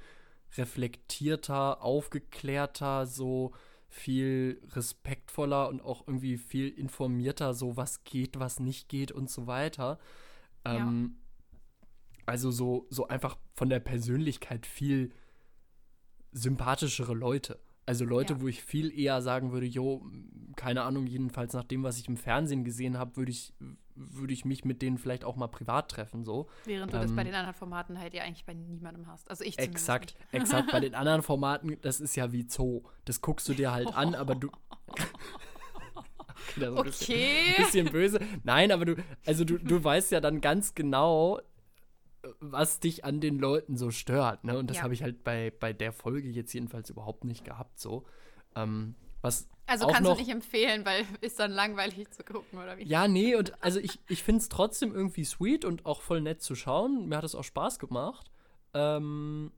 reflektierter, 0.56 1.82
aufgeklärter, 1.82 3.06
so 3.06 3.52
viel 3.88 4.60
respektvoller 4.72 5.68
und 5.68 5.80
auch 5.80 6.06
irgendwie 6.06 6.36
viel 6.36 6.68
informierter, 6.68 7.54
so 7.54 7.76
was 7.76 8.04
geht, 8.04 8.38
was 8.38 8.60
nicht 8.60 8.88
geht 8.88 9.12
und 9.12 9.30
so 9.30 9.46
weiter. 9.46 9.98
Ja. 10.66 10.76
Ähm, 10.76 11.16
also 12.26 12.50
so, 12.50 12.86
so 12.90 13.08
einfach 13.08 13.38
von 13.54 13.70
der 13.70 13.80
Persönlichkeit 13.80 14.66
viel 14.66 15.12
sympathischere 16.32 17.14
Leute. 17.14 17.58
Also 17.88 18.04
Leute, 18.04 18.34
Ja. 18.34 18.40
wo 18.40 18.48
ich 18.48 18.62
viel 18.62 18.96
eher 18.96 19.20
sagen 19.22 19.50
würde, 19.52 19.66
jo, 19.66 20.02
keine 20.56 20.82
Ahnung, 20.82 21.06
jedenfalls 21.06 21.52
nach 21.54 21.64
dem, 21.64 21.82
was 21.82 21.98
ich 21.98 22.08
im 22.08 22.16
Fernsehen 22.16 22.64
gesehen 22.64 22.98
habe, 22.98 23.16
würde 23.16 23.30
ich, 23.30 23.52
würde 23.94 24.32
ich 24.32 24.44
mich 24.44 24.64
mit 24.64 24.82
denen 24.82 24.98
vielleicht 24.98 25.24
auch 25.24 25.36
mal 25.36 25.46
privat 25.48 25.90
treffen, 25.90 26.24
so. 26.24 26.48
Während 26.64 26.92
du 26.92 26.98
das 26.98 27.12
bei 27.14 27.22
Ähm, 27.22 27.26
den 27.28 27.34
anderen 27.34 27.54
Formaten 27.54 27.98
halt 27.98 28.14
ja 28.14 28.22
eigentlich 28.24 28.44
bei 28.44 28.54
niemandem 28.54 29.06
hast. 29.06 29.30
Also 29.30 29.44
ich 29.44 29.58
Exakt, 29.58 30.16
exakt. 30.32 30.70
Bei 30.70 30.80
den 30.80 30.94
anderen 30.94 31.22
Formaten, 31.22 31.76
das 31.80 32.00
ist 32.00 32.14
ja 32.16 32.30
wie 32.32 32.46
Zoo. 32.48 32.82
Das 33.06 33.20
guckst 33.20 33.48
du 33.48 33.54
dir 33.54 33.72
halt 33.72 33.88
an, 33.94 34.14
aber 34.14 34.34
du. 34.34 34.50
Okay, 36.56 36.70
ein 36.70 36.84
bisschen- 36.84 37.56
bisschen 37.56 37.92
böse. 37.92 38.20
Nein, 38.42 38.72
aber 38.72 38.84
du, 38.84 38.96
also 39.26 39.44
du, 39.44 39.58
du 39.58 39.82
weißt 39.82 40.10
ja 40.12 40.20
dann 40.20 40.40
ganz 40.40 40.74
genau, 40.74 41.40
was 42.40 42.80
dich 42.80 43.04
an 43.04 43.20
den 43.20 43.38
Leuten 43.38 43.76
so 43.76 43.90
stört, 43.90 44.44
ne? 44.44 44.58
Und 44.58 44.68
das 44.70 44.78
Ja. 44.78 44.82
habe 44.84 44.94
ich 44.94 45.02
halt 45.02 45.24
bei, 45.24 45.50
bei 45.50 45.72
der 45.72 45.92
Folge 45.92 46.28
jetzt 46.28 46.52
jedenfalls 46.52 46.90
überhaupt 46.90 47.24
nicht 47.24 47.44
gehabt, 47.44 47.78
so. 47.78 48.04
Ähm, 48.54 48.94
was 49.22 49.48
Also 49.66 49.86
auch 49.86 49.92
kannst 49.92 50.08
noch, 50.08 50.16
du 50.16 50.22
nicht 50.22 50.30
empfehlen, 50.30 50.84
weil 50.84 51.04
ist 51.20 51.38
dann 51.38 51.50
langweilig 51.52 52.10
zu 52.10 52.24
gucken, 52.24 52.58
oder 52.58 52.76
wie? 52.78 52.84
Ja, 52.84 53.06
nee, 53.08 53.34
und 53.34 53.62
also 53.62 53.78
ich, 53.80 54.00
ich 54.08 54.22
finde 54.22 54.40
es 54.40 54.48
trotzdem 54.48 54.94
irgendwie 54.94 55.24
sweet 55.24 55.64
und 55.64 55.86
auch 55.86 56.00
voll 56.02 56.20
nett 56.20 56.42
zu 56.42 56.54
schauen. 56.54 57.08
Mir 57.08 57.16
hat 57.18 57.24
es 57.24 57.34
auch 57.34 57.44
Spaß 57.44 57.78
gemacht. 57.78 58.30
Ähm, 58.74 59.52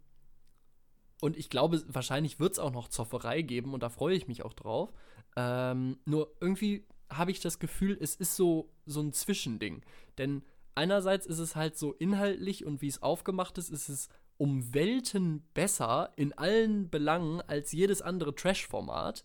und 1.21 1.37
ich 1.37 1.51
glaube, 1.51 1.83
wahrscheinlich 1.87 2.41
wird 2.41 2.53
es 2.53 2.59
auch 2.59 2.73
noch 2.73 2.89
Zofferei 2.89 3.43
geben 3.43 3.75
und 3.75 3.83
da 3.83 3.91
freue 3.91 4.15
ich 4.17 4.27
mich 4.27 4.43
auch 4.43 4.55
drauf. 4.55 4.91
Ähm, 5.37 5.99
nur 6.07 6.33
irgendwie 6.41 6.87
habe 7.11 7.31
ich 7.31 7.41
das 7.41 7.59
Gefühl, 7.59 7.99
es 8.01 8.17
ist 8.17 8.37
so, 8.37 8.71
so 8.87 9.01
ein 9.01 9.13
Zwischending. 9.13 9.83
Denn 10.19 10.43
einerseits 10.75 11.27
ist 11.27 11.39
es 11.39 11.57
halt 11.57 11.77
so 11.77 11.93
inhaltlich 11.93 12.65
und 12.65 12.83
wie 12.83 12.89
es 12.89 13.03
aufgemacht 13.03 13.59
ist, 13.59 13.71
ist 13.71 13.89
es 13.89 14.09
um 14.37 14.73
Welten 14.73 15.47
besser 15.53 16.13
in 16.17 16.33
allen 16.33 16.89
Belangen 16.89 17.41
als 17.43 17.73
jedes 17.73 18.01
andere 18.01 18.35
Trash-Format. 18.35 19.25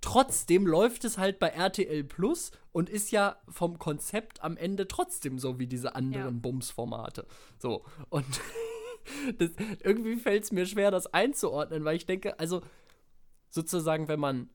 Trotzdem 0.00 0.66
läuft 0.66 1.04
es 1.04 1.18
halt 1.18 1.38
bei 1.38 1.48
RTL 1.48 2.04
Plus 2.04 2.50
und 2.72 2.88
ist 2.90 3.10
ja 3.12 3.36
vom 3.48 3.78
Konzept 3.78 4.42
am 4.42 4.56
Ende 4.56 4.88
trotzdem 4.88 5.38
so 5.38 5.58
wie 5.58 5.66
diese 5.66 5.94
anderen 5.94 6.34
Ja. 6.36 6.40
Bums-Formate. 6.40 7.26
So. 7.58 7.84
Und 8.08 8.26
das, 9.38 9.50
irgendwie 9.82 10.16
fällt 10.16 10.44
es 10.44 10.52
mir 10.52 10.66
schwer, 10.66 10.90
das 10.90 11.06
einzuordnen, 11.06 11.84
weil 11.84 11.96
ich 11.96 12.06
denke, 12.06 12.38
also 12.38 12.62
sozusagen, 13.48 14.08
wenn 14.08 14.20
man 14.20 14.50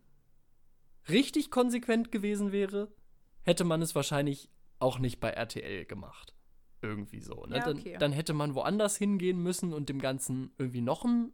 richtig 1.10 1.52
konsequent 1.52 2.12
gewesen 2.12 2.52
wäre, 2.52 2.90
hätte 3.44 3.64
man 3.64 3.82
es 3.82 3.96
wahrscheinlich 3.96 4.50
auch 4.80 5.00
nicht 5.00 5.20
bei 5.20 5.30
RTL 5.30 5.86
gemacht. 5.86 6.34
Irgendwie 6.82 7.22
so. 7.22 7.46
Ne? 7.46 7.58
Ja, 7.58 7.66
dann, 7.66 7.80
okay. 7.80 7.98
dann 8.00 8.12
hätte 8.12 8.34
man 8.34 8.56
woanders 8.56 8.98
hingehen 8.98 9.42
müssen 9.42 9.74
und 9.74 9.90
dem 9.90 10.00
Ganzen 10.00 10.52
irgendwie 10.58 10.82
noch 10.82 11.06
einen, 11.06 11.34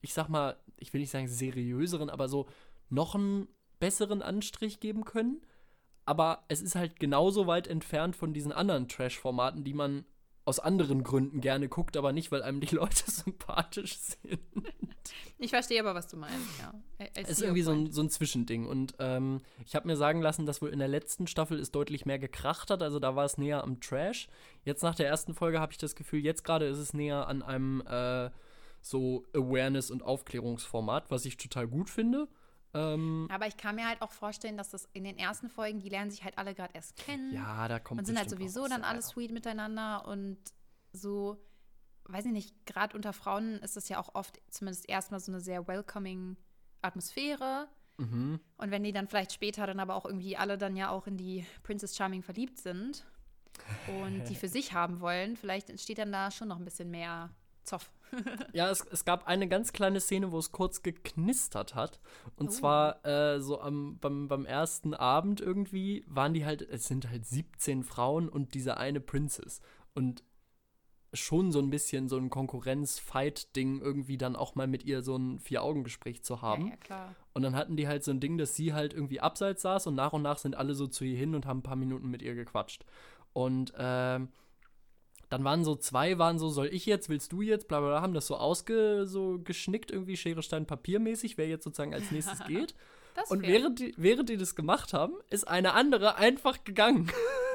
ich 0.00 0.14
sag 0.14 0.28
mal, 0.28 0.56
ich 0.76 0.92
will 0.92 1.00
nicht 1.00 1.10
sagen 1.10 1.28
seriöseren, 1.28 2.10
aber 2.10 2.28
so 2.28 2.48
noch 2.88 3.14
einen 3.14 3.48
besseren 3.78 4.22
Anstrich 4.22 4.80
geben 4.80 5.04
können. 5.04 5.42
Aber 6.06 6.44
es 6.48 6.60
ist 6.60 6.74
halt 6.74 7.00
genauso 7.00 7.46
weit 7.46 7.66
entfernt 7.66 8.14
von 8.14 8.34
diesen 8.34 8.52
anderen 8.52 8.88
Trash-Formaten, 8.88 9.64
die 9.64 9.74
man 9.74 10.04
aus 10.44 10.58
anderen 10.60 11.02
Gründen 11.02 11.40
gerne 11.40 11.68
guckt, 11.68 11.96
aber 11.96 12.12
nicht, 12.12 12.30
weil 12.30 12.42
einem 12.42 12.60
die 12.60 12.74
Leute 12.74 13.10
sympathisch 13.10 13.96
sind. 13.98 14.40
Ich 15.38 15.50
verstehe 15.50 15.80
aber, 15.80 15.94
was 15.94 16.06
du 16.06 16.16
meinst, 16.16 16.58
ja. 16.58 16.72
Es 17.14 17.28
ist 17.28 17.42
irgendwie 17.42 17.62
so 17.62 17.72
ein, 17.72 17.92
so 17.92 18.02
ein 18.02 18.10
Zwischending. 18.10 18.66
Und 18.66 18.94
ähm, 18.98 19.40
ich 19.66 19.74
habe 19.74 19.86
mir 19.86 19.96
sagen 19.96 20.22
lassen, 20.22 20.46
dass 20.46 20.62
wohl 20.62 20.70
in 20.70 20.78
der 20.78 20.88
letzten 20.88 21.26
Staffel 21.26 21.58
es 21.58 21.70
deutlich 21.70 22.06
mehr 22.06 22.18
gekracht 22.18 22.70
hat. 22.70 22.82
Also 22.82 22.98
da 22.98 23.16
war 23.16 23.24
es 23.24 23.38
näher 23.38 23.62
am 23.62 23.80
Trash. 23.80 24.28
Jetzt 24.64 24.82
nach 24.82 24.94
der 24.94 25.08
ersten 25.08 25.34
Folge 25.34 25.60
habe 25.60 25.72
ich 25.72 25.78
das 25.78 25.94
Gefühl, 25.94 26.20
jetzt 26.20 26.44
gerade 26.44 26.66
ist 26.66 26.78
es 26.78 26.94
näher 26.94 27.26
an 27.26 27.42
einem 27.42 27.82
äh, 27.86 28.30
so 28.80 29.24
Awareness- 29.34 29.90
und 29.90 30.02
Aufklärungsformat, 30.02 31.10
was 31.10 31.24
ich 31.24 31.36
total 31.36 31.66
gut 31.66 31.90
finde. 31.90 32.28
Ähm, 32.74 33.28
Aber 33.30 33.46
ich 33.46 33.56
kann 33.56 33.76
mir 33.76 33.88
halt 33.88 34.02
auch 34.02 34.12
vorstellen, 34.12 34.56
dass 34.56 34.70
das 34.70 34.88
in 34.92 35.04
den 35.04 35.16
ersten 35.16 35.48
Folgen, 35.48 35.78
die 35.78 35.88
lernen 35.88 36.10
sich 36.10 36.24
halt 36.24 36.36
alle 36.36 36.54
gerade 36.54 36.74
erst 36.74 36.96
kennen. 36.96 37.32
ja, 37.32 37.68
da 37.68 37.78
kommt 37.78 38.00
und 38.00 38.04
sind 38.04 38.18
halt 38.18 38.28
sowieso 38.28 38.66
dann 38.66 38.82
alle 38.82 39.00
sweet 39.00 39.30
miteinander 39.30 40.06
und 40.06 40.38
so, 40.92 41.40
weiß 42.04 42.26
ich 42.26 42.32
nicht, 42.32 42.66
gerade 42.66 42.96
unter 42.96 43.12
Frauen 43.12 43.60
ist 43.60 43.76
das 43.76 43.88
ja 43.88 43.98
auch 44.00 44.14
oft 44.14 44.40
zumindest 44.50 44.88
erstmal 44.88 45.20
so 45.20 45.30
eine 45.30 45.40
sehr 45.40 45.66
welcoming 45.68 46.36
Atmosphäre. 46.82 47.68
Mhm. 47.96 48.40
Und 48.56 48.70
wenn 48.72 48.82
die 48.82 48.92
dann 48.92 49.06
vielleicht 49.06 49.32
später 49.32 49.66
dann 49.66 49.78
aber 49.78 49.94
auch 49.94 50.04
irgendwie 50.04 50.36
alle 50.36 50.58
dann 50.58 50.76
ja 50.76 50.90
auch 50.90 51.06
in 51.06 51.16
die 51.16 51.46
Princess 51.62 51.96
Charming 51.96 52.22
verliebt 52.22 52.58
sind 52.58 53.06
und 53.86 54.24
die 54.28 54.34
für 54.34 54.48
sich 54.48 54.72
haben 54.72 55.00
wollen, 55.00 55.36
vielleicht 55.36 55.70
entsteht 55.70 55.98
dann 55.98 56.10
da 56.10 56.32
schon 56.32 56.48
noch 56.48 56.58
ein 56.58 56.64
bisschen 56.64 56.90
mehr 56.90 57.30
Zoff. 57.62 57.90
Ja, 58.52 58.70
es, 58.70 58.80
es 58.90 59.04
gab 59.04 59.26
eine 59.26 59.48
ganz 59.48 59.72
kleine 59.72 60.00
Szene, 60.00 60.30
wo 60.32 60.38
es 60.38 60.52
kurz 60.52 60.82
geknistert 60.82 61.74
hat. 61.74 62.00
Und 62.36 62.48
Oh. 62.48 62.52
zwar 62.52 63.04
äh, 63.04 63.40
so 63.40 63.60
am, 63.60 63.98
beim, 63.98 64.28
beim 64.28 64.46
ersten 64.46 64.94
Abend 64.94 65.40
irgendwie 65.40 66.04
waren 66.06 66.34
die 66.34 66.44
halt, 66.44 66.62
es 66.62 66.86
sind 66.86 67.08
halt 67.10 67.26
17 67.26 67.82
Frauen 67.82 68.28
und 68.28 68.54
diese 68.54 68.76
eine 68.76 69.00
Princess. 69.00 69.60
Und 69.94 70.22
schon 71.12 71.52
so 71.52 71.60
ein 71.60 71.70
bisschen 71.70 72.08
so 72.08 72.16
ein 72.16 72.28
Konkurrenz-Fight-Ding 72.28 73.80
irgendwie 73.80 74.18
dann 74.18 74.36
auch 74.36 74.54
mal 74.56 74.66
mit 74.66 74.84
ihr 74.84 75.02
so 75.02 75.16
ein 75.16 75.38
Vier-Augen-Gespräch 75.38 76.22
zu 76.24 76.42
haben. 76.42 76.64
Ja, 76.66 76.70
ja, 76.70 76.76
klar. 76.76 77.14
Und 77.32 77.42
dann 77.42 77.54
hatten 77.54 77.76
die 77.76 77.86
halt 77.88 78.02
so 78.04 78.10
ein 78.10 78.18
Ding, 78.20 78.36
dass 78.38 78.54
sie 78.56 78.72
halt 78.72 78.92
irgendwie 78.94 79.20
abseits 79.20 79.62
saß 79.62 79.86
und 79.86 79.94
nach 79.94 80.12
und 80.12 80.22
nach 80.22 80.38
sind 80.38 80.56
alle 80.56 80.74
so 80.74 80.86
zu 80.86 81.04
ihr 81.04 81.16
hin 81.16 81.34
und 81.34 81.46
haben 81.46 81.58
ein 81.58 81.62
paar 81.62 81.76
Minuten 81.76 82.10
mit 82.10 82.22
ihr 82.22 82.34
gequatscht. 82.34 82.84
Und 83.32 83.72
ähm, 83.76 84.28
dann 85.34 85.42
waren 85.42 85.64
so 85.64 85.74
zwei, 85.74 86.16
waren 86.18 86.38
so, 86.38 86.48
soll 86.48 86.68
ich 86.72 86.86
jetzt, 86.86 87.08
willst 87.08 87.32
du 87.32 87.42
jetzt, 87.42 87.66
bla 87.66 87.80
bla 87.80 87.88
bla, 87.88 88.02
haben 88.02 88.14
das 88.14 88.28
so 88.28 88.36
ausge, 88.36 89.04
so 89.04 89.40
geschnickt, 89.42 89.90
irgendwie 89.90 90.16
Schere, 90.16 90.42
Stein, 90.44 90.64
Papier 90.64 91.00
mäßig, 91.00 91.36
wer 91.36 91.48
jetzt 91.48 91.64
sozusagen 91.64 91.92
als 91.92 92.12
nächstes 92.12 92.44
geht. 92.46 92.74
Das 93.16 93.30
Und 93.32 93.40
fair. 93.40 93.48
während 93.48 93.78
die, 93.80 93.94
während 93.96 94.28
die 94.28 94.36
das 94.36 94.54
gemacht 94.54 94.92
haben, 94.92 95.14
ist 95.30 95.46
eine 95.48 95.74
andere 95.74 96.16
einfach 96.16 96.62
gegangen. 96.64 97.10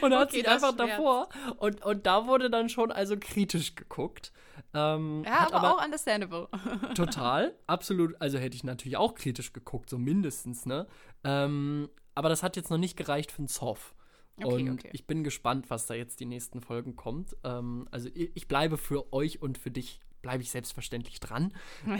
und 0.00 0.14
hat 0.14 0.28
Okay, 0.28 0.38
sich 0.38 0.48
einfach 0.48 0.72
schmerzt. 0.72 0.92
davor. 0.92 1.28
Und, 1.58 1.84
und 1.84 2.06
da 2.06 2.26
wurde 2.26 2.48
dann 2.50 2.68
schon 2.70 2.90
also 2.90 3.16
kritisch 3.18 3.74
geguckt. 3.74 4.32
Ähm, 4.72 5.24
ja, 5.26 5.40
hat 5.40 5.52
aber, 5.52 5.74
auch 5.74 5.84
understandable. 5.84 6.48
Total, 6.94 7.54
absolut. 7.66 8.14
Also 8.20 8.38
hätte 8.38 8.56
ich 8.56 8.64
natürlich 8.64 8.96
auch 8.96 9.14
kritisch 9.14 9.52
geguckt, 9.52 9.88
so 9.90 9.98
mindestens, 9.98 10.66
ne? 10.66 10.86
Ähm, 11.22 11.88
aber 12.14 12.28
das 12.28 12.42
hat 12.42 12.56
jetzt 12.56 12.70
noch 12.70 12.78
nicht 12.78 12.96
gereicht 12.96 13.30
für 13.32 13.38
einen 13.38 13.48
Zoff. 13.48 13.94
Okay, 14.42 14.68
und 14.68 14.70
okay. 14.70 14.90
ich 14.92 15.06
bin 15.06 15.24
gespannt, 15.24 15.70
was 15.70 15.86
da 15.86 15.94
jetzt 15.94 16.20
die 16.20 16.26
nächsten 16.26 16.60
Folgen 16.60 16.96
kommt. 16.96 17.36
Ähm, 17.44 17.86
also 17.90 18.08
ich, 18.14 18.30
ich 18.34 18.48
bleibe 18.48 18.76
für 18.78 19.12
euch 19.12 19.42
und 19.42 19.58
für 19.58 19.70
dich, 19.70 20.00
bleibe 20.22 20.42
ich 20.42 20.50
selbstverständlich 20.50 21.20
dran. 21.20 21.52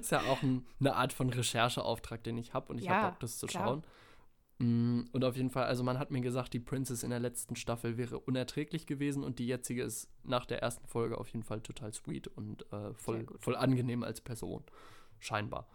ist 0.00 0.10
ja 0.10 0.24
auch 0.24 0.42
ein, 0.42 0.66
eine 0.80 0.96
Art 0.96 1.12
von 1.12 1.30
Rechercheauftrag, 1.30 2.22
den 2.24 2.38
ich 2.38 2.54
habe 2.54 2.72
und 2.72 2.78
ich 2.78 2.86
Ja, 2.86 2.88
habe 2.88 3.00
Bock, 3.00 3.20
das 3.20 3.38
zu 3.38 3.46
klar. 3.46 3.64
schauen. 3.64 3.82
Mm, 4.58 5.02
Und 5.12 5.24
auf 5.24 5.36
jeden 5.36 5.50
Fall, 5.50 5.64
also 5.64 5.82
man 5.84 5.98
hat 5.98 6.10
mir 6.10 6.20
gesagt, 6.20 6.52
die 6.52 6.60
Princess 6.60 7.02
in 7.02 7.10
der 7.10 7.20
letzten 7.20 7.56
Staffel 7.56 7.96
wäre 7.96 8.18
unerträglich 8.18 8.86
gewesen 8.86 9.22
und 9.24 9.38
die 9.38 9.46
jetzige 9.46 9.82
ist 9.82 10.08
nach 10.24 10.46
der 10.46 10.62
ersten 10.62 10.86
Folge 10.88 11.18
auf 11.18 11.28
jeden 11.28 11.44
Fall 11.44 11.60
total 11.60 11.92
sweet 11.92 12.28
und 12.28 12.70
äh, 12.72 12.92
voll, 12.94 13.26
voll 13.38 13.56
angenehm 13.56 14.02
als 14.02 14.20
Person. 14.20 14.64
Scheinbar. 15.18 15.68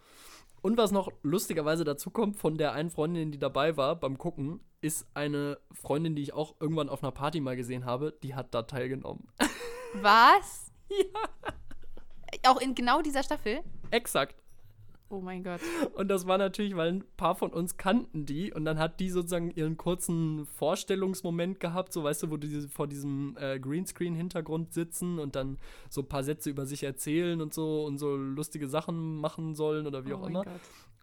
Und 0.61 0.77
was 0.77 0.91
noch 0.91 1.11
lustigerweise 1.23 1.83
dazu 1.83 2.09
kommt, 2.09 2.37
von 2.37 2.57
der 2.57 2.73
einen 2.73 2.89
Freundin, 2.89 3.31
die 3.31 3.39
dabei 3.39 3.77
war 3.77 3.95
beim 3.95 4.17
Gucken, 4.17 4.59
ist 4.81 5.07
eine 5.13 5.59
Freundin, 5.71 6.15
die 6.15 6.23
ich 6.23 6.33
auch 6.33 6.55
irgendwann 6.59 6.89
auf 6.89 7.03
einer 7.03 7.11
Party 7.11 7.39
mal 7.39 7.55
gesehen 7.55 7.85
habe, 7.85 8.17
die 8.23 8.35
hat 8.35 8.53
da 8.53 8.63
teilgenommen. 8.63 9.27
Was? 9.93 10.71
Ja. 10.89 12.51
Auch 12.51 12.61
in 12.61 12.75
genau 12.75 13.01
dieser 13.01 13.23
Staffel? 13.23 13.61
Exakt. 13.91 14.35
Oh 15.09 15.21
mein 15.21 15.43
Gott. 15.43 15.61
Und 15.95 16.09
das 16.09 16.27
war 16.27 16.37
natürlich, 16.37 16.75
weil 16.75 16.91
ein 16.91 17.03
paar 17.15 17.35
von 17.35 17.53
uns 17.53 17.77
kannten 17.77 18.25
die 18.25 18.51
und 18.51 18.65
dann 18.65 18.77
hat 18.77 18.99
die 18.99 19.09
sozusagen 19.09 19.51
ihren 19.51 19.77
kurzen 19.77 20.45
Vorstellungsmoment 20.45 21.59
gehabt, 21.61 21.93
so 21.93 22.03
weißt 22.03 22.23
du, 22.23 22.31
wo 22.31 22.37
die 22.37 22.67
vor 22.67 22.87
diesem 22.87 23.37
äh, 23.39 23.57
Greenscreen-Hintergrund 23.59 24.73
sitzen 24.73 25.17
und 25.19 25.35
dann 25.35 25.57
so 25.89 26.01
ein 26.01 26.09
paar 26.09 26.23
Sätze 26.23 26.49
über 26.49 26.65
sich 26.65 26.83
erzählen 26.83 27.41
und 27.41 27.53
so 27.53 27.85
und 27.85 27.99
so 27.99 28.15
lustige 28.15 28.67
Sachen 28.67 29.17
machen 29.17 29.55
sollen 29.55 29.87
oder 29.87 30.05
wie 30.05 30.13
oh 30.13 30.17
auch 30.17 30.27
immer. 30.27 30.43
Gott. 30.43 30.53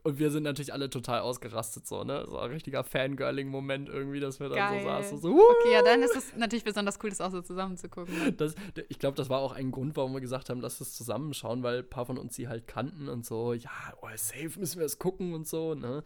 Und 0.05 0.19
wir 0.19 0.31
sind 0.31 0.43
natürlich 0.43 0.75
alle 0.75 0.90
total 0.90 1.21
ausgerastet, 1.21 1.87
so, 1.87 2.05
ne? 2.05 2.27
So 2.29 2.38
ein 2.38 2.51
richtiger 2.51 2.85
Fangirling-Moment 2.85 3.88
irgendwie, 3.88 4.21
dass 4.21 4.38
wir 4.38 4.51
dann 4.51 4.59
Geil. 4.59 4.83
so 4.83 4.87
saßen, 4.87 5.21
so! 5.23 5.33
Okay, 5.33 5.73
ja, 5.73 5.83
dann 5.83 6.03
ist 6.03 6.14
es 6.14 6.37
natürlich 6.37 6.62
besonders 6.62 6.99
cool, 7.03 7.09
das 7.09 7.23
auch 7.23 7.31
so 7.31 7.40
zusammen 7.40 7.79
zu 7.79 7.88
gucken. 7.88 8.14
ne? 8.23 8.33
Das, 8.37 8.55
ich 8.90 8.99
glaube, 8.99 9.17
das 9.17 9.31
war 9.31 9.38
auch 9.40 9.53
ein 9.53 9.71
Grund, 9.71 9.97
warum 9.97 10.12
wir 10.12 10.21
gesagt 10.21 10.51
haben, 10.51 10.61
lass 10.61 10.79
es 10.83 10.95
zusammenschauen, 10.95 11.62
weil 11.62 11.79
ein 11.79 11.88
paar 11.88 12.05
von 12.05 12.19
uns 12.19 12.37
sie 12.37 12.49
halt 12.49 12.67
kannten 12.67 13.09
und 13.09 13.25
so, 13.25 13.55
ja, 13.55 13.71
oh, 14.03 14.09
safe 14.14 14.59
müssen 14.59 14.79
wir 14.79 14.85
es 14.85 14.99
gucken 14.99 15.33
und 15.33 15.49
so, 15.49 15.75
ne? 15.75 16.05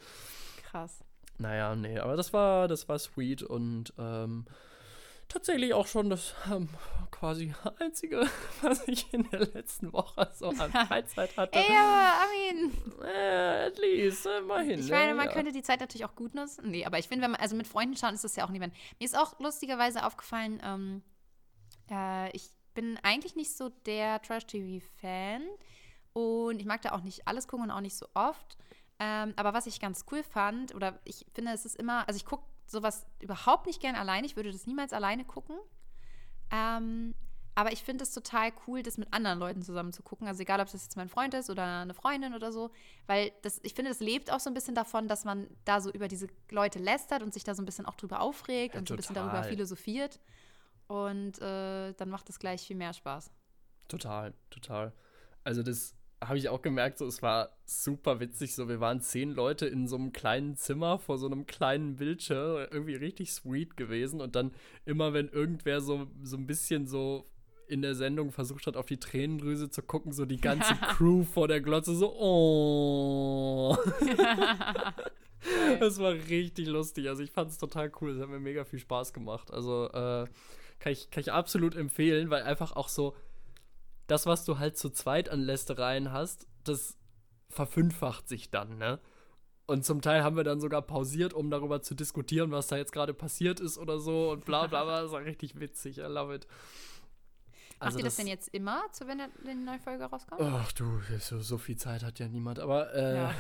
Krass. 0.71 1.01
Naja, 1.39 1.75
nee, 1.75 1.99
aber 1.99 2.17
das 2.17 2.33
war, 2.33 2.69
das 2.69 2.89
war 2.89 3.01
sweet 3.01 3.43
und 3.43 3.93
ähm, 3.99 4.45
tatsächlich 5.29 5.75
auch 5.75 5.87
schon 5.87 6.11
das 6.11 6.35
ähm, 6.51 6.69
quasi 7.11 7.55
einzige, 7.79 8.29
was 8.63 8.87
ich 8.89 9.13
in 9.13 9.29
der 9.31 9.41
letzten 9.41 9.93
Woche 9.93 10.31
so 10.35 10.49
an 10.49 10.73
Freizeit 10.89 11.37
hatte. 11.37 11.59
Ey, 11.59 11.67
aber, 11.67 12.13
I 12.25 12.55
mean, 12.55 12.73
äh, 13.05 13.67
at 13.67 13.79
least, 13.79 14.27
immerhin. 14.27 14.81
ich 14.81 14.91
meine, 14.91 15.09
ja, 15.09 15.15
man 15.15 15.27
ja. 15.27 15.33
könnte 15.33 15.53
die 15.53 15.63
Zeit 15.63 15.81
natürlich 15.81 16.05
auch 16.05 16.15
gut 16.15 16.35
nutzen. 16.35 16.71
Nee, 16.71 16.85
aber 16.85 16.99
ich 16.99 17.09
finde, 17.09 17.25
wenn 17.25 17.33
man, 17.33 17.41
also 17.41 17.57
mit 17.57 17.67
Freunden 17.67 17.97
schauen, 17.97 18.15
ist 18.15 18.25
das 18.25 18.37
ja 18.37 18.45
auch 18.45 18.51
niemand. 18.51 18.75
Mir 18.99 19.05
ist 19.05 19.17
auch 19.17 19.39
lustigerweise 19.41 20.05
aufgefallen, 20.05 20.61
ähm, 20.65 21.03
äh, 21.91 22.31
ich 22.37 22.51
bin 22.75 22.99
eigentlich 23.03 23.35
nicht 23.35 23.57
so 23.57 23.71
der 23.87 24.23
Trash-TV-Fan 24.23 25.43
und 26.13 26.61
ich 26.61 26.67
mag 26.67 26.83
da 26.83 26.93
auch 26.93 27.03
nicht 27.03 27.27
alles 27.27 27.49
gucken 27.49 27.65
und 27.65 27.71
auch 27.71 27.81
nicht 27.81 27.97
so 27.97 28.07
oft. 28.15 28.57
Ähm, 29.01 29.33
aber 29.37 29.55
was 29.55 29.67
ich 29.67 29.81
ganz 29.81 30.05
cool 30.11 30.23
fand, 30.23 30.75
oder 30.75 30.99
ich 31.05 31.27
finde, 31.35 31.53
es 31.53 31.65
ist 31.65 31.77
immer, 31.77 32.07
also 32.09 32.17
ich 32.17 32.25
gucke 32.25 32.45
sowas 32.71 33.07
überhaupt 33.21 33.67
nicht 33.67 33.81
gern 33.81 33.97
alleine. 33.97 34.27
Ich 34.27 34.37
würde 34.37 34.53
das 34.53 34.67
niemals 34.67 34.93
alleine 34.93 35.25
gucken. 35.25 35.57
Ähm, 36.51 37.15
aber 37.55 37.73
ich 37.73 37.83
finde 37.83 38.05
es 38.05 38.13
total 38.13 38.53
cool, 38.67 38.85
das 38.85 38.99
mit 38.99 39.13
anderen 39.13 39.41
Leuten 39.41 39.63
zusammen 39.63 39.93
zu 39.93 40.03
gucken. 40.03 40.29
Also 40.29 40.43
egal, 40.43 40.61
ob 40.61 40.71
das 40.71 40.85
jetzt 40.85 40.97
mein 40.97 41.09
Freund 41.09 41.35
ist 41.35 41.51
oder 41.51 41.81
eine 41.81 41.93
Freundin 41.93 42.35
oder 42.35 42.53
so. 42.53 42.71
Weil 43.09 43.33
das, 43.43 43.59
ich 43.65 43.75
finde, 43.75 43.91
das 43.91 43.99
lebt 43.99 44.31
auch 44.31 44.39
so 44.39 44.49
ein 44.49 44.55
bisschen 44.55 44.77
davon, 44.77 45.09
dass 45.09 45.25
man 45.25 45.49
da 45.65 45.81
so 45.81 45.91
über 45.91 46.07
diese 46.07 46.29
Leute 46.51 46.79
lästert 46.79 47.21
und 47.21 47.35
sich 47.35 47.43
da 47.43 47.57
so 47.57 47.63
ein 47.63 47.67
bisschen 47.67 47.85
auch 47.85 47.97
drüber 47.97 48.21
aufregt 48.21 48.75
Ja, 48.75 48.81
und 48.81 48.87
so 48.87 48.95
ein 48.95 48.97
bisschen 48.97 49.17
darüber 49.17 49.43
philosophiert. 49.43 50.21
Und 50.87 51.41
äh, 51.41 51.95
dann 51.95 52.11
macht 52.11 52.31
es 52.31 52.39
gleich 52.39 52.65
viel 52.65 52.77
mehr 52.77 52.93
Spaß. 52.93 53.33
Total, 53.89 54.35
total. 54.51 54.93
Also 55.43 55.65
das 55.65 55.95
habe 56.21 56.39
ich 56.39 56.49
auch 56.49 56.63
gemerkt, 56.63 56.99
so 56.99 57.07
es 57.07 57.23
war 57.23 57.57
super 57.65 58.21
witzig. 58.21 58.55
So, 58.55 58.69
wir 58.69 58.81
waren 58.81 59.01
zehn 59.01 59.33
Leute 59.33 59.67
in 59.67 59.87
so 59.87 59.97
einem 59.97 60.13
kleinen 60.13 60.57
Zimmer 60.57 60.99
vor 60.99 61.19
so 61.19 61.27
einem 61.27 61.47
kleinen 61.47 61.97
Bildschirm, 61.97 62.67
irgendwie 62.71 62.95
richtig 62.95 63.33
sweet 63.33 63.77
gewesen. 63.77 64.21
Und 64.21 64.35
dann 64.35 64.53
immer, 64.85 65.13
wenn 65.13 65.29
irgendwer 65.29 65.81
so, 65.81 66.09
so 66.23 66.37
ein 66.37 66.47
bisschen 66.47 66.87
so 66.87 67.27
in 67.69 67.83
der 67.83 67.95
Sendung 67.95 68.33
versucht 68.33 68.67
hat, 68.67 68.77
auf 68.77 68.87
die 68.87 68.99
Tränendrüse 68.99 69.71
zu 69.71 69.83
gucken, 69.83 70.13
so 70.13 70.25
die 70.25 70.41
ganze 70.41 70.75
Crew 70.97 71.23
vor 71.23 71.49
der 71.49 71.61
Glotze 71.61 71.95
so, 71.95 72.13
oh. 72.15 73.77
Das 75.79 75.99
war 76.01 76.13
richtig 76.13 76.67
lustig. 76.67 77.09
Also 77.09 77.23
ich 77.23 77.31
fand 77.31 77.51
es 77.51 77.59
total 77.59 77.93
cool. 78.01 78.11
Es 78.11 78.21
hat 78.21 78.29
mir 78.29 78.41
mega 78.41 78.65
viel 78.65 78.81
Spaß 78.81 79.13
gemacht. 79.13 79.53
Also 79.53 79.87
äh, 79.87 80.27
kann, 80.79 80.93
ich, 80.93 81.11
kann 81.11 81.21
ich 81.21 81.33
absolut 81.33 81.77
empfehlen, 81.77 82.31
weil 82.31 82.43
einfach 82.43 82.73
auch 82.73 82.89
so 82.89 83.15
das, 84.09 84.27
was 84.27 84.45
du 84.45 84.59
halt 84.59 84.77
zu 84.77 84.91
zweit 84.91 85.29
an 85.29 85.41
Lästereien 85.41 86.11
hast, 86.11 86.49
das 86.65 86.99
verfünffacht 87.49 88.29
sich 88.29 88.51
dann, 88.51 88.79
ne? 88.79 88.99
Und 89.67 89.85
zum 89.85 90.01
Teil 90.01 90.25
haben 90.25 90.35
wir 90.37 90.45
dann 90.45 90.61
sogar 90.61 90.81
pausiert, 90.81 91.35
um 91.35 91.51
darüber 91.51 91.83
zu 91.83 91.95
diskutieren, 91.95 92.51
was 92.51 92.69
da 92.69 92.79
jetzt 92.79 92.91
gerade 92.91 93.13
passiert 93.13 93.61
ist 93.61 93.77
oder 93.77 93.99
so 93.99 94.31
und 94.31 94.47
bla 94.47 94.67
bla 94.67 94.83
bla. 94.85 95.03
Das 95.03 95.13
war 95.13 95.23
richtig 95.23 95.61
witzig. 95.61 95.99
I 95.99 96.03
love 96.03 96.35
it. 96.35 96.47
Macht 97.79 97.99
ihr 97.99 98.05
das, 98.05 98.17
denn 98.17 98.27
jetzt 98.27 98.49
immer, 98.49 98.83
zu, 98.93 99.07
wenn 99.07 99.21
die 99.45 99.55
neue 99.55 99.79
Folge 99.79 100.05
rauskommt? 100.05 100.41
Ach 100.41 100.73
du, 100.73 101.01
so, 101.21 101.41
so 101.41 101.59
viel 101.59 101.77
Zeit 101.77 102.03
hat 102.03 102.19
ja 102.19 102.29
niemand. 102.29 102.59
Aber 102.59 102.95
äh, 102.95 103.17
Ja, 103.17 103.35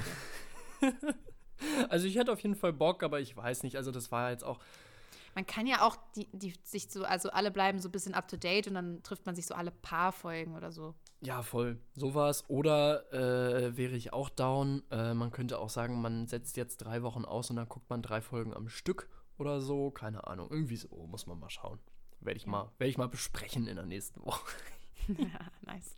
okay. 0.80 0.94
also 1.88 2.06
ich 2.06 2.16
hätte 2.16 2.30
auf 2.30 2.40
jeden 2.40 2.54
Fall 2.54 2.74
Bock, 2.74 3.02
aber 3.02 3.20
ich 3.20 3.34
weiß 3.34 3.62
nicht. 3.62 3.76
Also 3.76 3.90
das 3.90 4.12
war 4.12 4.30
jetzt 4.30 4.44
auch. 4.44 4.60
Man 5.34 5.46
kann 5.46 5.66
ja 5.66 5.82
auch 5.86 5.96
die, 6.16 6.28
die 6.32 6.54
sich 6.64 6.90
so, 6.90 7.04
also 7.04 7.30
alle 7.30 7.50
bleiben 7.50 7.78
so 7.80 7.88
ein 7.88 7.92
bisschen 7.92 8.14
up 8.14 8.28
to 8.28 8.36
date 8.36 8.66
und 8.68 8.74
dann 8.74 9.02
trifft 9.02 9.26
man 9.26 9.34
sich 9.34 9.46
so 9.46 9.54
alle 9.54 9.70
paar 9.70 10.12
Folgen 10.12 10.56
oder 10.56 10.72
so. 10.72 10.94
Ja, 11.20 11.42
voll. 11.42 11.78
Sowas. 11.94 12.44
Oder 12.48 13.12
äh, 13.12 13.76
wäre 13.76 13.94
ich 13.96 14.12
auch 14.12 14.28
down. 14.30 14.82
Äh, 14.90 15.14
man 15.14 15.30
könnte 15.32 15.58
auch 15.58 15.70
sagen, 15.70 16.00
man 16.00 16.26
setzt 16.26 16.56
jetzt 16.56 16.78
drei 16.78 17.02
Wochen 17.02 17.24
aus 17.24 17.50
und 17.50 17.56
dann 17.56 17.68
guckt 17.68 17.90
man 17.90 18.02
drei 18.02 18.20
Folgen 18.20 18.54
am 18.54 18.68
Stück 18.68 19.08
oder 19.36 19.60
so. 19.60 19.90
Keine 19.90 20.26
Ahnung. 20.26 20.48
Irgendwie 20.50 20.76
so. 20.76 20.88
Muss 21.08 21.26
man 21.26 21.38
mal 21.38 21.50
schauen. 21.50 21.78
Werde 22.20 22.36
ich, 22.36 22.44
Ja. 22.44 22.50
mal, 22.50 22.70
werd 22.78 22.90
ich 22.90 22.98
mal 22.98 23.08
besprechen 23.08 23.66
in 23.66 23.76
der 23.76 23.86
nächsten 23.86 24.24
Woche. 24.24 24.44
nice. 25.62 25.96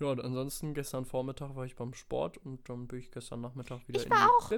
Ja, 0.00 0.06
und 0.08 0.20
ansonsten 0.20 0.74
gestern 0.74 1.04
Vormittag 1.04 1.54
war 1.56 1.64
ich 1.64 1.76
beim 1.76 1.94
Sport 1.94 2.38
und 2.38 2.68
dann 2.68 2.86
bin 2.86 2.98
ich 2.98 3.10
gestern 3.10 3.40
Nachmittag 3.40 3.86
wieder 3.88 4.00
Ich 4.00 4.06
in 4.06 4.10
war 4.12 4.28
die 4.40 4.56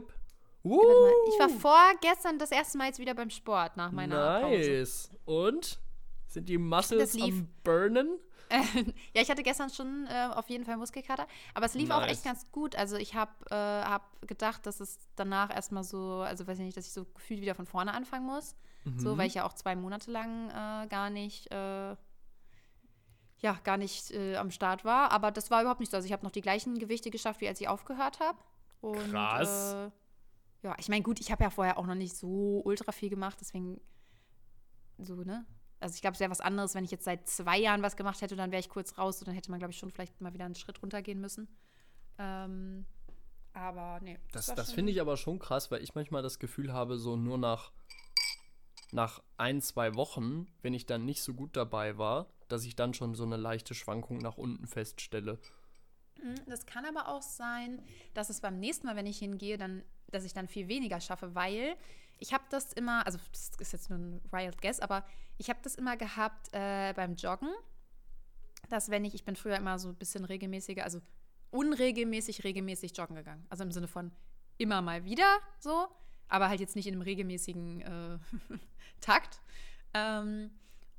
auch. 0.65 0.69
Mal, 0.83 1.13
Ich 1.29 1.39
war 1.41 1.49
vorgestern 1.49 2.39
das 2.39 2.51
erste 2.51 2.79
Mal 2.79 2.87
jetzt 2.89 2.99
wieder 2.99 3.15
beim 3.15 3.31
Sport 3.31 3.77
nach 3.77 3.91
meiner 3.93 4.41
Pause. 4.41 4.57
Nice. 4.57 5.11
Und? 5.25 5.79
Sind 6.27 6.49
die 6.49 6.59
Muscles 6.59 7.21
am 7.21 7.49
Burnen? 7.65 8.19
ja, 9.15 9.23
ich 9.23 9.31
hatte 9.31 9.43
gestern 9.45 9.71
schon 9.71 10.07
äh, 10.09 10.29
auf 10.35 10.49
jeden 10.49 10.65
Fall 10.65 10.77
Muskelkater, 10.77 11.27
aber 11.55 11.67
es 11.67 11.75
lief 11.75 11.91
auch 11.91 12.01
Nice. 12.01 12.11
echt 12.13 12.25
ganz 12.25 12.51
gut. 12.51 12.75
Also 12.75 12.97
ich 12.97 13.15
habe 13.15 13.31
äh, 13.51 13.55
hab 13.55 14.27
gedacht, 14.27 14.67
dass 14.67 14.81
es 14.81 14.99
danach 15.15 15.55
erstmal 15.55 15.85
so, 15.85 16.15
also 16.23 16.47
weiß 16.49 16.59
ich 16.59 16.65
nicht, 16.65 16.77
dass 16.77 16.87
ich 16.87 16.93
so 16.93 17.05
gefühlt 17.05 17.41
wieder 17.41 17.55
von 17.55 17.67
vorne 17.67 17.95
anfangen 17.95 18.27
muss. 18.27 18.57
So, 18.97 19.15
Mhm. 19.15 19.19
weil 19.19 19.27
ich 19.29 19.35
ja 19.35 19.45
auch 19.45 19.53
zwei 19.53 19.77
Monate 19.77 20.11
lang 20.11 20.49
äh, 20.51 20.87
gar 20.89 21.11
nicht, 21.11 21.53
äh, 21.53 21.95
ja, 23.39 23.57
gar 23.63 23.77
nicht 23.77 24.11
äh, 24.11 24.37
am 24.37 24.51
Start 24.51 24.85
war. 24.85 25.13
Aber 25.13 25.31
das 25.31 25.51
war 25.51 25.61
überhaupt 25.61 25.81
nicht 25.81 25.91
so. 25.91 25.97
Also 25.97 26.07
ich 26.07 26.13
habe 26.13 26.25
noch 26.25 26.33
die 26.33 26.41
gleichen 26.43 26.79
Gewichte 26.79 27.11
geschafft, 27.11 27.41
wie 27.41 27.49
als 27.49 27.61
ich 27.61 27.69
aufgehört 27.69 28.19
habe. 28.21 28.39
Krass. 29.11 29.75
Ja, 30.63 30.75
ich 30.79 30.89
meine, 30.89 31.03
gut, 31.03 31.21
ich 31.21 31.31
habe 31.33 31.43
ja 31.45 31.51
vorher 31.51 31.79
auch 31.79 31.87
noch 31.87 31.95
nicht 31.95 32.15
so 32.17 32.61
ultra 32.65 32.93
viel 32.93 33.09
gemacht, 33.09 33.39
deswegen 33.41 33.81
so, 34.99 35.17
ne? 35.25 35.47
Also 35.81 35.95
ich 35.95 36.03
glaube, 36.03 36.15
es 36.15 36.21
wäre 36.21 36.31
was 36.31 36.41
anderes, 36.43 36.75
wenn 36.75 36.85
ich 36.85 36.91
jetzt 36.91 37.05
seit 37.05 37.27
zwei 37.27 37.59
Jahren 37.59 37.83
was 37.83 37.97
gemacht 37.97 38.21
hätte, 38.21 38.37
dann 38.37 38.51
wäre 38.51 38.61
ich 38.61 38.69
kurz 38.69 38.99
raus 38.99 39.19
und 39.21 39.29
dann 39.29 39.35
hätte 39.35 39.51
man, 39.51 39.59
glaube 39.59 39.73
ich, 39.73 39.79
schon 39.79 39.91
vielleicht 39.91 40.21
mal 40.21 40.35
wieder 40.35 40.45
einen 40.45 40.55
Schritt 40.55 40.83
runtergehen 40.83 41.21
müssen. 41.21 41.49
Ähm, 42.19 42.85
aber 43.55 43.99
nee. 44.03 44.19
Das, 44.33 44.47
das 44.47 44.67
schon- 44.67 44.75
finde 44.75 44.93
ich 44.93 45.01
aber 45.01 45.17
schon 45.17 45.39
krass, 45.39 45.71
weil 45.71 45.83
ich 45.83 45.95
manchmal 45.95 46.23
das 46.23 46.39
Gefühl 46.39 46.75
habe, 46.75 46.99
so 46.99 47.17
nur 47.17 47.39
nach, 47.39 47.73
nach 48.93 49.23
ein, 49.39 49.63
zwei 49.63 49.95
Wochen, 49.95 50.47
wenn 50.61 50.75
ich 50.75 50.85
dann 50.85 51.07
nicht 51.07 51.23
so 51.23 51.33
gut 51.33 51.57
dabei 51.57 51.97
war, 51.97 52.27
dass 52.49 52.65
ich 52.65 52.77
dann 52.77 52.93
schon 52.93 53.15
so 53.15 53.25
eine 53.25 53.37
leichte 53.39 53.75
Schwankung 53.75 54.19
nach 54.19 54.37
unten 54.37 54.67
feststelle. 54.67 55.39
Mhm, 56.23 56.35
Das 56.47 56.67
kann 56.67 56.85
aber 56.85 57.09
auch 57.09 57.23
sein, 57.23 57.83
dass 58.15 58.31
es 58.31 58.41
beim 58.41 58.59
nächsten 58.59 58.87
Mal, 58.87 58.97
wenn 58.97 59.07
ich 59.07 59.19
hingehe, 59.19 59.59
dann, 59.59 59.83
dass 60.11 60.25
ich 60.25 60.33
dann 60.35 60.49
viel 60.49 60.69
weniger 60.69 61.01
schaffe, 61.01 61.35
weil 61.35 61.77
ich 62.19 62.33
habe 62.35 62.45
das 62.51 62.73
immer, 62.73 63.07
also 63.07 63.19
das 63.33 63.51
ist 63.59 63.73
jetzt 63.73 63.91
nur 63.91 63.99
ein 63.99 64.21
Wild 64.31 64.61
Guess, 64.61 64.81
aber 64.81 65.05
ich 65.39 65.49
habe 65.49 65.61
das 65.63 65.75
immer 65.75 65.97
gehabt 65.97 66.49
äh, 66.53 66.93
beim 66.95 67.15
Joggen, 67.15 67.51
dass 68.69 68.91
wenn 68.91 69.05
ich, 69.05 69.15
ich 69.15 69.25
bin 69.25 69.37
früher 69.37 69.57
immer 69.57 69.79
so 69.79 69.89
ein 69.89 69.97
bisschen 69.97 70.25
regelmäßiger, 70.25 70.85
also 70.85 71.01
unregelmäßig, 71.51 72.45
regelmäßig 72.45 72.97
joggen 72.97 73.17
gegangen. 73.17 73.47
Also 73.49 73.65
im 73.65 73.73
Sinne 73.73 73.89
von 73.89 74.13
immer 74.59 74.83
mal 74.83 75.05
wieder 75.05 75.39
so, 75.59 75.89
aber 76.29 76.49
halt 76.49 76.61
jetzt 76.61 76.77
nicht 76.77 76.87
in 76.87 76.95
einem 76.95 77.03
regelmäßigen 77.03 77.81
äh, 77.81 78.19
Takt. 79.01 79.41
Ähm, 79.95 80.51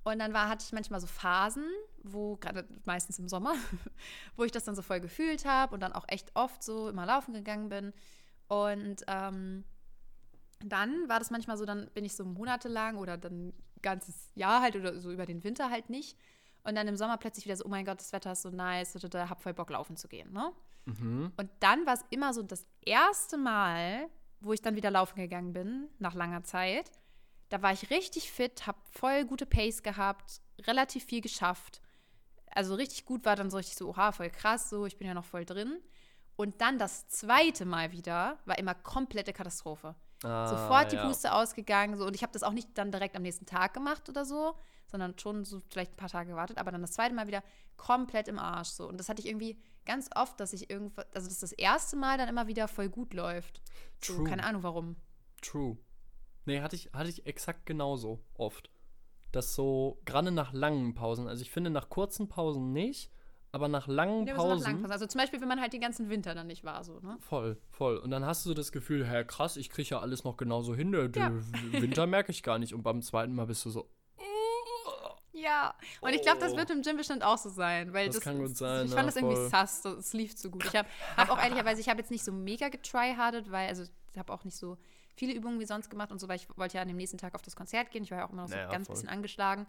und 0.04 0.20
dann 0.20 0.34
war, 0.34 0.50
hatte 0.50 0.66
ich 0.66 0.74
manchmal 0.74 1.00
so 1.00 1.08
Phasen, 1.08 1.66
wo, 2.04 2.36
gerade 2.38 2.68
meistens 2.86 3.20
im 3.20 3.28
Sommer, 3.28 3.54
wo 4.36 4.44
ich 4.44 4.52
das 4.52 4.64
dann 4.64 4.76
so 4.76 4.82
voll 4.82 5.00
gefühlt 5.00 5.46
habe 5.46 5.74
und 5.74 5.80
dann 5.82 5.94
auch 5.94 6.06
echt 6.08 6.36
oft 6.36 6.64
so 6.64 6.90
immer 6.90 7.06
laufen 7.06 7.34
gegangen 7.34 7.70
bin. 7.70 7.94
Und 8.48 9.04
ähm, 9.08 9.64
dann 10.64 11.08
war 11.08 11.20
das 11.20 11.30
manchmal 11.30 11.58
so, 11.58 11.66
dann 11.66 11.90
bin 11.94 12.04
ich 12.04 12.16
so 12.16 12.26
monatelang 12.26 12.98
oder 12.98 13.18
dann 13.18 13.50
ein 13.50 13.54
ganzes 13.82 14.32
Jahr 14.36 14.62
halt 14.62 14.76
oder 14.76 15.00
so 15.00 15.12
über 15.12 15.26
den 15.26 15.44
Winter 15.44 15.70
halt 15.70 15.90
nicht. 15.90 16.18
Und 16.64 16.76
dann 16.76 16.88
im 16.88 16.96
Sommer 16.96 17.18
plötzlich 17.18 17.46
wieder 17.46 17.56
so, 17.56 17.66
oh 17.66 17.70
mein 17.70 17.86
Gott, 17.86 18.00
das 18.00 18.12
Wetter 18.12 18.32
ist 18.32 18.44
so 18.44 18.50
nice, 18.50 18.94
da, 18.94 19.08
da 19.08 19.30
hab 19.30 19.42
voll 19.42 19.54
Bock 19.54 19.70
laufen 19.70 19.98
zu 19.98 20.08
gehen, 20.08 20.32
ne? 20.32 20.52
Mhm. 20.86 21.32
Und 21.38 21.50
dann 21.60 21.86
war 21.86 21.94
es 21.94 22.04
immer 22.10 22.34
so 22.34 22.42
das 22.42 22.66
erste 22.82 23.38
Mal, 23.38 24.08
wo 24.40 24.54
ich 24.54 24.62
dann 24.62 24.76
wieder 24.76 24.92
laufen 24.92 25.20
gegangen 25.20 25.54
bin, 25.54 25.88
nach 26.00 26.16
langer 26.16 26.44
Zeit. 26.44 26.92
Da 27.52 27.62
war 27.62 27.74
ich 27.74 27.90
richtig 27.90 28.32
fit, 28.32 28.66
habe 28.66 28.78
voll 28.90 29.26
gute 29.26 29.46
Pace 29.46 29.84
gehabt, 29.84 30.40
relativ 30.62 31.04
viel 31.04 31.20
geschafft. 31.20 31.82
Also 32.50 32.76
richtig 32.76 33.06
gut 33.06 33.26
war 33.26 33.36
dann 33.36 33.52
so 33.52 33.58
richtig 33.58 33.76
so, 33.76 33.90
oha, 33.90 34.14
voll 34.14 34.30
krass, 34.30 34.70
so, 34.70 34.86
ich 34.86 34.98
bin 34.98 35.06
ja 35.06 35.14
noch 35.14 35.26
voll 35.26 35.44
drin. 35.44 35.82
Und 36.38 36.62
dann 36.62 36.80
das 36.80 37.10
zweite 37.10 37.66
Mal 37.66 37.92
wieder 37.92 38.40
war 38.46 38.58
immer 38.58 38.74
komplette 38.74 39.34
Katastrophe. 39.34 39.96
Ah, 40.24 40.48
Sofort 40.48 40.94
die 40.94 40.96
ja. 40.96 41.06
Puste 41.06 41.34
ausgegangen, 41.34 41.98
so 41.98 42.06
und 42.06 42.16
ich 42.16 42.24
habe 42.24 42.32
das 42.32 42.44
auch 42.44 42.54
nicht 42.54 42.70
dann 42.78 42.90
direkt 42.90 43.18
am 43.18 43.22
nächsten 43.22 43.46
Tag 43.46 43.74
gemacht 43.74 44.08
oder 44.08 44.24
so, 44.24 44.56
sondern 44.88 45.20
schon 45.20 45.44
so 45.44 45.62
vielleicht 45.70 45.92
ein 45.92 45.98
paar 45.98 46.10
Tage 46.10 46.30
gewartet, 46.30 46.58
aber 46.58 46.72
dann 46.72 46.82
das 46.82 46.94
zweite 46.94 47.14
Mal 47.14 47.28
wieder 47.28 47.44
komplett 47.76 48.30
im 48.30 48.40
Arsch 48.40 48.70
so 48.70 48.88
und 48.88 48.98
das 48.98 49.10
hatte 49.10 49.22
ich 49.22 49.28
irgendwie 49.28 49.60
ganz 49.86 50.10
oft, 50.16 50.40
dass 50.40 50.54
ich 50.54 50.70
irgendwas, 50.70 51.06
also 51.14 51.28
dass 51.28 51.40
das 51.40 51.52
erste 51.52 51.98
Mal 51.98 52.18
dann 52.18 52.30
immer 52.30 52.48
wieder 52.48 52.70
voll 52.70 52.88
gut 52.88 53.14
läuft. 53.14 53.62
So, 54.02 54.16
True. 54.16 54.24
keine 54.30 54.46
Ahnung 54.46 54.64
warum. 54.64 54.96
True. 55.42 55.78
Nee, 56.46 56.62
hatte 56.62 56.76
ich, 56.76 56.92
hatte 56.94 57.10
ich 57.10 57.26
exakt 57.26 57.66
genauso 57.66 58.20
oft. 58.36 58.70
Das 59.32 59.56
so, 59.56 60.02
gerade 60.06 60.32
nach 60.32 60.52
langen 60.54 60.94
Pausen, 60.94 61.28
also 61.28 61.42
ich 61.42 61.52
finde 61.52 61.70
nach 61.70 61.90
kurzen 61.90 62.28
Pausen 62.28 62.74
nicht, 62.74 63.12
aber 63.54 63.68
nach 63.68 63.88
langen 63.88 64.26
Ja, 64.28 64.36
so 64.36 64.42
nach 64.42 64.50
Pausen. 64.50 64.64
langen 64.64 64.82
Pausen. 64.82 64.92
Also 64.92 65.06
zum 65.08 65.20
Beispiel, 65.22 65.40
wenn 65.42 65.48
man 65.48 65.62
halt 65.62 65.72
den 65.74 65.82
ganzen 65.82 66.10
Winter 66.10 66.34
dann 66.36 66.48
nicht 66.48 66.64
war, 66.64 66.84
so, 66.84 67.00
ne? 67.00 67.18
Voll, 67.22 67.58
voll. 67.70 67.98
Und 67.98 68.12
dann 68.12 68.26
hast 68.26 68.46
du 68.46 68.50
so 68.50 68.54
das 68.54 68.72
Gefühl, 68.72 69.08
hä, 69.08 69.24
krass, 69.26 69.56
ich 69.58 69.70
kriege 69.70 69.90
ja 69.90 70.00
alles 70.00 70.24
noch 70.24 70.36
genauso 70.38 70.76
hin. 70.76 70.92
Der, 70.92 71.08
der 71.08 71.24
Ja. 71.24 71.32
Winter 71.82 72.08
merke 72.08 72.32
ich 72.32 72.44
gar 72.44 72.60
nicht. 72.60 72.74
Und 72.74 72.84
beim 72.84 73.02
zweiten 73.02 73.34
Mal 73.34 73.46
bist 73.48 73.64
du 73.66 73.70
so, 73.70 73.90
Ja. 75.34 75.74
Und 76.02 76.14
ich 76.14 76.22
glaube, 76.22 76.40
das 76.40 76.54
Oh. 76.54 76.58
wird 76.58 76.70
im 76.70 76.82
Gym 76.82 76.98
bestimmt 76.98 77.24
auch 77.24 77.38
so 77.38 77.50
sein, 77.50 77.94
weil 77.94 78.08
Das 78.08 78.16
das, 78.16 78.24
kann 78.24 78.38
gut 78.38 78.56
sein, 78.56 78.86
Ich 78.86 78.92
ja, 78.92 78.98
fand 78.98 79.08
das 79.08 79.16
irgendwie 79.16 79.36
voll. 79.38 79.50
sass, 79.50 79.82
das, 79.82 79.94
es 79.98 80.14
lief 80.14 80.36
zu 80.36 80.52
gut. 80.52 80.66
Ich 80.66 80.76
habe 80.76 80.88
hab 81.18 81.30
auch 81.30 81.42
ehrlicherweise, 81.42 81.82
ich 81.82 81.90
habe 81.90 82.00
jetzt 82.00 82.12
nicht 82.12 82.24
so 82.24 82.32
mega 82.32 82.70
getryhardet, 82.70 83.50
weil 83.52 83.68
also 83.70 83.84
ich 84.12 84.18
habe 84.18 84.32
auch 84.34 84.44
nicht 84.44 84.56
so 84.58 84.78
viele 85.16 85.34
Übungen 85.34 85.60
wie 85.60 85.66
sonst 85.66 85.90
gemacht 85.90 86.12
und 86.12 86.20
so, 86.20 86.28
weil 86.28 86.38
ich 86.38 86.48
wollte 86.58 86.76
ja 86.78 86.82
an 86.82 86.88
dem 86.88 86.98
nächsten 86.98 87.18
Tag 87.18 87.36
auf 87.36 87.42
das 87.42 87.56
Konzert 87.56 87.92
gehen. 87.92 88.04
Ich 88.04 88.12
war 88.12 88.20
ja 88.20 88.26
auch 88.26 88.32
immer 88.32 88.44
noch 88.44 88.50
so 88.50 88.56
Naja, 88.56 88.70
ganz 88.70 88.88
voll. 88.88 88.96
bisschen 88.96 89.10
angeschlagen 89.10 89.68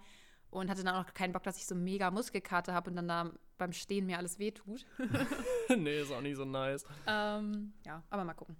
und 0.51 0.69
hatte 0.71 0.85
dann 0.85 0.95
auch 0.95 1.07
noch 1.07 1.15
keinen 1.15 1.33
Bock, 1.33 1.43
dass 1.43 1.57
ich 1.57 1.67
so 1.67 1.75
mega 1.75 2.11
Muskelkater 2.11 2.75
habe 2.75 2.91
und 2.91 2.97
dann 2.97 3.09
da 3.09 3.31
beim 3.59 3.73
Stehen 3.73 4.07
mir 4.07 4.19
alles 4.19 4.39
wehtut. 4.39 4.85
nee, 5.77 6.01
ist 6.01 6.13
auch 6.13 6.21
nicht 6.21 6.37
so 6.37 6.45
nice. 6.45 6.85
ähm, 7.07 7.73
ja, 7.87 8.03
aber 8.11 8.25
mal 8.25 8.35
gucken. 8.35 8.57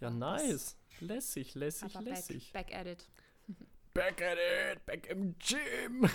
Ja, 0.00 0.10
nice. 0.10 0.76
Lässig, 1.00 1.54
lässig, 1.54 1.94
Aber 1.96 2.04
lässig. 2.04 2.52
back, 2.52 2.68
back 2.68 2.78
at 2.80 2.86
it. 2.86 3.08
Back 3.94 4.22
at 4.22 4.38
it, 4.38 4.86
back 4.86 5.06
im 5.10 5.34
Gym. 5.38 6.08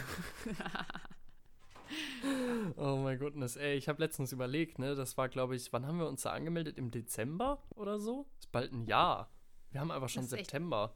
oh 2.76 2.98
mein 2.98 3.18
Goodness, 3.20 3.56
ey, 3.56 3.76
ich 3.76 3.88
habe 3.88 4.02
letztens 4.02 4.32
überlegt, 4.32 4.80
ne, 4.80 4.96
das 4.96 5.16
war, 5.18 5.30
glaube 5.30 5.56
ich, 5.56 5.72
wann 5.74 5.86
haben 5.86 6.00
wir 6.00 6.08
uns 6.08 6.24
da 6.24 6.32
angemeldet? 6.32 6.78
Im 6.78 6.92
Dezember 6.92 7.62
oder 7.76 8.00
so? 8.00 8.26
Ist 8.40 8.52
bald 8.52 8.74
ein 8.74 8.86
Jahr. 8.86 9.30
Wir 9.72 9.82
haben 9.82 9.92
einfach 9.92 10.10
schon 10.10 10.24
ist 10.24 10.34
echt 10.34 10.50
September. 10.52 10.94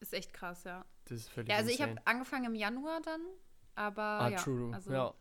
Ist 0.00 0.14
echt 0.14 0.32
krass, 0.32 0.64
ja. 0.64 0.84
Das 1.04 1.18
ist 1.18 1.28
völlig 1.28 1.48
Ja, 1.50 1.56
also 1.56 1.68
ich 1.70 1.78
insane. 1.80 1.96
habe 1.96 2.06
angefangen 2.06 2.44
im 2.46 2.54
Januar 2.54 3.00
dann, 3.02 3.20
aber 3.74 4.02
Ah, 4.02 4.28
ja, 4.28 4.38
true. 4.38 4.72
also 4.74 4.92
ja. 4.92 5.14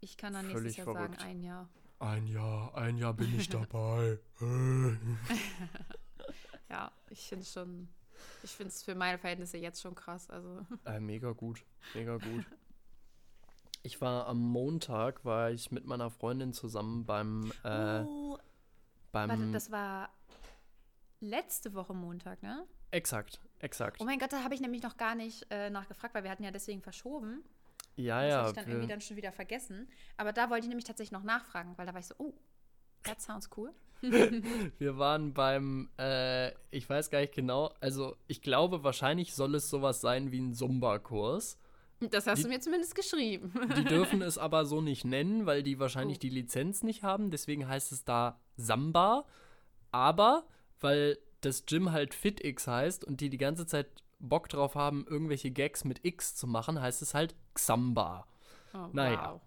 ich 0.00 0.16
kann 0.16 0.32
dann 0.32 0.46
Völlig 0.46 0.62
nächstes 0.64 0.76
Jahr 0.84 0.94
sagen, 0.94 1.14
verrückt. 1.14 1.22
ein 1.24 1.42
Jahr. 1.42 1.68
Ein 2.00 2.26
Jahr, 2.28 2.74
ein 2.76 2.96
Jahr 2.96 3.14
bin 3.14 3.36
ich 3.38 3.48
dabei. 3.48 4.18
Ja, 6.70 6.92
ich 7.08 7.26
finde 7.26 7.42
es 7.44 7.52
schon, 7.52 7.88
ich 8.42 8.50
finde 8.50 8.68
es 8.68 8.82
für 8.82 8.94
meine 8.94 9.16
Verhältnisse 9.18 9.56
jetzt 9.56 9.80
schon 9.80 9.94
krass. 9.94 10.28
Also 10.28 10.66
Äh, 10.84 11.00
mega 11.00 11.32
gut, 11.32 11.64
mega 11.94 12.16
gut. 12.16 12.44
Ich 13.84 14.00
war 14.00 14.26
am 14.26 14.38
Montag, 14.40 15.24
war 15.24 15.50
ich 15.52 15.70
mit 15.70 15.86
meiner 15.86 16.10
Freundin 16.10 16.52
zusammen 16.52 17.06
beim, 17.06 17.52
äh, 17.62 18.00
oh, 18.02 18.36
beim, 19.12 19.30
warte, 19.30 19.50
das 19.52 19.70
war 19.70 20.10
letzte 21.20 21.74
Woche 21.74 21.94
Montag, 21.94 22.42
ne? 22.42 22.64
exakt, 22.90 23.40
exakt. 23.58 24.00
Oh 24.00 24.04
mein 24.04 24.18
Gott, 24.18 24.32
da 24.32 24.42
habe 24.44 24.54
ich 24.54 24.60
nämlich 24.60 24.82
noch 24.82 24.96
gar 24.96 25.14
nicht 25.14 25.46
äh, 25.50 25.68
nachgefragt, 25.70 26.14
weil 26.14 26.24
wir 26.24 26.30
hatten 26.30 26.44
ja 26.44 26.50
deswegen 26.50 26.80
verschoben. 26.80 27.42
ja, 27.96 28.22
Das 28.22 28.30
ja, 28.30 28.36
habe 28.38 28.48
ich 28.48 28.54
dann 28.54 28.66
wir- 28.66 28.72
irgendwie 28.74 28.88
dann 28.88 29.00
schon 29.00 29.16
wieder 29.16 29.32
vergessen. 29.32 29.88
Aber 30.16 30.32
da 30.32 30.48
wollte 30.50 30.62
ich 30.64 30.68
nämlich 30.68 30.84
tatsächlich 30.86 31.12
noch 31.12 31.22
nachfragen, 31.24 31.76
weil 31.76 31.86
da 31.86 31.92
war 31.92 32.00
ich 32.00 32.06
so, 32.06 32.14
oh, 32.18 32.32
that 33.02 33.20
sounds 33.20 33.50
cool. 33.56 33.72
Wir 34.78 34.96
waren 34.96 35.34
beim, 35.34 35.90
äh, 35.98 36.52
ich 36.70 36.88
weiß 36.88 37.10
gar 37.10 37.18
nicht 37.20 37.34
genau, 37.34 37.74
also 37.80 38.16
ich 38.28 38.42
glaube, 38.42 38.84
wahrscheinlich 38.84 39.34
soll 39.34 39.56
es 39.56 39.68
sowas 39.68 40.00
sein 40.00 40.30
wie 40.30 40.38
ein 40.40 40.54
Zumba-Kurs. 40.54 41.58
Das 42.10 42.28
hast 42.28 42.38
Die- 42.38 42.42
du 42.44 42.48
mir 42.48 42.60
zumindest 42.60 42.94
geschrieben. 42.94 43.52
Die 43.76 43.82
dürfen 43.84 44.22
es 44.22 44.38
aber 44.38 44.66
so 44.66 44.80
nicht 44.80 45.04
nennen, 45.04 45.46
weil 45.46 45.64
die 45.64 45.80
wahrscheinlich 45.80 46.20
die 46.20 46.28
Lizenz 46.30 46.84
nicht 46.84 47.02
haben. 47.02 47.32
Deswegen 47.32 47.66
heißt 47.66 47.90
es 47.90 48.04
da 48.04 48.40
Samba. 48.56 49.26
Aber 49.90 50.46
weil 50.80 51.18
das 51.40 51.66
Gym 51.66 51.92
halt 51.92 52.14
FitX 52.14 52.66
heißt 52.66 53.04
und 53.04 53.20
die 53.20 53.30
die 53.30 53.38
ganze 53.38 53.66
Zeit 53.66 53.86
Bock 54.18 54.48
drauf 54.48 54.74
haben, 54.74 55.06
irgendwelche 55.08 55.50
Gags 55.50 55.84
mit 55.84 56.04
X 56.04 56.34
zu 56.34 56.46
machen, 56.46 56.80
heißt 56.80 57.02
es 57.02 57.14
halt 57.14 57.34
Xamba. 57.54 58.26
Oh, 58.74 58.88
Naja. 58.92 59.32
wow. 59.34 59.40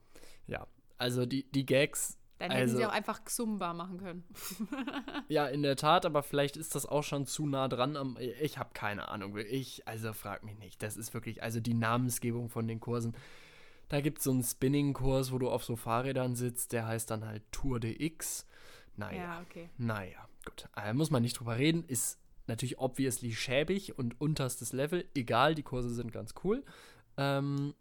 Ja, 0.48 0.68
also 0.98 1.26
die, 1.26 1.44
die 1.52 1.66
Gags 1.66 2.18
Dann 2.40 2.52
hätten 2.52 2.62
Also- 2.64 2.78
sie 2.78 2.86
auch 2.86 2.92
einfach 2.92 3.24
Xumba 3.26 3.74
machen 3.74 3.98
können. 4.00 4.24
Ja, 5.28 5.48
in 5.48 5.62
der 5.64 5.76
Tat, 5.76 6.06
aber 6.06 6.24
vielleicht 6.24 6.58
ist 6.58 6.74
das 6.76 6.86
auch 6.86 7.04
schon 7.04 7.26
zu 7.26 7.46
nah 7.46 7.68
dran 7.68 7.96
am. 7.96 8.18
Ich 8.42 8.58
habe 8.58 8.72
keine 8.74 9.08
Ahnung. 9.10 9.38
Ich, 9.38 9.88
also 9.88 10.12
frag 10.14 10.44
mich 10.44 10.58
nicht. 10.58 10.82
Das 10.84 10.98
ist 10.98 11.14
wirklich, 11.14 11.42
also 11.44 11.60
die 11.60 11.74
Namensgebung 11.74 12.50
von 12.50 12.68
den 12.68 12.80
Kursen. 12.80 13.16
Da 13.90 14.02
gibt 14.02 14.18
es 14.20 14.24
so 14.26 14.32
einen 14.32 14.44
Spinning-Kurs, 14.44 15.32
wo 15.32 15.38
du 15.38 15.50
auf 15.50 15.64
so 15.64 15.76
Fahrrädern 15.76 16.36
sitzt, 16.36 16.72
der 16.74 16.88
heißt 16.88 17.12
dann 17.12 17.26
halt 17.26 17.44
Tour 17.52 17.80
de 17.80 18.02
X. 18.04 18.46
Naja, 18.98 19.18
Ja, 19.22 19.42
okay. 19.42 19.70
naja, 19.78 20.28
gut. 20.46 20.68
Äh, 20.76 20.94
muss 20.94 21.12
man 21.12 21.22
nicht 21.22 21.40
drüber 21.40 21.58
reden. 21.58 21.84
Ist 21.86 22.20
natürlich 22.48 22.80
obviously 22.80 23.34
schäbig 23.34 23.98
und 23.98 24.20
unterstes 24.20 24.74
Level. 24.74 25.06
Egal, 25.16 25.56
die 25.56 25.64
Kurse 25.64 25.94
sind 25.94 26.12
ganz 26.12 26.34
cool. 26.44 26.64
Ähm, 27.18 27.74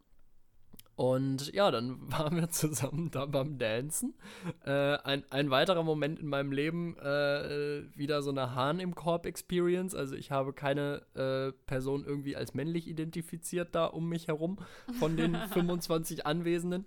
und 1.01 1.55
ja, 1.55 1.71
dann 1.71 1.99
waren 2.13 2.37
wir 2.37 2.51
zusammen 2.51 3.11
da 3.11 3.25
beim 3.25 3.57
Dancen. 3.57 4.13
Äh, 4.67 4.99
ein, 4.99 5.25
ein 5.31 5.51
weiterer 5.51 5.83
Moment 5.83 6.21
in 6.21 6.27
meinem 6.27 6.53
Leben, 6.53 6.99
äh, 6.99 7.85
wieder 7.97 8.21
so 8.21 8.31
eine 8.31 8.55
Hahn 8.55 8.81
im 8.81 8.95
Korb-Experience. 8.95 9.95
Also 9.95 10.15
ich 10.15 10.31
habe 10.31 10.53
keine 10.53 11.03
äh, 11.15 11.53
Person 11.67 12.05
irgendwie 12.05 12.37
als 12.37 12.53
männlich 12.53 12.87
identifiziert 12.87 13.75
da 13.75 13.87
um 13.87 14.11
mich 14.11 14.29
herum 14.29 14.59
von 14.99 15.17
den 15.17 15.35
25 15.55 16.27
Anwesenden. 16.27 16.85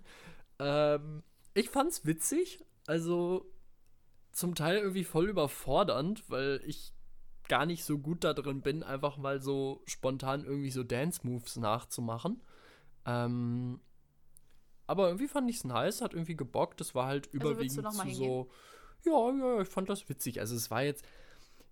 Ähm, 0.60 1.24
ich 1.54 1.70
fand's 1.70 2.06
witzig. 2.06 2.64
Also 2.86 3.50
zum 4.34 4.54
Teil 4.54 4.78
irgendwie 4.78 5.04
voll 5.04 5.28
überfordernd, 5.28 6.28
weil 6.28 6.60
ich 6.66 6.92
gar 7.48 7.66
nicht 7.66 7.84
so 7.84 7.98
gut 7.98 8.24
da 8.24 8.32
drin 8.32 8.62
bin, 8.62 8.82
einfach 8.82 9.16
mal 9.16 9.40
so 9.40 9.82
spontan 9.86 10.44
irgendwie 10.44 10.70
so 10.70 10.82
Dance-Moves 10.82 11.56
nachzumachen. 11.56 12.42
Ähm, 13.06 13.80
aber 14.86 15.08
irgendwie 15.08 15.28
fand 15.28 15.48
ich 15.50 15.56
es 15.56 15.64
nice, 15.64 16.00
hat 16.00 16.14
irgendwie 16.14 16.36
gebockt. 16.36 16.80
Es 16.80 16.94
war 16.94 17.06
halt 17.06 17.26
Also 17.28 17.36
überwiegend 17.36 17.82
mal 17.82 18.08
zu 18.08 18.14
so. 18.14 18.50
Ja, 19.04 19.30
ja, 19.30 19.60
ich 19.60 19.68
fand 19.68 19.88
das 19.88 20.08
witzig. 20.08 20.40
Also 20.40 20.56
es 20.56 20.70
war 20.70 20.82
jetzt, 20.82 21.04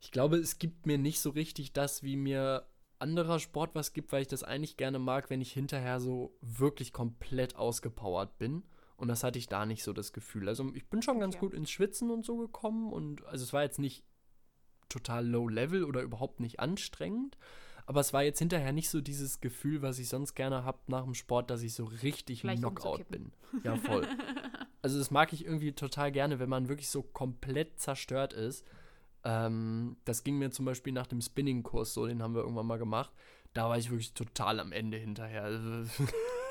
ich 0.01 0.11
glaube, 0.11 0.37
es 0.37 0.59
gibt 0.59 0.87
mir 0.87 0.99
nicht 0.99 1.21
so 1.21 1.31
richtig 1.31 1.73
das, 1.73 2.03
wie 2.03 2.17
mir 2.17 2.67
anderer 2.99 3.41
Sport 3.41 3.75
was 3.75 3.93
gibt, 3.93 4.13
weil 4.13 4.23
ich 4.23 4.29
das 4.29 4.45
eigentlich 4.45 4.77
gerne 4.77 4.99
mag, 4.99 5.29
wenn 5.31 5.41
ich 5.41 5.53
hinterher 5.53 6.01
so 6.01 6.37
wirklich 6.41 6.93
komplett 6.93 7.57
ausgepowert 7.57 8.39
bin. 8.39 8.63
Und 8.97 9.09
das 9.09 9.25
hatte 9.25 9.39
ich 9.39 9.49
da 9.49 9.67
nicht 9.67 9.83
so 9.83 9.93
das 9.93 10.13
Gefühl. 10.13 10.49
Also 10.49 10.71
ich 10.75 10.87
bin 10.89 11.03
schon 11.03 11.19
ganz 11.19 11.35
Okay. 11.37 11.47
gut 11.47 11.55
ins 11.55 11.71
Schwitzen 11.71 12.11
und 12.11 12.25
so 12.25 12.37
gekommen. 12.37 12.93
Und 12.93 13.25
also 13.27 13.45
es 13.45 13.53
war 13.53 13.63
jetzt 13.63 13.79
nicht 13.79 14.05
total 14.89 15.27
low 15.27 15.49
level 15.49 15.85
oder 15.85 16.03
überhaupt 16.03 16.41
nicht 16.41 16.61
anstrengend. 16.61 17.37
Aber 17.85 18.01
es 18.01 18.13
war 18.13 18.23
jetzt 18.23 18.39
hinterher 18.39 18.73
nicht 18.73 18.91
so 18.91 19.01
dieses 19.01 19.41
Gefühl, 19.41 19.83
was 19.83 19.99
ich 19.99 20.09
sonst 20.09 20.35
gerne 20.35 20.65
habe 20.65 20.79
nach 20.87 21.03
dem 21.05 21.15
Sport, 21.15 21.51
dass 21.51 21.63
ich 21.63 21.75
so 21.75 21.85
richtig 21.85 22.43
Gleich 22.43 22.61
Knockout 22.61 23.09
bin. 23.09 23.33
Ja, 23.65 23.75
voll. 23.77 24.07
also 24.83 24.99
das 24.99 25.11
mag 25.11 25.33
ich 25.33 25.45
irgendwie 25.45 25.73
total 25.73 26.13
gerne, 26.13 26.39
wenn 26.39 26.49
man 26.49 26.69
wirklich 26.69 26.89
so 26.91 27.03
komplett 27.03 27.81
zerstört 27.81 28.35
ist. 28.35 28.65
Ähm, 29.25 29.97
das 30.05 30.23
ging 30.23 30.39
mir 30.39 30.51
zum 30.53 30.65
Beispiel 30.65 30.93
nach 30.93 31.07
dem 31.09 31.21
Spinning-Kurs 31.21 31.93
so, 31.95 32.07
den 32.07 32.23
haben 32.23 32.35
wir 32.35 32.43
irgendwann 32.43 32.67
mal 32.67 32.79
gemacht. 32.79 33.13
Da 33.53 33.69
war 33.69 33.79
ich 33.79 33.91
wirklich 33.91 34.15
total 34.15 34.61
am 34.61 34.71
Ende 34.73 34.97
hinterher. 34.99 35.51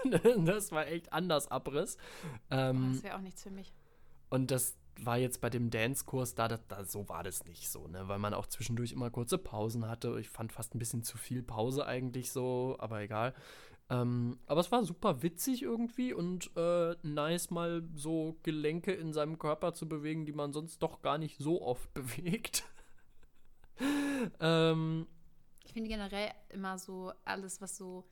Das 0.46 0.72
war 0.72 0.88
echt 0.88 1.12
anders 1.14 1.50
Abriss. 1.50 1.98
Oh, 2.24 2.38
Ähm, 2.56 2.92
das 2.94 3.04
wäre 3.04 3.16
auch 3.18 3.22
nichts 3.22 3.44
für 3.44 3.52
mich. 3.52 3.74
und 4.30 4.52
das 4.52 4.78
war 5.00 5.18
jetzt 5.18 5.42
bei 5.42 5.50
dem 5.50 5.70
Dance-Kurs, 5.70 6.36
da, 6.36 6.48
da, 6.48 6.60
da 6.68 6.84
so 6.84 7.08
war 7.10 7.24
das 7.24 7.46
nicht 7.46 7.70
so, 7.70 7.88
ne? 7.88 8.08
Weil 8.08 8.20
man 8.20 8.34
auch 8.34 8.46
zwischendurch 8.46 8.92
immer 8.92 9.10
kurze 9.10 9.38
Pausen 9.38 9.88
hatte. 9.88 10.20
Ich 10.20 10.30
fand 10.30 10.52
fast 10.52 10.76
ein 10.76 10.80
bisschen 10.80 11.04
zu 11.04 11.18
viel 11.18 11.42
Pause 11.42 11.86
eigentlich 11.86 12.32
so, 12.32 12.76
aber 12.80 13.02
egal. 13.02 13.34
Ähm, 13.90 14.38
aber 14.46 14.62
es 14.62 14.72
war 14.72 14.84
super 14.84 15.22
witzig 15.24 15.64
irgendwie 15.64 16.14
und 16.14 16.52
äh, 16.56 16.96
nice, 17.04 17.50
mal 17.50 17.84
so 17.96 18.38
Gelenke 18.44 18.92
in 18.94 19.12
seinem 19.12 19.38
Körper 19.40 19.74
zu 19.74 19.88
bewegen, 19.88 20.26
die 20.26 20.34
man 20.34 20.54
sonst 20.54 20.84
doch 20.84 21.02
gar 21.02 21.18
nicht 21.18 21.38
so 21.40 21.62
oft 21.62 21.92
bewegt. 21.94 22.64
ähm, 24.40 25.08
Ich 25.66 25.74
finde 25.74 25.90
generell 25.90 26.32
immer 26.50 26.78
so 26.78 27.12
alles, 27.26 27.62
was 27.62 27.76
so 27.78 28.06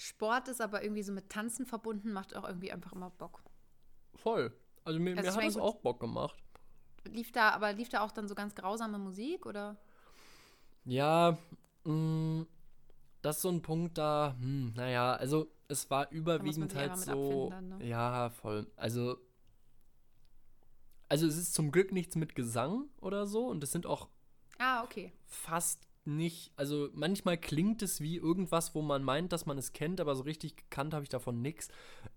Sport 0.00 0.48
ist, 0.48 0.60
aber 0.60 0.82
irgendwie 0.82 1.02
so 1.02 1.12
mit 1.12 1.28
Tanzen 1.28 1.66
verbunden, 1.66 2.12
macht 2.12 2.34
auch 2.34 2.44
irgendwie 2.44 2.72
einfach 2.72 2.92
immer 2.92 3.10
Bock. 3.10 3.42
voll. 4.14 4.52
Also 4.84 4.98
mir, 4.98 5.16
Also 5.16 5.30
mir 5.30 5.36
hat 5.36 5.50
es 5.50 5.56
auch 5.56 5.76
Bock 5.82 6.00
gemacht. 6.00 6.42
Lief 7.04 7.32
da, 7.32 7.50
aber 7.50 7.72
lief 7.72 7.88
da 7.88 8.00
auch 8.00 8.12
dann 8.12 8.28
so 8.28 8.34
ganz 8.34 8.54
grausame 8.54 8.98
Musik 8.98 9.46
oder? 9.46 9.76
Ja, 10.84 11.38
mh, 11.84 12.46
das 13.22 13.36
ist 13.36 13.42
so 13.42 13.48
ein 13.50 13.62
Punkt 13.62 13.98
da, 13.98 14.34
hm, 14.38 14.72
naja, 14.74 15.14
also 15.14 15.50
es 15.68 15.88
war 15.90 16.10
überwiegend 16.10 16.74
halt 16.74 16.96
so, 16.96 17.48
dann, 17.50 17.68
ne? 17.68 17.86
ja, 17.86 18.30
voll, 18.30 18.66
also, 18.76 19.16
also 21.08 21.26
es 21.26 21.36
ist 21.36 21.54
zum 21.54 21.72
Glück 21.72 21.92
nichts 21.92 22.16
mit 22.16 22.34
Gesang 22.34 22.88
oder 23.00 23.26
so 23.26 23.46
und 23.48 23.62
es 23.62 23.72
sind 23.72 23.86
auch 23.86 24.08
Ah, 24.58 24.82
okay. 24.84 25.12
fast 25.26 25.86
nicht, 26.04 26.52
also 26.56 26.88
manchmal 26.94 27.36
klingt 27.36 27.82
es 27.82 28.00
wie 28.00 28.16
irgendwas, 28.16 28.74
wo 28.74 28.82
man 28.82 29.02
meint, 29.02 29.32
dass 29.32 29.46
man 29.46 29.58
es 29.58 29.72
kennt, 29.72 30.00
aber 30.00 30.16
so 30.16 30.22
richtig 30.22 30.56
gekannt 30.56 30.94
habe 30.94 31.02
ich 31.02 31.08
davon 31.08 31.42
nichts. 31.42 31.68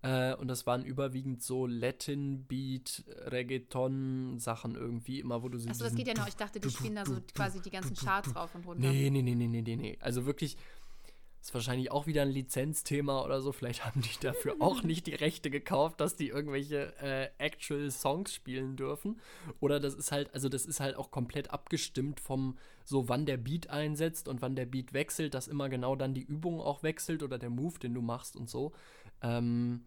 Äh, 0.02 0.34
und 0.36 0.48
das 0.48 0.66
waren 0.66 0.84
überwiegend 0.84 1.42
so 1.42 1.66
Latin 1.66 2.44
Beat, 2.44 3.04
Reggaeton 3.26 4.38
Sachen 4.38 4.74
irgendwie, 4.74 5.20
immer 5.20 5.42
wo 5.42 5.48
du 5.48 5.58
so 5.58 5.68
Achso, 5.68 5.84
das 5.84 5.94
geht 5.94 6.06
ja 6.06 6.14
noch. 6.14 6.28
Ich 6.28 6.36
dachte, 6.36 6.60
die 6.60 6.70
spielen 6.70 6.96
da 6.96 7.04
so 7.04 7.20
quasi 7.34 7.60
die 7.60 7.70
ganzen 7.70 7.94
Charts 7.94 8.34
rauf 8.34 8.54
und 8.54 8.66
runter. 8.66 8.90
Nee, 8.90 9.10
nee, 9.10 9.22
nee, 9.22 9.34
nee, 9.34 9.46
nee, 9.46 9.62
nee, 9.62 9.76
nee. 9.76 9.98
Also 10.00 10.24
wirklich, 10.24 10.56
ist 11.44 11.52
wahrscheinlich 11.52 11.90
auch 11.90 12.06
wieder 12.06 12.22
ein 12.22 12.30
Lizenzthema 12.30 13.22
oder 13.22 13.42
so. 13.42 13.52
Vielleicht 13.52 13.84
haben 13.84 14.00
die 14.00 14.18
dafür 14.18 14.56
auch 14.60 14.82
nicht 14.82 15.06
die 15.06 15.14
Rechte 15.14 15.50
gekauft, 15.50 16.00
dass 16.00 16.16
die 16.16 16.28
irgendwelche 16.28 16.94
äh, 17.02 17.28
actual 17.36 17.90
Songs 17.90 18.32
spielen 18.32 18.76
dürfen. 18.76 19.20
Oder 19.60 19.78
das 19.78 19.94
ist 19.94 20.10
halt, 20.10 20.32
also 20.32 20.48
das 20.48 20.64
ist 20.64 20.80
halt 20.80 20.96
auch 20.96 21.10
komplett 21.10 21.50
abgestimmt 21.50 22.18
vom, 22.18 22.56
so 22.86 23.10
wann 23.10 23.26
der 23.26 23.36
Beat 23.36 23.68
einsetzt 23.68 24.26
und 24.26 24.40
wann 24.40 24.56
der 24.56 24.64
Beat 24.64 24.94
wechselt, 24.94 25.34
dass 25.34 25.46
immer 25.46 25.68
genau 25.68 25.96
dann 25.96 26.14
die 26.14 26.22
Übung 26.22 26.62
auch 26.62 26.82
wechselt 26.82 27.22
oder 27.22 27.38
der 27.38 27.50
Move, 27.50 27.78
den 27.78 27.92
du 27.92 28.00
machst 28.00 28.36
und 28.36 28.48
so. 28.48 28.72
Ähm, 29.20 29.84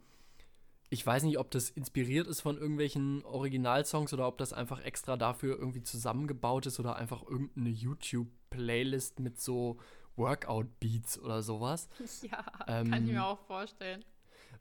ich 0.91 1.03
weiß 1.03 1.23
nicht, 1.23 1.39
ob 1.39 1.49
das 1.49 1.71
inspiriert 1.71 2.27
ist 2.27 2.41
von 2.41 2.59
irgendwelchen 2.59 3.25
Originalsongs 3.25 4.13
oder 4.13 4.27
ob 4.27 4.37
das 4.37 4.53
einfach 4.53 4.83
extra 4.83 5.17
dafür 5.17 5.57
irgendwie 5.57 5.81
zusammengebaut 5.81 6.67
ist 6.67 6.79
oder 6.79 6.97
einfach 6.97 7.23
irgendeine 7.23 7.69
YouTube-Playlist 7.69 9.19
mit 9.19 9.41
so 9.41 9.79
Workout-Beats 10.17 11.19
oder 11.19 11.41
sowas. 11.41 11.87
Ja, 12.23 12.43
Ähm, 12.67 12.91
kann 12.91 13.05
ich 13.05 13.11
mir 13.11 13.25
auch 13.25 13.39
vorstellen. 13.39 14.03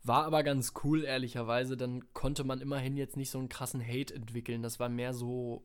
War 0.02 0.24
aber 0.24 0.42
ganz 0.42 0.74
cool, 0.84 1.04
ehrlicherweise. 1.04 1.76
Dann 1.76 2.12
konnte 2.12 2.44
man 2.44 2.60
immerhin 2.60 2.96
jetzt 2.96 3.16
nicht 3.16 3.30
so 3.30 3.38
einen 3.38 3.48
krassen 3.48 3.84
Hate 3.84 4.14
entwickeln. 4.14 4.62
Das 4.62 4.78
war 4.78 4.88
mehr 4.88 5.14
so, 5.14 5.64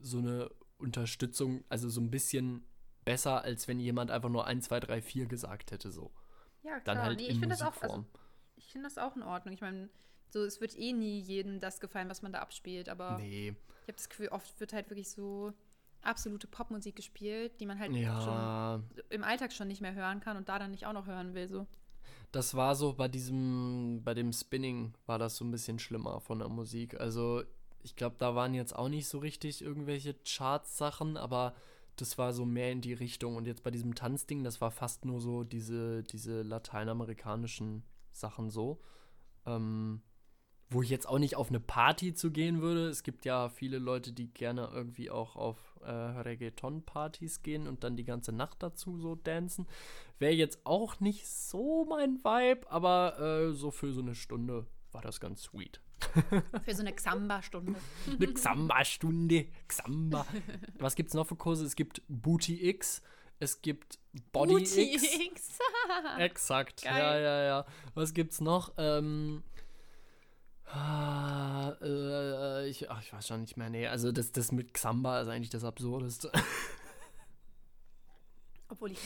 so 0.00 0.18
eine 0.18 0.50
Unterstützung, 0.78 1.64
also 1.68 1.88
so 1.88 2.00
ein 2.00 2.10
bisschen 2.10 2.64
besser, 3.04 3.42
als 3.42 3.68
wenn 3.68 3.80
jemand 3.80 4.10
einfach 4.10 4.30
nur 4.30 4.46
1, 4.46 4.66
2, 4.66 4.80
3, 4.80 5.02
4 5.02 5.26
gesagt 5.26 5.70
hätte. 5.70 5.90
So. 5.90 6.12
Ja, 6.62 6.80
Dann 6.80 6.98
halt 6.98 7.18
nee, 7.18 7.26
ich 7.26 7.38
finde 7.38 7.48
das 7.48 7.62
auch, 7.62 7.80
also, 7.82 8.04
ich 8.56 8.66
finde 8.66 8.88
das 8.88 8.98
auch 8.98 9.16
in 9.16 9.22
Ordnung. 9.22 9.54
Ich 9.54 9.60
meine, 9.60 9.90
so, 10.30 10.42
es 10.42 10.60
wird 10.60 10.76
eh 10.78 10.92
nie 10.92 11.20
jedem 11.20 11.60
das 11.60 11.80
gefallen, 11.80 12.08
was 12.08 12.22
man 12.22 12.32
da 12.32 12.40
abspielt, 12.40 12.88
aber 12.88 13.18
nee. 13.18 13.50
ich 13.50 13.82
habe 13.82 13.92
das 13.92 14.08
Gefühl, 14.08 14.28
oft 14.28 14.58
wird 14.60 14.72
halt 14.72 14.90
wirklich 14.90 15.10
so 15.10 15.52
absolute 16.04 16.46
Popmusik 16.46 16.96
gespielt, 16.96 17.60
die 17.60 17.66
man 17.66 17.78
halt 17.78 17.92
Ja, 17.94 18.20
schon 18.20 19.02
im 19.10 19.24
Alltag 19.24 19.52
schon 19.52 19.68
nicht 19.68 19.80
mehr 19.80 19.94
hören 19.94 20.20
kann 20.20 20.36
und 20.36 20.48
da 20.48 20.58
dann 20.58 20.70
nicht 20.70 20.86
auch 20.86 20.92
noch 20.92 21.06
hören 21.06 21.34
will. 21.34 21.48
So. 21.48 21.66
das 22.32 22.54
war 22.54 22.74
so 22.74 22.92
bei 22.94 23.08
diesem, 23.08 24.02
bei 24.04 24.14
dem 24.14 24.32
Spinning 24.32 24.94
war 25.06 25.18
das 25.18 25.36
so 25.36 25.44
ein 25.44 25.50
bisschen 25.50 25.78
schlimmer 25.78 26.20
von 26.20 26.40
der 26.40 26.48
Musik. 26.48 26.98
Also 27.00 27.42
ich 27.82 27.96
glaube, 27.96 28.16
da 28.18 28.34
waren 28.34 28.54
jetzt 28.54 28.74
auch 28.74 28.88
nicht 28.88 29.06
so 29.06 29.18
richtig 29.18 29.62
irgendwelche 29.62 30.14
Charts-Sachen, 30.24 31.16
aber 31.16 31.54
das 31.96 32.18
war 32.18 32.32
so 32.32 32.44
mehr 32.44 32.72
in 32.72 32.80
die 32.80 32.94
Richtung. 32.94 33.36
Und 33.36 33.46
jetzt 33.46 33.62
bei 33.62 33.70
diesem 33.70 33.94
Tanzding, 33.94 34.42
das 34.42 34.60
war 34.60 34.70
fast 34.72 35.04
nur 35.04 35.20
so 35.20 35.44
diese, 35.44 36.02
diese 36.02 36.42
lateinamerikanischen 36.42 37.84
Sachen 38.10 38.50
so. 38.50 38.80
Ähm, 39.46 40.02
wo 40.70 40.82
ich 40.82 40.88
jetzt 40.88 41.06
auch 41.08 41.18
nicht 41.18 41.36
auf 41.36 41.50
eine 41.50 41.60
Party 41.60 42.14
zu 42.14 42.32
gehen 42.32 42.60
würde. 42.60 42.88
Es 42.88 43.02
gibt 43.04 43.24
ja 43.24 43.48
viele 43.48 43.78
Leute, 43.78 44.12
die 44.12 44.32
gerne 44.32 44.70
irgendwie 44.72 45.10
auch 45.10 45.36
auf 45.36 45.73
äh, 45.84 46.20
Reggaeton-Partys 46.20 47.42
gehen 47.42 47.66
und 47.66 47.84
dann 47.84 47.96
die 47.96 48.04
ganze 48.04 48.32
Nacht 48.32 48.62
dazu 48.62 48.98
so 48.98 49.14
dancen. 49.14 49.66
Wäre 50.18 50.32
jetzt 50.32 50.64
auch 50.64 51.00
nicht 51.00 51.26
so 51.26 51.84
mein 51.84 52.18
Vibe, 52.24 52.70
aber 52.70 53.18
äh, 53.18 53.52
so 53.52 53.70
für 53.70 53.92
so 53.92 54.00
eine 54.00 54.14
Stunde 54.14 54.66
war 54.92 55.02
das 55.02 55.20
ganz 55.20 55.42
sweet. 55.42 55.80
Für 56.64 56.74
so 56.74 56.82
eine 56.82 56.92
Xamba-Stunde. 56.92 57.74
Eine 58.06 58.32
Xamba-Stunde. 58.32 59.46
Xamba. 59.66 60.26
Was 60.78 60.96
gibt's 60.96 61.14
noch 61.14 61.26
für 61.26 61.36
Kurse? 61.36 61.64
Es 61.64 61.76
gibt 61.76 62.02
Booty 62.08 62.68
X, 62.68 63.00
es 63.40 63.60
gibt 63.62 63.98
Body 64.32 64.62
X. 64.62 64.76
X. 64.76 65.58
Exakt. 66.18 66.82
Geil. 66.82 66.96
Ja, 66.96 67.18
ja, 67.18 67.44
ja. 67.44 67.66
Was 67.94 68.14
gibt's 68.14 68.40
noch? 68.40 68.72
Ähm. 68.78 69.42
Ah, 70.74 71.76
äh, 71.82 72.68
ich, 72.68 72.90
ach, 72.90 73.02
ich 73.02 73.12
weiß 73.12 73.26
schon 73.26 73.42
nicht 73.42 73.56
mehr. 73.56 73.70
Nee, 73.70 73.86
also 73.86 74.12
das, 74.12 74.32
das 74.32 74.52
mit 74.52 74.74
Xamba 74.74 75.20
ist 75.20 75.28
eigentlich 75.28 75.50
das 75.50 75.64
Absurdeste. 75.64 76.30
Obwohl 78.68 78.92
ich 78.92 78.98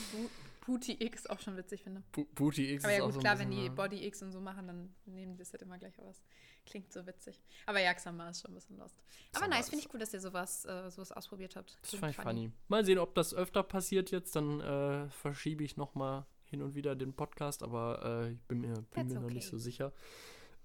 Booty 0.65 0.97
X 0.99 1.27
auch 1.27 1.39
schon 1.39 1.57
witzig 1.57 1.83
finde. 1.83 2.03
Booty 2.35 2.75
X 2.75 2.83
Aber 2.83 2.93
ja 2.93 3.03
gut, 3.03 3.13
so 3.13 3.19
klar, 3.19 3.39
wenn 3.39 3.51
die 3.51 3.69
Body 3.69 4.05
X 4.05 4.21
und 4.21 4.31
so 4.31 4.39
machen, 4.39 4.67
dann 4.67 4.93
nehmen 5.05 5.33
die 5.33 5.39
das 5.39 5.51
halt 5.51 5.63
immer 5.63 5.77
gleich 5.77 5.99
aus. 5.99 6.21
Klingt 6.65 6.93
so 6.93 7.05
witzig. 7.07 7.41
Aber 7.65 7.79
ja, 7.79 7.93
Xamba 7.93 8.29
ist 8.29 8.41
schon 8.41 8.51
ein 8.51 8.55
bisschen 8.55 8.77
lost. 8.77 8.95
Aber 9.33 9.41
Xamba 9.41 9.55
nice, 9.55 9.69
finde 9.69 9.85
ich 9.85 9.93
cool, 9.93 9.99
dass 9.99 10.13
ihr 10.13 10.21
sowas, 10.21 10.65
äh, 10.65 10.89
sowas 10.91 11.11
ausprobiert 11.11 11.55
habt. 11.55 11.77
Das 11.81 11.89
Klingt 11.89 12.01
fand 12.01 12.17
ich 12.17 12.21
funny. 12.21 12.51
Mal 12.67 12.85
sehen, 12.85 12.99
ob 12.99 13.15
das 13.15 13.33
öfter 13.33 13.63
passiert 13.63 14.11
jetzt. 14.11 14.35
Dann 14.35 14.61
äh, 14.61 15.09
verschiebe 15.09 15.63
ich 15.63 15.77
noch 15.77 15.95
mal 15.95 16.27
hin 16.43 16.61
und 16.61 16.75
wieder 16.75 16.95
den 16.95 17.13
Podcast, 17.13 17.63
aber 17.63 18.23
äh, 18.23 18.33
ich 18.33 18.41
bin 18.43 18.61
mir, 18.61 18.73
bin 18.73 18.85
That's 18.91 19.13
mir 19.13 19.19
noch 19.19 19.29
nicht 19.29 19.47
okay. 19.47 19.51
so 19.51 19.57
sicher. 19.57 19.93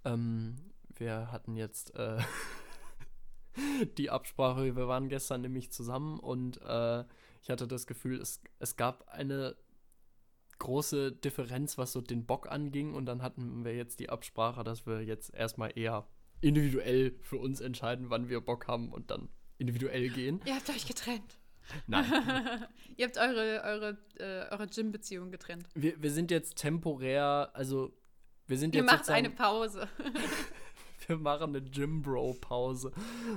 Ähm, 0.05 0.57
wir 1.01 1.31
hatten 1.33 1.57
jetzt 1.57 1.95
äh, 1.95 2.19
die 3.99 4.11
Absprache, 4.11 4.77
wir 4.77 4.89
waren 4.89 5.09
gestern 5.09 5.43
nämlich 5.43 5.71
zusammen 5.71 6.19
und 6.19 6.61
äh, 6.63 7.05
ich 7.43 7.51
hatte 7.51 7.67
das 7.67 7.87
Gefühl, 7.87 8.21
es, 8.21 8.41
es 8.59 8.77
gab 8.77 9.09
eine 9.09 9.57
große 10.59 11.13
Differenz, 11.13 11.79
was 11.79 11.93
so 11.93 12.01
den 12.01 12.27
Bock 12.27 12.51
anging 12.51 12.95
und 12.95 13.07
dann 13.07 13.23
hatten 13.23 13.65
wir 13.65 13.75
jetzt 13.75 14.01
die 14.01 14.09
Absprache, 14.09 14.65
dass 14.65 14.87
wir 14.87 15.03
jetzt 15.03 15.35
erstmal 15.35 15.77
eher 15.77 16.07
individuell 16.41 17.17
für 17.23 17.37
uns 17.37 17.61
entscheiden, 17.61 18.11
wann 18.11 18.29
wir 18.29 18.41
Bock 18.41 18.67
haben 18.67 18.93
und 18.93 19.11
dann 19.11 19.29
individuell 19.59 20.09
gehen. 20.11 20.41
Ihr 20.45 20.55
habt 20.55 20.69
euch 20.71 20.87
getrennt. 20.87 21.39
Nein, 21.87 22.05
ihr 22.97 23.07
habt 23.07 23.17
eure, 23.19 23.63
eure, 23.65 23.99
äh, 24.19 24.53
eure 24.53 24.67
Gym-Beziehung 24.67 25.31
getrennt. 25.31 25.67
wir, 25.75 26.01
wir 26.03 26.11
sind 26.11 26.31
jetzt 26.31 26.57
temporär, 26.57 27.51
also 27.55 27.97
wir 28.47 28.59
sind 28.59 28.75
Ihr 28.75 28.83
jetzt 28.83 28.91
macht 28.91 28.99
sozusagen, 29.07 29.27
eine 29.27 29.35
Pause. 29.35 29.89
wir 31.09 31.19
machen 31.19 31.51
eine 31.57 31.63
Gym-Bro-Pause. 31.63 32.93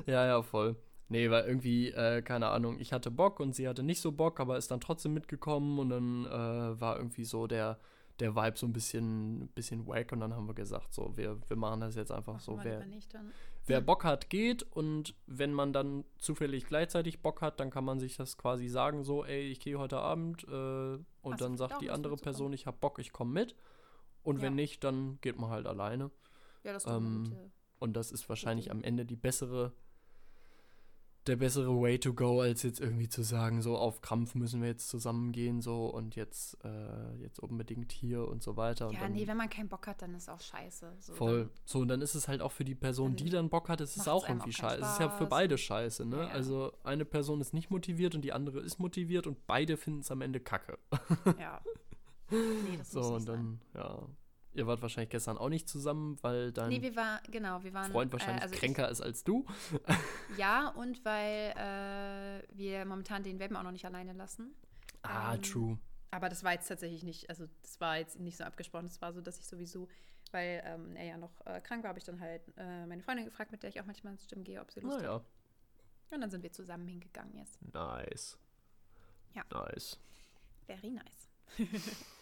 Ja, 0.05 0.26
ja, 0.26 0.41
voll. 0.41 0.76
Nee, 1.09 1.30
weil 1.30 1.45
irgendwie, 1.45 1.89
äh, 1.91 2.22
keine 2.22 2.47
Ahnung, 2.49 2.80
ich 2.80 2.91
hatte 2.91 3.11
Bock 3.11 3.39
und 3.39 3.55
sie 3.55 3.68
hatte 3.68 3.82
nicht 3.84 4.01
so 4.01 4.11
Bock, 4.11 4.39
aber 4.39 4.57
ist 4.57 4.72
dann 4.72 4.82
trotzdem 4.82 5.13
mitgekommen 5.13 5.80
und 5.80 5.89
dann 5.89 6.26
äh, 6.26 6.82
war 6.82 6.97
irgendwie 6.97 7.24
so 7.24 7.47
der, 7.47 7.80
der 8.20 8.36
Vibe 8.36 8.57
so 8.57 8.65
ein 8.65 8.74
bisschen, 8.74 9.47
bisschen 9.55 9.88
wack 9.88 10.11
und 10.11 10.20
dann 10.20 10.34
haben 10.34 10.47
wir 10.47 10.53
gesagt, 10.53 10.93
so, 10.93 11.15
wir, 11.15 11.38
wir 11.47 11.55
machen 11.55 11.80
das 11.80 11.95
jetzt 11.95 12.11
einfach 12.11 12.39
so, 12.41 12.53
Machen 12.53 12.65
wir 12.65 12.80
wer, 12.80 12.86
nicht 12.88 13.15
wer 13.68 13.80
Bock 13.82 14.03
hat, 14.03 14.30
geht 14.30 14.63
und 14.63 15.15
wenn 15.28 15.53
man 15.53 15.72
dann 15.72 16.03
zufällig 16.18 16.65
gleichzeitig 16.65 17.22
Bock 17.22 17.41
hat, 17.41 17.59
dann 17.61 17.70
kann 17.70 17.86
man 17.86 17.99
sich 17.99 18.18
das 18.18 18.38
quasi 18.38 18.68
sagen, 18.68 19.05
so, 19.05 19.24
ey, 19.24 19.43
ich 19.49 19.61
gehe 19.61 19.80
heute 19.80 19.99
Abend 19.99 20.43
äh, 20.43 20.51
und 20.51 21.05
Hast 21.24 21.41
dann 21.41 21.57
sagt 21.57 21.80
die 21.80 21.89
andere? 21.89 22.18
Person, 22.18 22.51
ich 22.51 22.65
hab 22.65 22.82
Bock, 22.82 22.99
ich 22.99 23.13
komme 23.13 23.32
mit 23.32 23.55
und 24.24 24.41
wenn 24.41 24.53
Ja. 24.53 24.55
nicht, 24.55 24.84
dann 24.84 25.20
geht 25.22 25.39
man 25.39 25.51
halt 25.51 25.68
alleine 25.68 26.11
Ja, 26.63 26.74
das 26.74 26.84
ist 26.84 26.91
Ähm, 26.91 27.05
eine 27.05 27.30
gute. 27.30 27.51
Und 27.80 27.93
das 27.93 28.11
ist 28.11 28.28
wahrscheinlich 28.30 28.67
Idee. 28.67 28.71
am 28.71 28.84
Ende 28.84 29.05
die 29.05 29.15
bessere, 29.15 29.73
der 31.28 31.36
bessere 31.36 31.82
Way 31.82 31.99
to 31.99 32.13
go, 32.13 32.39
als 32.39 32.63
jetzt 32.63 32.80
irgendwie 32.80 33.09
zu 33.09 33.21
sagen, 33.21 33.61
so 33.61 33.78
auf 33.78 33.99
Krampf 33.99 34.34
müssen 34.34 34.61
wir 34.61 34.69
jetzt 34.69 34.88
zusammengehen, 34.88 35.59
so 35.61 35.88
und 35.88 36.15
jetzt, 36.15 36.57
äh, 36.63 37.15
jetzt 37.21 37.39
unbedingt 37.39 37.91
hier 37.91 38.25
und 38.25 38.41
so 38.41 38.55
weiter. 38.55 38.88
Und 38.88 38.93
Ja, 38.93 39.01
dann 39.01 39.11
nee, 39.11 39.28
wenn 39.28 39.36
man 39.36 39.49
keinen 39.49 39.67
Bock 39.67 39.88
hat, 39.88 40.01
dann 40.01 40.15
ist 40.15 40.30
auch 40.30 40.39
scheiße. 40.39 40.95
So, 41.01 41.13
voll. 41.13 41.49
So, 41.65 41.80
und 41.80 41.89
dann 41.89 42.01
ist 42.01 42.15
es 42.15 42.30
halt 42.30 42.41
auch 42.41 42.53
für 42.53 42.63
die 42.63 42.75
Person, 42.75 43.15
Dann 43.17 43.25
die 43.25 43.30
dann 43.30 43.49
Bock 43.49 43.67
hat, 43.67 43.82
es 43.82 43.91
ist 43.91 43.97
macht's 43.97 44.07
auch 44.09 44.30
irgendwie 44.30 44.53
scheiße. 44.53 44.82
Es 44.82 44.91
ist 44.93 44.99
ja 45.01 45.09
für 45.09 45.25
beide 45.25 45.57
scheiße, 45.57 46.05
ne? 46.05 46.15
Ja, 46.15 46.23
ja. 46.23 46.30
Also 46.30 46.71
eine 46.86 47.03
Person 47.03 47.41
ist 47.41 47.53
nicht 47.53 47.69
motiviert 47.71 48.15
und 48.15 48.21
die 48.21 48.32
andere 48.32 48.61
ist 48.61 48.80
motiviert 48.80 49.28
und 49.28 49.45
beide 49.47 49.75
finden 49.75 49.99
es 49.99 50.11
am 50.11 50.21
Ende 50.21 50.39
kacke. 50.39 50.78
Dann, 51.25 51.38
ja. 51.39 51.61
Nee, 52.30 52.78
das 52.78 52.91
So, 52.91 52.99
muss 52.99 53.07
nicht 53.09 53.15
und 53.17 53.25
sein. 53.25 53.59
dann, 53.73 53.82
ja. 53.84 54.07
Ihr 54.57 54.65
wart 54.67 54.81
wahrscheinlich 54.81 55.11
gestern 55.11 55.37
auch 55.37 55.49
nicht 55.49 55.69
zusammen, 55.69 56.17
weil 56.23 56.51
dein 56.51 56.69
Nee, 56.69 56.81
wir 56.81 56.95
waren, 56.95 57.19
genau, 57.31 57.63
wir 57.63 57.73
waren. 57.73 57.91
Freund 57.91 58.11
wahrscheinlich 58.11 58.39
äh, 58.41 58.43
also 58.43 58.53
ich- 58.55 58.59
kränker 58.59 58.89
ist 58.89 59.01
als 59.01 59.23
du. 59.23 59.45
Ja, 60.37 60.69
und 60.69 61.05
weil 61.05 61.53
äh, 61.55 62.43
wir 62.57 62.83
momentan 62.85 63.21
den 63.23 63.37
Welpen 63.39 63.55
auch 63.55 63.63
noch 63.63 63.71
nicht 63.71 63.85
alleine 63.85 64.13
lassen. 64.13 64.53
Ah, 65.03 65.35
Ähm, 65.35 65.41
true. 65.43 65.77
Aber 66.09 66.29
das 66.29 66.43
war 66.43 66.53
jetzt 66.53 66.67
tatsächlich 66.67 67.03
nicht, 67.03 67.29
also 67.29 67.45
das 67.61 67.79
war 67.79 67.97
jetzt 67.97 68.19
nicht 68.19 68.37
so 68.37 68.43
abgesprochen. 68.45 68.85
Es 68.87 69.01
war 69.01 69.13
so, 69.13 69.21
dass 69.21 69.37
ich 69.39 69.45
sowieso, 69.45 69.87
weil 70.31 70.63
ähm, 70.65 70.95
er 70.95 71.05
ja 71.05 71.17
noch 71.17 71.45
äh, 71.45 71.61
krank 71.61 71.83
war, 71.83 71.89
habe 71.89 71.99
ich 71.99 72.05
dann 72.05 72.19
halt 72.19 72.41
äh, 72.57 72.85
meine 72.87 73.03
Freundin 73.03 73.25
gefragt, 73.25 73.51
mit 73.51 73.61
der 73.61 73.69
ich 73.69 73.79
auch 73.79 73.85
manchmal 73.85 74.13
ins 74.13 74.25
Gym 74.27 74.43
gehe, 74.43 74.59
ob 74.61 74.71
sie 74.71 74.79
Lust 74.79 74.95
hat. 74.95 75.01
Naja, 75.03 75.21
Und 76.11 76.21
dann 76.21 76.31
sind 76.31 76.41
wir 76.43 76.51
zusammen 76.51 76.87
hingegangen 76.87 77.35
jetzt. 77.37 77.59
nice. 77.73 78.37
Ja. 79.35 79.43
Nice. 79.51 79.99
Very 80.65 80.89
nice. 80.89 81.29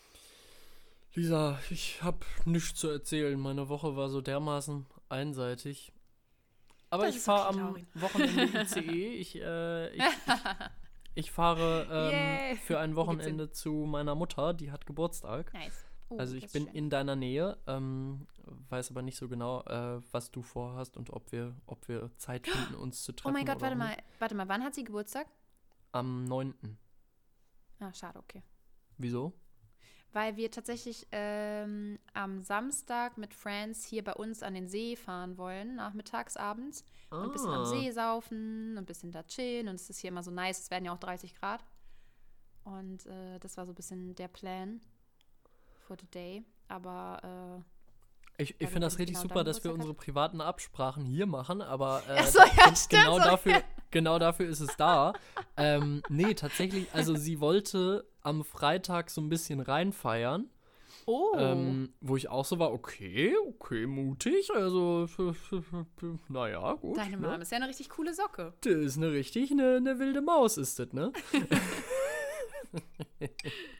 Lisa, 1.15 1.59
ich 1.69 2.03
hab 2.03 2.25
nichts 2.45 2.75
zu 2.79 2.89
erzählen. 2.89 3.39
Meine 3.39 3.69
Woche 3.69 3.95
war 3.95 4.09
so 4.09 4.21
dermaßen 4.21 4.85
einseitig. 5.09 5.93
Aber 6.89 7.05
Das 7.07 7.15
ich 7.15 7.21
fahre 7.21 7.49
okay, 7.49 7.59
am 7.59 7.65
Laurin. 7.67 7.87
Wochenende 7.95 8.61
ICE. 8.61 9.07
Ich, 9.15 9.35
äh, 9.41 9.95
ich, 9.95 10.03
ich 11.15 11.31
fahre 11.31 11.87
ähm, 11.89 12.11
Yay. 12.51 12.55
für 12.57 12.79
ein 12.79 12.95
Wochenende 12.95 13.49
zu 13.51 13.71
meiner 13.71 14.15
Mutter, 14.15 14.53
die 14.53 14.71
hat 14.71 14.85
Geburtstag. 14.85 15.53
Nice. 15.53 15.85
Oh, 16.09 16.17
Also 16.17 16.35
ich 16.35 16.51
bin 16.51 16.65
schön. 16.65 16.75
in 16.75 16.89
deiner 16.89 17.15
Nähe, 17.15 17.57
ähm, 17.65 18.27
weiß 18.69 18.91
aber 18.91 19.01
nicht 19.01 19.17
so 19.17 19.27
genau, 19.27 19.61
äh, 19.63 20.01
was 20.11 20.29
du 20.31 20.43
vorhast 20.43 20.97
und 20.97 21.09
ob 21.11 21.31
wir, 21.31 21.55
ob 21.65 21.87
wir 21.87 22.11
Zeit 22.17 22.45
finden, 22.47 22.75
uns 22.75 23.03
zu 23.03 23.11
treffen. 23.13 23.29
Oh 23.33 23.37
mein 23.37 23.45
Gott, 23.45 23.61
warte 23.61 23.75
mal, 23.75 23.95
warte 24.19 24.35
mal, 24.35 24.47
wann 24.47 24.63
hat 24.63 24.75
sie 24.75 24.83
Geburtstag? 24.83 25.27
Am 25.93 26.25
9. 26.25 26.53
Ah, 27.79 27.93
schade, 27.93 28.19
okay. 28.19 28.43
Wieso? 28.97 29.33
Weil 30.15 30.37
wir 30.37 30.49
tatsächlich 30.49 31.07
ähm, 31.11 31.99
am 32.13 32.41
Samstag 32.41 33.17
mit 33.17 33.33
Friends 33.33 33.83
hier 33.83 34.01
bei 34.01 34.13
uns 34.13 34.43
an 34.43 34.53
den 34.53 34.69
See 34.69 34.95
fahren 34.95 35.37
wollen, 35.37 35.75
nachmittags, 35.75 36.37
abends. 36.37 36.85
Und 37.09 37.19
ein 37.19 37.31
bisschen 37.33 37.49
am 37.51 37.63
Ah. 37.63 37.65
See 37.65 37.91
saufen 37.91 38.71
und 38.71 38.77
ein 38.77 38.85
bisschen 38.85 39.11
da 39.11 39.23
chillen. 39.23 39.67
Und 39.67 39.75
es 39.75 39.89
ist 39.89 39.99
hier 39.99 40.11
immer 40.11 40.23
so 40.23 40.31
nice, 40.31 40.59
es 40.59 40.71
werden 40.71 40.85
ja 40.85 40.93
auch 40.93 40.99
30 40.99 41.35
Grad. 41.35 41.65
Und 42.63 43.05
äh, 43.07 43.39
das 43.39 43.57
war 43.57 43.65
so 43.65 43.73
ein 43.73 43.75
bisschen 43.75 44.15
der 44.15 44.29
Plan 44.29 44.79
for 45.85 45.97
the 45.99 46.07
day. 46.07 46.45
Aber 46.69 47.63
Ich, 48.37 48.55
ich 48.59 48.67
finde 48.67 48.81
das 48.81 48.99
richtig 48.99 49.15
genau 49.15 49.27
super, 49.29 49.43
dass 49.43 49.63
wir 49.63 49.73
unsere 49.73 49.93
privaten 49.93 50.41
Absprachen 50.41 51.05
hier 51.05 51.25
machen, 51.25 51.61
aber 51.61 52.03
äh, 52.09 52.23
so, 52.23 52.39
ja, 52.39 52.75
stimmt, 52.75 52.89
genau, 52.89 53.17
so, 53.17 53.23
dafür, 53.23 53.61
genau 53.91 54.19
dafür 54.19 54.47
ist 54.47 54.59
es 54.59 54.75
da. 54.77 55.13
ähm, 55.57 56.01
nee, 56.09 56.33
tatsächlich, 56.33 56.87
also 56.93 57.15
sie 57.15 57.39
wollte 57.39 58.05
am 58.21 58.43
Freitag 58.43 59.09
so 59.09 59.21
ein 59.21 59.29
bisschen 59.29 59.59
reinfeiern 59.61 60.49
Oh. 61.07 61.33
Ähm, 61.37 61.93
wo 62.01 62.17
ich 62.17 62.29
auch 62.29 62.45
so 62.45 62.57
war, 62.57 62.73
okay, 62.73 63.35
okay, 63.47 63.85
mutig. 63.85 64.49
Also, 64.53 65.05
naja, 66.29 66.73
gut. 66.73 66.97
Deine 66.97 67.17
ne? 67.17 67.27
Mom 67.27 67.41
ist 67.41 67.51
ja 67.51 67.57
eine 67.57 67.67
richtig 67.67 67.89
coole 67.89 68.13
Socke. 68.13 68.53
Das 68.61 68.73
ist 68.73 68.97
eine 68.97 69.11
richtig, 69.11 69.51
eine, 69.51 69.75
eine 69.75 69.99
wilde 69.99 70.21
Maus 70.21 70.57
ist 70.57 70.79
das, 70.79 70.93
ne? 70.93 71.11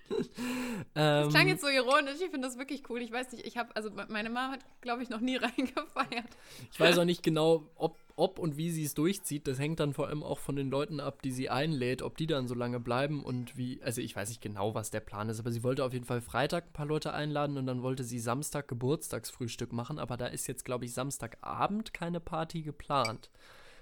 Das 0.94 1.30
klang 1.30 1.44
Ähm, 1.44 1.48
jetzt 1.48 1.62
so 1.62 1.68
ironisch, 1.68 2.16
ich 2.24 2.30
finde 2.30 2.48
das 2.48 2.58
wirklich 2.58 2.90
cool. 2.90 3.02
Ich 3.02 3.12
weiß 3.12 3.32
nicht, 3.32 3.46
ich 3.46 3.58
habe, 3.58 3.76
also 3.76 3.90
meine 4.08 4.30
Mama 4.30 4.54
hat, 4.54 4.60
glaube 4.82 5.02
ich, 5.04 5.10
noch 5.10 5.20
nie 5.20 5.36
reingefeiert. 5.36 6.30
Ich 6.72 6.80
weiß 6.80 6.98
auch 7.00 7.06
nicht 7.06 7.24
genau, 7.24 7.64
ob, 7.76 7.98
ob 8.16 8.40
und 8.40 8.56
wie 8.56 8.70
sie 8.70 8.84
es 8.84 8.94
durchzieht. 8.94 9.48
Das 9.48 9.58
hängt 9.58 9.80
dann 9.80 9.94
vor 9.94 10.08
allem 10.08 10.24
auch 10.24 10.40
von 10.40 10.56
den 10.56 10.70
Leuten 10.70 11.00
ab, 11.00 11.22
die 11.22 11.32
sie 11.32 11.50
einlädt, 11.50 12.02
ob 12.02 12.18
die 12.18 12.28
dann 12.28 12.48
so 12.48 12.54
lange 12.54 12.80
bleiben 12.80 13.24
und 13.24 13.58
wie. 13.58 13.82
Also 13.82 14.00
ich 14.02 14.16
weiß 14.16 14.30
nicht 14.30 14.42
genau, 14.42 14.76
was 14.76 14.92
der 14.92 15.00
Plan 15.00 15.28
ist, 15.30 15.40
aber 15.40 15.52
sie 15.52 15.64
wollte 15.64 15.84
auf 15.84 15.94
jeden 15.94 16.06
Fall 16.06 16.22
Freitag 16.22 16.68
ein 16.68 16.74
paar 16.74 16.86
Leute 16.86 17.14
einladen 17.14 17.58
und 17.58 17.66
dann 17.66 17.82
wollte 17.82 18.04
sie 18.04 18.20
Samstag 18.20 18.68
Geburtstagsfrühstück 18.68 19.74
machen, 19.74 19.98
aber 20.00 20.18
da 20.18 20.28
ist 20.28 20.48
jetzt, 20.48 20.66
glaube 20.66 20.86
ich, 20.86 20.94
Samstagabend 20.94 21.94
keine 21.94 22.20
Party 22.20 22.62
geplant. 22.62 23.30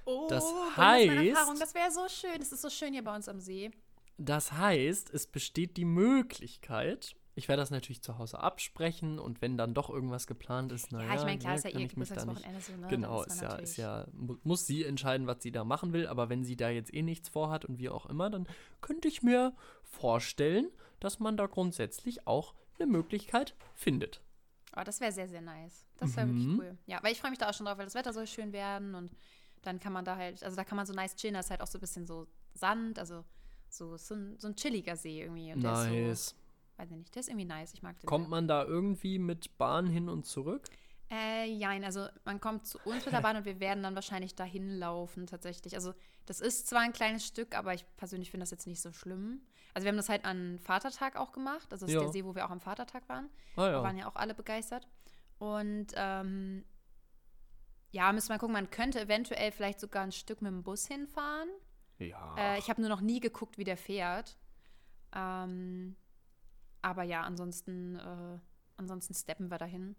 Oh, 0.05 0.28
Das 0.30 0.45
heißt-. 0.76 1.59
Das 1.59 1.74
wäre 1.74 1.91
so 1.91 2.07
schön. 2.09 2.41
Es 2.41 2.51
ist 2.51 2.61
so 2.61 2.70
schön 2.70 2.93
hier 2.93 3.03
bei 3.03 3.16
uns 3.16 3.28
am 3.30 3.39
See. 3.39 3.72
Das 4.18 4.51
heißt, 4.51 5.09
es 5.14 5.28
besteht 5.28 5.78
die 5.78 5.86
Möglichkeit. 5.86 7.16
Ich 7.36 7.47
werde 7.47 7.61
das 7.64 7.72
natürlich 7.72 8.03
zu 8.03 8.20
Hause 8.20 8.39
absprechen 8.39 9.18
und 9.18 9.41
wenn 9.41 9.57
dann 9.57 9.74
doch 9.74 9.89
irgendwas 9.89 10.28
geplant 10.28 10.72
ist, 10.72 10.91
naja, 10.91 11.07
ja, 11.07 11.16
ich 11.16 11.24
meine, 11.24 11.39
klar 11.39 11.53
ne, 11.53 11.57
ist 11.57 11.64
ja 11.64 11.72
ihr 11.72 11.88
Geburtstagswochenende 11.88 12.61
so, 12.61 12.78
ne? 12.78 12.88
Genau, 12.89 13.24
ist 13.24 13.41
ja, 13.41 13.55
ist 13.55 13.78
ja, 13.78 14.07
mu- 14.14 14.38
muss 14.43 14.68
sie 14.68 14.84
entscheiden, 14.84 15.26
was 15.26 15.41
sie 15.41 15.51
da 15.51 15.64
machen 15.64 15.93
will, 15.93 16.05
aber 16.05 16.30
wenn 16.30 16.43
sie 16.43 16.55
da 16.55 16.70
jetzt 16.70 16.93
eh 16.93 17.01
nichts 17.01 17.30
vorhat 17.30 17.66
und 17.66 17.80
wie 17.80 17.89
auch 17.89 18.05
immer, 18.05 18.30
dann 18.30 18.47
könnte 18.82 19.07
ich 19.07 19.24
mir 19.24 19.55
vorstellen, 19.82 20.70
dass 20.99 21.20
man 21.20 21.36
da 21.36 21.47
grundsätzlich 21.47 22.28
auch 22.28 22.53
eine 22.78 22.86
Möglichkeit 22.88 23.55
findet. 23.74 24.22
Oh, 24.78 24.82
das 24.84 25.01
wäre 25.01 25.11
sehr, 25.11 25.28
sehr 25.28 25.41
nice. 25.41 25.88
Das 25.97 26.16
wäre 26.16 26.28
wirklich 26.28 26.45
Mhm. 26.47 26.59
cool. 26.59 26.78
Ja, 26.86 26.99
weil 27.01 27.14
ich 27.14 27.20
freue 27.20 27.32
mich 27.32 27.39
da 27.39 27.49
auch 27.49 27.53
schon 27.53 27.66
drauf, 27.66 27.78
weil 27.80 27.86
das 27.86 27.95
Wetter 27.95 28.14
soll 28.14 28.28
schön 28.28 28.53
werden 28.53 28.93
und 28.93 29.11
dann 29.64 29.80
kann 29.80 29.93
man 29.93 30.05
da 30.05 30.18
halt, 30.18 30.43
also 30.43 30.55
da 30.55 30.64
kann 30.64 30.76
man 30.76 30.86
so 30.86 30.93
nice 30.93 31.16
chillen, 31.16 31.34
da 31.34 31.39
ist 31.39 31.49
halt 31.49 31.61
auch 31.61 31.68
so 31.68 31.80
ein 31.80 31.82
bisschen 31.82 32.05
so 32.05 32.28
Sand, 32.53 32.99
also 32.99 33.24
so, 33.78 33.97
so, 33.97 34.15
ein, 34.15 34.38
so 34.39 34.47
ein 34.47 34.55
chilliger 34.55 34.95
See 34.95 35.21
irgendwie. 35.21 35.51
Und 35.51 35.59
ist 35.59 35.63
Nice. 35.63 36.30
so, 36.30 36.36
weiß 36.78 36.91
ich 36.91 36.97
nicht, 36.97 37.15
der 37.15 37.19
ist 37.21 37.30
irgendwie 37.30 37.45
nice, 37.45 37.74
ich 37.74 37.82
mag 37.84 37.99
den 37.99 38.07
Kommt 38.07 38.26
sehr. 38.26 38.30
man 38.30 38.47
da 38.47 38.63
irgendwie 38.63 39.19
mit 39.19 39.57
Bahn 39.57 39.88
hin 39.88 40.09
und 40.09 40.26
zurück? 40.26 40.67
Äh, 41.11 41.45
jein, 41.51 41.84
also 41.84 42.07
man 42.26 42.39
kommt 42.41 42.65
zu 42.65 42.80
uns 42.86 43.05
mit 43.05 43.13
der 43.13 43.21
Bahn 43.21 43.36
und 43.38 43.45
wir 43.45 43.59
werden 43.59 43.84
dann 43.84 43.93
wahrscheinlich 43.93 44.34
dahin 44.36 44.69
laufen 44.80 45.28
tatsächlich. 45.28 45.76
Also 45.76 45.93
das 46.26 46.39
ist 46.41 46.67
zwar 46.67 46.82
ein 46.82 46.93
kleines 46.93 47.26
Stück, 47.28 47.55
aber 47.55 47.74
ich 47.74 47.86
persönlich 47.97 48.32
finde 48.32 48.43
das 48.43 48.51
jetzt 48.51 48.65
nicht 48.65 48.82
so 48.82 48.91
schlimm. 48.93 49.41
Also 49.76 49.86
wir 49.86 49.89
haben 49.89 49.97
das 49.97 50.09
halt 50.09 50.26
an 50.26 50.57
Vatertag 50.59 51.15
auch 51.15 51.32
gemacht. 51.32 51.67
Also 51.71 51.86
das 51.86 51.89
ist 51.89 51.95
Ja. 51.95 51.99
der 52.01 52.11
See, 52.11 52.26
wo 52.26 52.34
wir 52.36 52.45
auch 52.45 52.51
am 52.51 52.61
Vatertag 52.61 53.07
waren. 53.09 53.30
Ah 53.57 53.65
Da 53.65 53.71
ja. 53.71 53.84
waren 53.84 53.97
ja 53.97 54.07
auch 54.07 54.15
alle 54.15 54.34
begeistert. 54.34 54.88
Und 55.39 55.88
ähm, 55.95 56.63
ja, 57.91 58.11
müssen 58.11 58.30
wir 58.30 58.36
mal 58.36 58.39
gucken, 58.39 58.53
man 58.53 58.71
könnte 58.71 58.99
eventuell 59.01 59.51
vielleicht 59.51 59.80
sogar 59.82 60.03
ein 60.03 60.11
Stück 60.11 60.41
mit 60.41 60.51
dem 60.51 60.63
Bus 60.63 60.88
hinfahren. 60.88 61.49
Ja. 62.10 62.36
Äh, 62.38 62.60
ich 62.60 62.70
habe 62.70 62.82
nur 62.82 62.89
noch 62.89 63.01
nie 63.01 63.20
geguckt, 63.20 63.58
wie 63.58 63.64
der 63.64 63.78
fährt. 63.78 64.38
Ähm, 65.16 65.95
aber 66.82 67.04
ja, 67.04 67.22
ansonsten, 67.22 67.95
äh, 67.95 68.39
ansonsten 68.78 69.14
steppen 69.14 69.49
wir 69.49 69.58
dahin. 69.58 69.95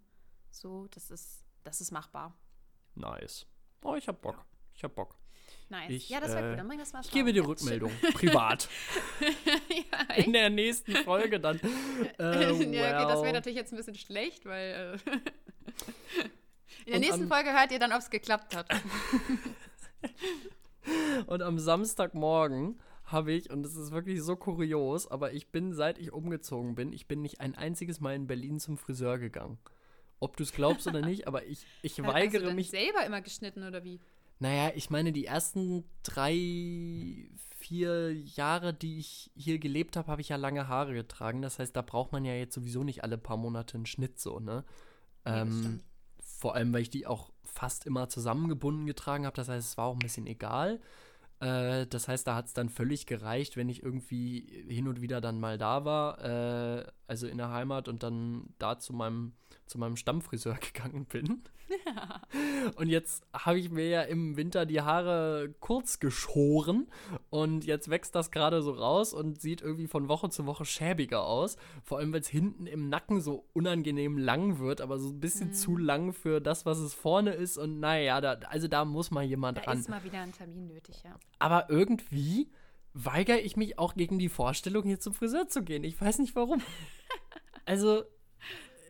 So, 0.51 0.87
das 0.89 1.11
ist, 1.11 1.45
das 1.63 1.81
ist 1.81 1.91
machbar. 1.91 2.37
nice. 2.95 3.47
Oh, 3.83 3.97
ich 3.97 4.09
hab 4.09 4.23
Bock. 4.23 4.45
Ich 4.75 4.83
hab 4.83 4.95
Bock. 4.95 5.17
Nice. 5.69 5.91
Ich, 5.91 6.09
ja, 6.09 6.21
das 6.21 6.33
wäre 6.33 6.59
äh, 6.59 6.63
bring 6.63 6.79
das 6.79 6.93
mal 6.93 7.01
Ich 7.01 7.11
gebe 7.11 7.33
dir 7.33 7.47
Rückmeldung. 7.47 7.91
Privat. 8.15 8.69
ja, 9.21 10.15
In 10.17 10.33
der 10.33 10.51
nächsten 10.51 10.95
Folge 10.97 11.41
dann. 11.41 11.61
Äh, 12.19 12.53
ja, 12.53 12.53
okay, 12.53 13.09
das 13.09 13.23
wäre 13.23 13.33
natürlich 13.33 13.57
jetzt 13.57 13.73
ein 13.73 13.77
bisschen 13.77 13.95
schlecht, 13.95 14.45
weil 14.47 14.99
äh, 15.07 15.11
in 16.87 16.87
der 16.87 16.95
Und 16.95 17.01
nächsten 17.01 17.29
Folge 17.29 17.53
hört 17.53 17.73
ihr 17.73 17.79
dann, 17.79 17.93
ob 17.93 17.99
es 17.99 18.11
geklappt 18.11 18.55
hat. 18.55 18.69
Und 21.27 21.43
am 21.43 21.59
Samstagmorgen 21.59 22.79
habe 23.05 23.33
ich, 23.33 23.51
und 23.51 23.63
das 23.63 23.77
ist 23.77 23.93
wirklich 23.93 24.23
so 24.23 24.37
kurios, 24.37 25.07
aber 25.11 25.33
ich 25.33 25.49
bin, 25.49 25.75
seit 25.75 25.99
ich 25.99 26.13
umgezogen 26.13 26.75
bin, 26.75 26.93
ich 26.93 27.07
bin 27.07 27.23
nicht 27.23 27.41
ein 27.41 27.55
einziges 27.55 28.01
Mal 28.01 28.15
in 28.15 28.27
Berlin 28.27 28.61
zum 28.61 28.77
Friseur 28.77 29.19
gegangen. 29.19 29.59
Ob 30.21 30.37
du 30.37 30.43
es 30.43 30.53
glaubst 30.53 30.87
oder 30.87 31.03
nicht, 31.03 31.27
aber 31.27 31.45
ich, 31.45 31.67
ich 31.83 31.93
Hast 31.99 31.99
du 31.99 32.05
weigere 32.05 32.45
dann 32.45 32.57
mich. 32.57 32.71
selber 32.71 33.05
immer 33.05 33.21
geschnitten 33.21 33.63
oder 33.65 33.85
wie? 33.85 34.01
Naja, 34.39 34.73
ich 34.75 34.91
meine, 34.91 35.13
die 35.13 35.27
ersten 35.27 35.85
drei, 36.03 37.29
vier 37.59 38.13
Jahre, 38.15 38.75
die 38.75 38.99
ich 38.99 39.31
hier 39.35 39.59
gelebt 39.59 39.97
habe, 39.97 40.09
habe 40.11 40.21
ich 40.21 40.31
ja 40.31 40.37
lange 40.37 40.67
Haare 40.69 40.95
getragen. 40.95 41.43
Das 41.43 41.59
heißt, 41.59 41.77
da 41.77 41.83
braucht 41.83 42.13
man 42.13 42.25
ja 42.25 42.35
jetzt 42.35 42.55
sowieso 42.55 42.85
nicht 42.85 43.05
alle 43.05 43.19
paar 43.19 43.37
Monate 43.37 43.77
einen 43.77 43.87
Schnitt 43.87 44.19
so, 44.19 44.41
ne? 44.41 44.65
Das 45.25 45.49
ähm, 45.49 45.81
vor 46.21 46.55
allem, 46.55 46.73
weil 46.73 46.83
ich 46.83 46.91
die 46.91 47.07
auch 47.07 47.31
fast 47.55 47.87
immer 47.87 48.09
zusammengebunden 48.09 48.87
getragen 48.87 49.27
habe. 49.27 49.37
Das 49.37 49.49
heißt, 49.49 49.69
es 49.69 49.77
war 49.79 49.87
auch 49.87 49.95
ein 49.95 50.01
bisschen 50.01 50.27
egal. 50.27 50.81
Äh, 51.41 51.87
das 51.87 52.09
heißt, 52.09 52.27
da 52.27 52.35
hat 52.35 52.47
es 52.47 52.55
dann 52.55 52.69
völlig 52.69 53.07
gereicht, 53.07 53.57
wenn 53.57 53.69
ich 53.69 53.83
irgendwie 53.83 54.65
hin 54.69 54.89
und 54.89 55.01
wieder 55.01 55.21
dann 55.21 55.41
mal 55.41 55.59
da 55.59 55.85
war, 55.85 56.25
äh, 56.25 56.85
also 57.07 57.27
in 57.27 57.39
der 57.39 57.51
Heimat 57.51 57.89
und 57.89 58.03
dann 58.03 58.55
da 58.59 58.79
zu 58.79 58.93
meinem, 58.93 59.33
zu 59.67 59.79
meinem 59.79 59.97
Stammfriseur 59.97 60.55
gegangen 60.61 61.07
bin. 61.07 61.43
Und 62.77 62.89
jetzt 62.89 63.25
habe 63.33 63.59
ich 63.59 63.71
mir 63.71 63.89
ja 63.89 64.03
im 64.03 64.37
Winter 64.37 64.67
die 64.67 64.83
Haare 64.83 65.55
kurz 65.61 65.99
geschoren 65.99 66.87
und 67.31 67.65
jetzt 67.65 67.89
wächst 67.89 68.15
das 68.15 68.31
gerade 68.31 68.61
so 68.63 68.73
raus 68.73 69.13
und 69.15 69.41
sieht 69.41 69.63
irgendwie 69.63 69.87
von 69.87 70.09
Woche 70.09 70.29
zu 70.29 70.45
Woche 70.47 70.65
schäbiger 70.65 71.25
aus. 71.25 71.57
Vor 71.83 71.99
allem, 71.99 72.13
weil 72.13 72.21
es 72.21 72.29
hinten 72.29 72.67
im 72.67 72.89
Nacken 72.91 73.21
so 73.21 73.47
unangenehm 73.55 74.19
lang 74.19 74.59
wird, 74.59 74.81
aber 74.83 74.99
so 74.99 75.09
ein 75.09 75.21
bisschen 75.21 75.49
Mhm. 75.49 75.53
zu 75.55 75.77
lang 75.77 76.13
für 76.13 76.41
das, 76.41 76.67
was 76.67 76.79
es 76.79 76.93
vorne 76.95 77.33
ist. 77.33 77.57
Und 77.57 77.81
naja, 77.81 78.21
da, 78.21 78.33
also 78.49 78.69
da 78.69 78.85
muss 78.85 79.11
mal 79.11 79.25
jemand 79.25 79.59
Da 79.59 79.63
ran. 79.63 79.79
ist 79.79 79.89
mal 79.89 80.05
wieder 80.05 80.21
ein 80.21 80.33
Termin 80.33 80.67
nötig, 80.67 81.03
ja. 81.05 81.15
Aber 81.39 81.71
irgendwie 81.71 82.51
weigere 82.95 83.41
ich 83.41 83.57
mich 83.57 83.79
auch 83.79 83.95
gegen 83.95 84.19
die 84.19 84.29
Vorstellung, 84.29 84.85
hier 84.85 85.01
zum 85.01 85.13
Friseur 85.13 85.49
zu 85.49 85.63
gehen. 85.63 85.85
Ich 85.85 86.01
weiß 86.01 86.19
nicht 86.21 86.35
warum. 86.37 86.63
also, 87.67 88.05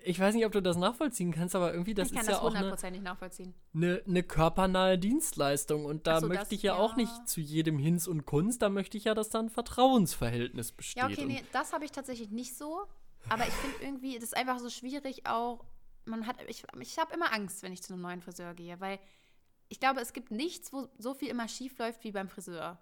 ich 0.04 0.20
weiß 0.20 0.34
nicht, 0.34 0.44
ob 0.44 0.52
du 0.52 0.60
das 0.60 0.76
nachvollziehen 0.76 1.32
kannst, 1.32 1.56
aber 1.56 1.72
irgendwie, 1.72 1.94
das 1.94 2.12
ich 2.12 2.18
ist 2.18 2.28
das 2.28 2.36
ja 2.36 2.40
auch 2.40 2.50
eine, 2.50 2.58
hundertprozentig 2.58 3.02
nachvollziehen. 3.02 3.54
eine, 3.74 4.02
eine 4.06 4.22
körpernahe 4.22 4.98
Dienstleistung. 4.98 5.86
Und 5.86 6.06
da 6.06 6.20
so, 6.20 6.28
möchte 6.28 6.44
das- 6.44 6.52
ich 6.52 6.62
ja, 6.62 6.76
auch 6.76 6.90
ja. 6.90 6.96
nicht 6.98 7.28
zu 7.28 7.40
jedem 7.40 7.78
Hinz 7.78 8.06
und 8.06 8.26
Kunst. 8.26 8.60
Da 8.60 8.68
möchte 8.68 8.98
ich 8.98 9.04
ja, 9.04 9.14
dass 9.14 9.30
da 9.30 9.40
ein 9.40 9.48
Vertrauensverhältnis 9.48 10.72
besteht. 10.72 11.02
Ja, 11.02 11.08
okay, 11.08 11.24
nee, 11.24 11.42
das 11.52 11.72
habe 11.72 11.86
ich 11.86 11.90
tatsächlich 11.90 12.30
nicht 12.30 12.56
so. 12.56 12.86
Aber 13.30 13.46
ich 13.46 13.54
finde 13.54 13.76
irgendwie, 13.82 14.14
das 14.16 14.24
ist 14.24 14.36
einfach 14.36 14.58
so 14.58 14.68
schwierig 14.68 15.26
auch. 15.26 15.64
Man 16.04 16.26
hat, 16.26 16.36
ich, 16.46 16.64
ich 16.80 16.98
habe 16.98 17.14
immer 17.14 17.32
Angst, 17.32 17.62
wenn 17.62 17.72
ich 17.72 17.82
zu 17.82 17.94
einem 17.94 18.02
neuen 18.02 18.20
Friseur 18.20 18.52
gehe, 18.52 18.78
weil 18.80 18.98
ich 19.70 19.80
glaube, 19.80 20.00
es 20.00 20.12
gibt 20.12 20.30
nichts, 20.30 20.74
wo 20.74 20.88
so 20.98 21.14
viel 21.14 21.28
immer 21.28 21.48
schief 21.48 21.78
läuft 21.78 22.04
wie 22.04 22.12
beim 22.12 22.28
Friseur. 22.28 22.78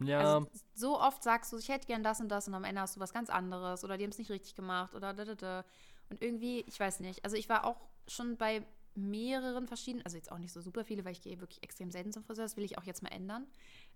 Ja, 0.00 0.20
Also 0.20 0.50
so 0.74 1.00
oft 1.00 1.22
sagst 1.22 1.52
du, 1.52 1.58
ich 1.58 1.68
hätte 1.68 1.86
gern 1.86 2.02
das 2.02 2.20
und 2.20 2.28
das 2.28 2.48
und 2.48 2.54
am 2.54 2.64
Ende 2.64 2.80
hast 2.80 2.96
du 2.96 3.00
was 3.00 3.12
ganz 3.12 3.30
anderes 3.30 3.84
oder 3.84 3.96
die 3.96 4.04
haben 4.04 4.10
es 4.10 4.18
nicht 4.18 4.30
richtig 4.30 4.54
gemacht 4.54 4.94
oder 4.94 5.12
da, 5.14 5.24
da, 5.24 5.34
da. 5.34 5.64
Und 6.10 6.22
irgendwie, 6.22 6.64
ich 6.66 6.78
weiß 6.78 7.00
nicht. 7.00 7.24
Also 7.24 7.36
ich 7.36 7.48
war 7.48 7.64
auch 7.64 7.76
schon 8.06 8.36
bei 8.36 8.66
mehreren 8.94 9.66
verschiedenen, 9.66 10.04
also 10.04 10.16
jetzt 10.16 10.30
auch 10.30 10.38
nicht 10.38 10.52
so 10.52 10.60
super 10.60 10.84
viele, 10.84 11.04
weil 11.04 11.12
ich 11.12 11.22
gehe 11.22 11.40
wirklich 11.40 11.62
extrem 11.62 11.90
selten 11.90 12.12
zum 12.12 12.24
Friseur, 12.24 12.44
das 12.44 12.56
will 12.56 12.64
ich 12.64 12.76
auch 12.78 12.84
jetzt 12.84 13.02
mal 13.02 13.08
ändern. 13.08 13.46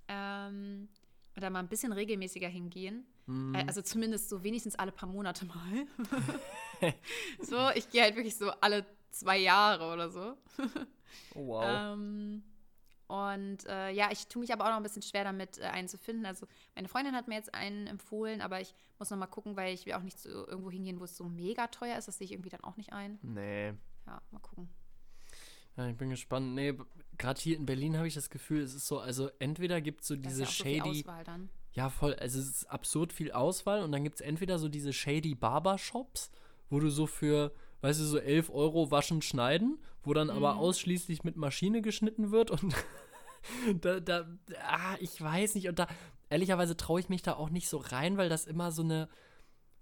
Ähm, 0.09 0.89
oder 1.37 1.51
mal 1.51 1.59
ein 1.59 1.69
bisschen 1.69 1.93
regelmäßiger 1.93 2.49
hingehen. 2.49 3.07
Mhm. 3.27 3.55
Äh, 3.55 3.65
Also 3.67 3.83
zumindest 3.83 4.29
so 4.29 4.43
wenigstens 4.43 4.75
alle 4.77 4.93
paar 4.93 5.09
Monate 5.09 5.45
mal. 5.45 5.87
so, 7.41 7.71
ich 7.75 7.91
gehe 7.91 8.03
halt 8.03 8.17
wirklich 8.17 8.37
so 8.37 8.51
alle 8.61 8.87
zwei 9.11 9.39
Jahre 9.39 9.93
oder 9.93 10.09
so. 10.11 10.37
oh, 11.35 11.47
wow. 11.47 11.65
Ähm, 11.67 12.43
und 13.09 13.67
äh, 13.67 13.91
ja, 13.91 14.11
ich 14.11 14.27
tue 14.27 14.41
mich 14.41 14.53
aber 14.53 14.65
auch 14.65 14.71
noch 14.71 14.77
ein 14.77 14.83
bisschen 14.83 15.03
schwer 15.03 15.25
damit, 15.25 15.59
äh, 15.59 15.63
einen 15.63 15.89
zu 15.89 15.99
finden. 15.99 16.27
Also 16.27 16.47
meine 16.75 16.89
Freundin 16.89 17.15
hat 17.15 17.29
mir 17.29 17.37
jetzt 17.37 17.55
einen 17.55 17.87
empfohlen, 17.87 18.41
aber 18.41 18.61
ich 18.61 18.75
muss 18.99 19.11
noch 19.11 19.19
mal 19.19 19.27
gucken, 19.27 19.57
weil 19.57 19.75
ich 19.75 19.87
will 19.87 19.93
auch 19.95 20.03
nicht 20.03 20.19
so 20.19 20.29
irgendwo 20.29 20.71
hingehen, 20.71 20.99
wo 20.99 21.05
es 21.05 21.17
so 21.17 21.25
mega 21.25 21.69
teuer 21.69 21.97
ist. 21.97 22.09
Das 22.09 22.19
sehe 22.19 22.25
ich 22.25 22.33
irgendwie 22.33 22.51
dann 22.51 22.65
auch 22.65 22.77
nicht 22.77 22.93
ein. 22.93 23.19
nee. 23.23 23.73
Ja, 24.07 24.23
mal 24.31 24.39
gucken. 24.39 24.69
Ja, 25.77 25.89
ich 25.89 25.97
bin 25.97 26.11
gespannt. 26.11 26.55
Nee, 26.55 26.75
gerade 27.19 27.41
hier 27.41 27.57
in 27.57 27.67
Berlin 27.67 27.97
habe 27.97 28.07
ich 28.07 28.15
das 28.15 28.31
Gefühl, 28.31 28.63
es 28.63 28.73
ist 28.73 28.87
so, 28.87 29.01
also 29.01 29.31
entweder 29.39 29.81
gibt 29.81 30.03
es 30.03 30.09
so 30.09 30.17
diese 30.17 30.43
ja 30.43 30.47
auch 30.47 30.53
so 30.53 30.65
viel 30.65 30.77
shady. 30.77 31.01
Auswahl 31.01 31.25
dann. 31.25 31.51
Ja, 31.73 31.91
voll. 31.91 32.15
Also 32.15 32.39
es 32.39 32.49
ist 32.49 32.65
absurd 32.71 33.13
viel 33.13 33.33
Auswahl 33.33 33.83
und 33.83 33.93
dann 33.93 34.03
gibt 34.03 34.17
es 34.17 34.21
entweder 34.23 34.59
so 34.59 34.69
diese 34.69 34.93
shady 34.93 35.35
Barbershops, 35.35 36.31
wo 36.71 36.81
du 36.81 36.89
so 36.89 37.07
für, 37.07 37.53
weißt 37.87 38.01
du, 38.01 38.05
so 38.05 38.19
11 38.19 38.51
Euro 38.51 38.91
waschen, 38.91 39.23
schneiden, 39.23 39.79
wo 40.03 40.13
dann 40.13 40.29
aber 40.29 40.55
Mhm. 40.55 40.59
ausschließlich 40.61 41.23
mit 41.23 41.37
Maschine 41.37 41.83
geschnitten 41.83 42.33
wird 42.33 42.51
und 42.51 42.75
da, 43.81 44.01
da, 44.01 44.27
ah, 44.69 44.97
ich 44.99 45.21
weiß 45.21 45.55
nicht. 45.55 45.69
Und 45.69 45.79
da, 45.79 45.87
ehrlicherweise 46.29 46.77
traue 46.77 46.99
ich 46.99 47.09
mich 47.09 47.23
da 47.23 47.35
auch 47.35 47.51
nicht 47.51 47.69
so 47.69 47.77
rein, 47.79 48.17
weil 48.17 48.29
das 48.29 48.45
immer 48.47 48.73
so 48.73 48.83
eine, 48.83 49.09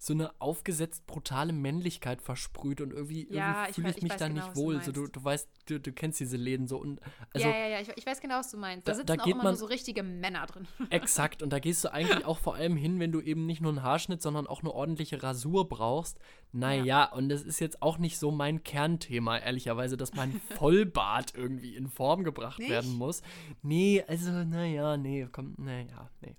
so 0.06 0.12
eine 0.12 0.38
aufgesetzt 0.38 1.06
brutale 1.06 1.54
Männlichkeit 1.54 2.20
versprüht 2.20 2.82
und 2.82 2.92
irgendwie, 2.92 3.26
Ja, 3.32 3.62
irgendwie 3.62 3.70
ich 3.70 3.74
fühle 3.76 3.88
ich 3.90 3.96
ich 3.96 4.02
mich 4.02 4.12
weiß 4.12 4.18
da 4.18 4.28
genau, 4.28 4.40
nicht 4.40 4.48
was 4.50 4.54
du 4.58 4.60
wohl. 4.64 4.82
So, 4.82 4.92
du, 4.92 5.06
du 5.06 5.24
weißt, 5.24 5.48
du, 5.64 5.80
du 5.80 5.92
kennst 5.92 6.20
diese 6.20 6.36
Läden 6.36 6.66
so 6.66 6.76
und 6.76 7.00
also 7.32 7.46
ja, 7.48 7.54
ja, 7.56 7.66
ja, 7.68 7.80
ich, 7.80 7.88
ich 7.96 8.04
weiß 8.04 8.20
genau, 8.20 8.34
was 8.36 8.50
du 8.50 8.58
meinst. 8.58 8.86
Da, 8.86 8.92
Da- 8.92 8.96
sitzen 8.98 9.06
da 9.16 9.22
auch 9.22 9.26
immer 9.26 9.36
man- 9.44 9.52
nur 9.52 9.56
so 9.56 9.64
richtige 9.64 10.02
Männer 10.02 10.44
drin. 10.44 10.68
Exakt, 10.90 11.42
und 11.42 11.50
da 11.54 11.58
gehst 11.58 11.82
du 11.84 11.92
eigentlich 11.92 12.26
auch 12.26 12.38
vor 12.38 12.54
allem 12.54 12.76
hin, 12.76 13.00
wenn 13.00 13.12
du 13.12 13.22
eben 13.22 13.46
nicht 13.46 13.62
nur 13.62 13.70
einen 13.72 13.82
Haarschnitt, 13.82 14.20
sondern 14.20 14.46
auch 14.46 14.60
eine 14.60 14.72
ordentliche 14.72 15.22
Rasur 15.22 15.68
brauchst. 15.70 16.18
Naja, 16.52 17.10
und 17.10 17.30
das 17.30 17.42
ist 17.42 17.58
jetzt 17.60 17.80
auch 17.80 17.96
nicht 17.98 18.18
so 18.18 18.30
mein 18.30 18.62
Kernthema, 18.62 19.38
ehrlicherweise, 19.38 19.96
dass 19.96 20.12
mein 20.14 20.38
Vollbart 20.54 21.34
irgendwie 21.34 21.74
in 21.76 21.88
Form 21.88 22.24
gebracht 22.24 22.58
Nicht? 22.58 22.68
werden 22.70 22.92
muss. 22.92 23.22
Nee, 23.62 24.04
also, 24.06 24.30
naja, 24.30 24.96
nee, 24.98 25.26
komm, 25.32 25.54
naja, 25.56 26.10
nee. 26.20 26.36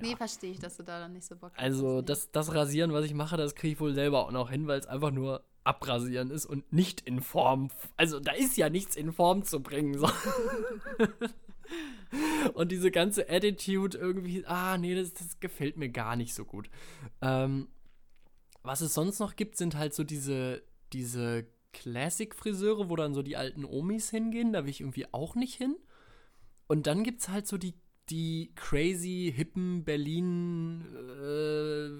Nee, 0.00 0.16
verstehe 0.16 0.50
ich, 0.50 0.58
dass 0.58 0.76
du 0.76 0.82
da 0.82 1.00
dann 1.00 1.12
nicht 1.12 1.26
so 1.26 1.36
Bock 1.36 1.52
hast. 1.54 1.62
Also, 1.62 2.02
das, 2.02 2.30
das 2.30 2.54
Rasieren, 2.54 2.92
was 2.92 3.04
ich 3.04 3.14
mache, 3.14 3.36
das 3.36 3.54
kriege 3.54 3.74
ich 3.74 3.80
wohl 3.80 3.94
selber 3.94 4.26
auch 4.26 4.32
noch 4.32 4.50
hin, 4.50 4.66
weil 4.66 4.80
es 4.80 4.86
einfach 4.86 5.10
nur 5.10 5.44
abrasieren 5.64 6.30
ist 6.30 6.46
und 6.46 6.72
nicht 6.72 7.02
in 7.02 7.20
Form. 7.20 7.70
Also, 7.96 8.20
da 8.20 8.32
ist 8.32 8.56
ja 8.56 8.70
nichts 8.70 8.96
in 8.96 9.12
Form 9.12 9.44
zu 9.44 9.60
bringen. 9.60 9.98
So. 9.98 10.08
und 12.54 12.72
diese 12.72 12.90
ganze 12.90 13.28
Attitude 13.28 13.96
irgendwie, 13.96 14.44
ah, 14.46 14.78
nee, 14.78 14.94
das, 14.94 15.12
das 15.12 15.40
gefällt 15.40 15.76
mir 15.76 15.90
gar 15.90 16.16
nicht 16.16 16.34
so 16.34 16.44
gut. 16.44 16.70
Ähm, 17.20 17.68
was 18.62 18.80
es 18.80 18.94
sonst 18.94 19.20
noch 19.20 19.36
gibt, 19.36 19.56
sind 19.56 19.76
halt 19.76 19.94
so 19.94 20.04
diese, 20.04 20.62
diese 20.92 21.46
Classic-Friseure, 21.72 22.88
wo 22.88 22.96
dann 22.96 23.14
so 23.14 23.22
die 23.22 23.36
alten 23.36 23.64
Omis 23.64 24.10
hingehen. 24.10 24.52
Da 24.52 24.64
will 24.64 24.70
ich 24.70 24.80
irgendwie 24.80 25.06
auch 25.12 25.34
nicht 25.34 25.54
hin. 25.54 25.76
Und 26.66 26.86
dann 26.86 27.02
gibt 27.02 27.20
es 27.20 27.28
halt 27.28 27.46
so 27.46 27.58
die, 27.58 27.74
die 28.10 28.52
crazy, 28.56 29.32
hippen 29.34 29.84
Berlin 29.84 30.84
äh, 30.96 31.90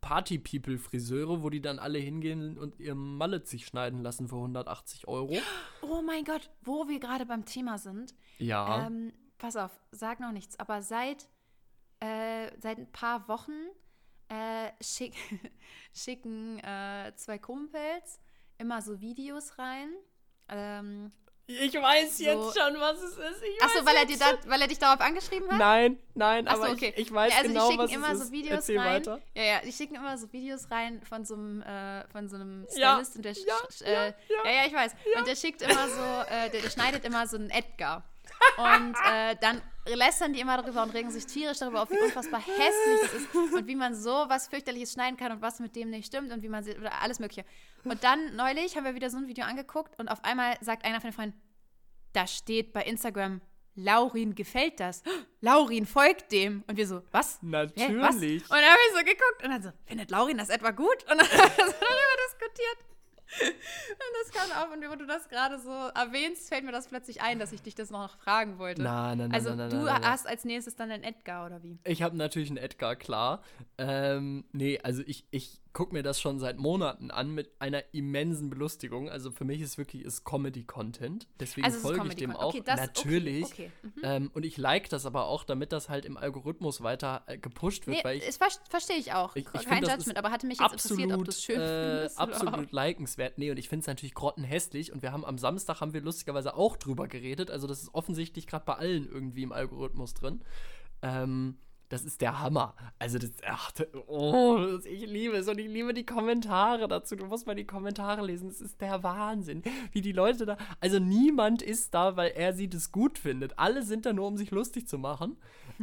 Party-People-Friseure, 0.00 1.42
wo 1.42 1.50
die 1.50 1.60
dann 1.60 1.78
alle 1.78 1.98
hingehen 1.98 2.56
und 2.56 2.78
ihr 2.80 2.94
Mallet 2.94 3.46
sich 3.46 3.66
schneiden 3.66 4.02
lassen 4.02 4.28
für 4.28 4.36
180 4.36 5.06
Euro. 5.08 5.36
Oh 5.82 6.02
mein 6.02 6.24
Gott, 6.24 6.50
wo 6.62 6.88
wir 6.88 7.00
gerade 7.00 7.26
beim 7.26 7.44
Thema 7.44 7.78
sind. 7.78 8.14
Ja. 8.38 8.86
Ähm, 8.86 9.12
pass 9.38 9.56
auf, 9.56 9.78
sag 9.90 10.20
noch 10.20 10.32
nichts, 10.32 10.58
aber 10.58 10.82
seit, 10.82 11.28
äh, 12.00 12.50
seit 12.58 12.78
ein 12.78 12.90
paar 12.90 13.28
Wochen 13.28 13.52
äh, 14.28 14.70
schick, 14.80 15.14
schicken 15.92 16.58
äh, 16.60 17.12
zwei 17.16 17.38
Kumpels 17.38 18.20
immer 18.58 18.80
so 18.82 19.00
Videos 19.00 19.58
rein. 19.58 19.90
Ähm, 20.48 21.12
ich 21.48 21.74
weiß 21.74 22.18
so- 22.18 22.24
jetzt 22.24 22.58
schon, 22.58 22.78
was 22.78 22.98
es 22.98 23.12
ist. 23.12 23.42
Ich 23.42 23.62
Achso, 23.62 23.84
weil 23.84 23.96
er, 23.96 24.02
jetzt 24.06 24.20
dir 24.20 24.38
da, 24.38 24.50
weil 24.50 24.60
er 24.60 24.68
dich 24.68 24.78
darauf 24.78 25.00
angeschrieben 25.00 25.50
hat? 25.50 25.58
Nein, 25.58 25.98
nein, 26.14 26.46
Ach 26.46 26.56
so, 26.56 26.62
aber 26.62 26.72
okay. 26.72 26.92
ich, 26.94 27.06
ich 27.06 27.12
weiß 27.12 27.32
ja, 27.32 27.38
also 27.38 27.48
genau, 27.48 27.70
die 27.70 27.78
was 27.78 27.90
schicken 27.90 28.02
es 28.04 28.08
immer 28.10 28.16
so 28.24 28.32
Videos 28.32 28.54
Erzähl 28.54 28.78
rein. 28.78 28.94
weiter. 28.94 29.20
Ja, 29.34 29.42
ja, 29.42 29.60
die 29.64 29.72
schicken 29.72 29.94
immer 29.96 30.18
so 30.18 30.32
Videos 30.32 30.70
rein 30.70 31.02
von 31.08 31.24
so 31.24 31.34
einem, 31.34 31.62
äh, 31.62 32.06
von 32.08 32.28
so 32.28 32.36
einem 32.36 32.66
Ja, 32.76 32.92
Stylist 32.92 33.16
und 33.16 33.24
der 33.24 33.32
ja, 33.32 33.56
äh, 33.84 33.92
ja, 33.92 34.04
ja, 34.04 34.14
ja, 34.44 34.50
ja, 34.62 34.66
ich 34.66 34.74
weiß. 34.74 34.92
Und 35.16 35.26
der 35.26 35.36
schickt 35.36 35.62
immer 35.62 35.88
so, 35.88 36.32
äh, 36.32 36.50
der, 36.50 36.60
der 36.60 36.70
schneidet 36.70 37.04
immer 37.04 37.26
so 37.26 37.36
einen 37.36 37.50
Edgar. 37.50 38.04
Und 38.56 38.94
äh, 39.10 39.36
dann 39.40 39.62
lästern 39.86 40.32
die 40.32 40.40
immer 40.40 40.56
darüber 40.60 40.82
und 40.82 40.92
regen 40.94 41.10
sich 41.10 41.26
tierisch 41.26 41.58
darüber 41.58 41.82
auf, 41.82 41.90
wie 41.90 41.98
unfassbar 41.98 42.40
hässlich 42.40 43.00
das 43.02 43.12
ist 43.14 43.34
und 43.34 43.66
wie 43.66 43.76
man 43.76 43.94
so 43.94 44.24
was 44.28 44.48
fürchterliches 44.48 44.92
schneiden 44.92 45.16
kann 45.16 45.32
und 45.32 45.42
was 45.42 45.60
mit 45.60 45.76
dem 45.76 45.90
nicht 45.90 46.06
stimmt 46.06 46.32
und 46.32 46.42
wie 46.42 46.48
man 46.48 46.64
sie, 46.64 46.76
oder 46.76 47.00
alles 47.00 47.18
mögliche. 47.18 47.44
Und 47.84 48.02
dann 48.04 48.36
neulich 48.36 48.76
haben 48.76 48.84
wir 48.84 48.94
wieder 48.94 49.10
so 49.10 49.16
ein 49.16 49.28
Video 49.28 49.44
angeguckt 49.44 49.98
und 49.98 50.08
auf 50.08 50.24
einmal 50.24 50.56
sagt 50.60 50.84
einer 50.84 51.00
von 51.00 51.10
den 51.10 51.14
Freunden, 51.14 51.40
da 52.12 52.26
steht 52.26 52.72
bei 52.72 52.82
Instagram, 52.82 53.40
Laurin 53.74 54.34
gefällt 54.34 54.80
das. 54.80 55.02
Laurin 55.40 55.86
folgt 55.86 56.32
dem. 56.32 56.64
Und 56.66 56.76
wir 56.76 56.86
so, 56.86 57.02
was? 57.12 57.38
Hä, 57.76 57.94
was? 58.00 58.16
Natürlich. 58.16 58.42
Und 58.42 58.50
dann 58.50 58.64
habe 58.64 58.78
ich 58.88 58.98
so 58.98 59.04
geguckt 59.04 59.44
und 59.44 59.50
dann 59.50 59.62
so, 59.62 59.70
findet 59.86 60.10
Laurin 60.10 60.36
das 60.36 60.48
etwa 60.48 60.72
gut? 60.72 61.04
Und 61.08 61.20
dann 61.20 61.28
haben 61.28 61.56
wir 61.56 61.64
darüber 61.64 62.16
diskutiert. 62.28 62.78
Und 63.40 64.12
das 64.22 64.32
kam 64.32 64.50
auf 64.62 64.72
und 64.72 64.82
wo 64.90 64.96
du 64.96 65.06
das 65.06 65.28
gerade 65.28 65.58
so 65.58 65.70
erwähnst, 65.70 66.48
fällt 66.48 66.64
mir 66.64 66.72
das 66.72 66.88
plötzlich 66.88 67.20
ein, 67.20 67.38
dass 67.38 67.52
ich 67.52 67.62
dich 67.62 67.74
das 67.74 67.90
noch 67.90 68.16
fragen 68.18 68.58
wollte. 68.58 68.82
Nein, 68.82 69.18
nein, 69.18 69.28
nein, 69.28 69.32
also 69.32 69.50
du 69.50 69.84
nein. 69.84 70.02
hast 70.02 70.26
als 70.26 70.44
nächstes 70.44 70.76
dann 70.76 70.90
einen 70.90 71.04
Edgar 71.04 71.46
oder 71.46 71.62
wie? 71.62 71.78
Ich 71.84 72.02
habe 72.02 72.16
natürlich 72.16 72.48
einen 72.48 72.58
Edgar, 72.58 72.96
klar. 72.96 73.42
Ähm, 73.76 74.44
nee, 74.52 74.80
also 74.82 75.02
ich, 75.06 75.26
ich 75.30 75.60
gucke 75.78 75.94
mir 75.94 76.02
das 76.02 76.20
schon 76.20 76.40
seit 76.40 76.58
Monaten 76.58 77.12
an 77.12 77.32
mit 77.32 77.52
einer 77.60 77.84
immensen 77.94 78.50
Belustigung. 78.50 79.08
Also 79.08 79.30
für 79.30 79.44
mich 79.44 79.60
ist 79.60 79.78
wirklich 79.78 80.02
ist 80.02 80.24
Comedy-Content. 80.24 81.28
Deswegen 81.38 81.64
Also 81.64 81.78
folge 81.78 82.08
ich 82.08 82.16
dem 82.16 82.34
auch. 82.34 82.52
okay, 82.52 82.62
das- 82.66 82.80
natürlich. 82.80 83.44
okay, 83.44 83.70
okay, 83.84 83.90
mhm. 83.94 84.02
Ähm, 84.02 84.30
und 84.34 84.44
ich 84.44 84.56
like 84.56 84.88
das 84.88 85.06
aber 85.06 85.26
auch, 85.26 85.44
damit 85.44 85.70
das 85.70 85.88
halt 85.88 86.04
im 86.04 86.16
Algorithmus 86.16 86.82
weiter 86.82 87.22
äh, 87.26 87.38
gepusht 87.38 87.86
wird, 87.86 87.98
Nee, 87.98 88.04
weil 88.04 88.16
ich 88.18 88.26
das 88.26 88.38
ver 88.38 88.48
verstehe 88.68 88.96
ich 88.96 89.12
auch. 89.12 89.36
Ich- 89.36 89.46
ich 89.54 89.66
Kein 89.66 89.84
das 89.84 89.92
Judgment, 89.98 90.18
aber 90.18 90.32
hatte 90.32 90.48
mich 90.48 90.58
jetzt 90.58 90.72
interessiert, 90.72 91.12
ob 91.12 91.24
du 91.24 91.30
es 91.30 91.44
schön 91.44 91.60
äh, 91.60 91.90
findest. 91.98 92.18
absolut 92.18 92.72
likenswert. 92.72 93.38
Nee, 93.38 93.52
und 93.52 93.56
ich 93.56 93.68
finde 93.68 93.82
es 93.82 93.86
natürlich 93.86 94.14
grottenhässlich. 94.14 94.92
Und 94.92 95.02
wir 95.02 95.12
haben 95.12 95.24
am 95.24 95.38
Samstag 95.38 95.80
haben 95.80 95.92
wir 95.92 96.00
lustigerweise 96.00 96.56
auch 96.56 96.76
drüber 96.76 97.06
geredet. 97.06 97.52
Also 97.52 97.68
das 97.68 97.82
ist 97.82 97.94
offensichtlich 97.94 98.48
gerade 98.48 98.64
bei 98.64 98.74
allen 98.74 99.08
irgendwie 99.08 99.44
im 99.44 99.52
Algorithmus 99.52 100.12
drin. 100.14 100.42
Ähm, 101.02 101.56
das 101.88 102.04
ist 102.04 102.20
der 102.20 102.40
Hammer. 102.40 102.74
Also 102.98 103.18
das, 103.18 103.30
ach, 103.46 103.72
oh, 104.06 104.78
ich 104.84 105.06
liebe 105.06 105.36
es 105.36 105.48
und 105.48 105.58
ich 105.58 105.68
liebe 105.68 105.94
die 105.94 106.04
Kommentare 106.04 106.86
dazu. 106.88 107.16
Du 107.16 107.26
musst 107.26 107.46
mal 107.46 107.54
die 107.54 107.66
Kommentare 107.66 108.24
lesen. 108.24 108.48
Das 108.48 108.60
ist 108.60 108.80
der 108.80 109.02
Wahnsinn, 109.02 109.62
wie 109.92 110.00
die 110.00 110.12
Leute 110.12 110.46
da. 110.46 110.56
Also 110.80 110.98
niemand 110.98 111.62
ist 111.62 111.94
da, 111.94 112.16
weil 112.16 112.32
er 112.32 112.52
sie 112.52 112.68
das 112.68 112.92
gut 112.92 113.18
findet. 113.18 113.58
Alle 113.58 113.82
sind 113.82 114.06
da 114.06 114.12
nur, 114.12 114.26
um 114.26 114.36
sich 114.36 114.50
lustig 114.50 114.86
zu 114.86 114.98
machen. 114.98 115.36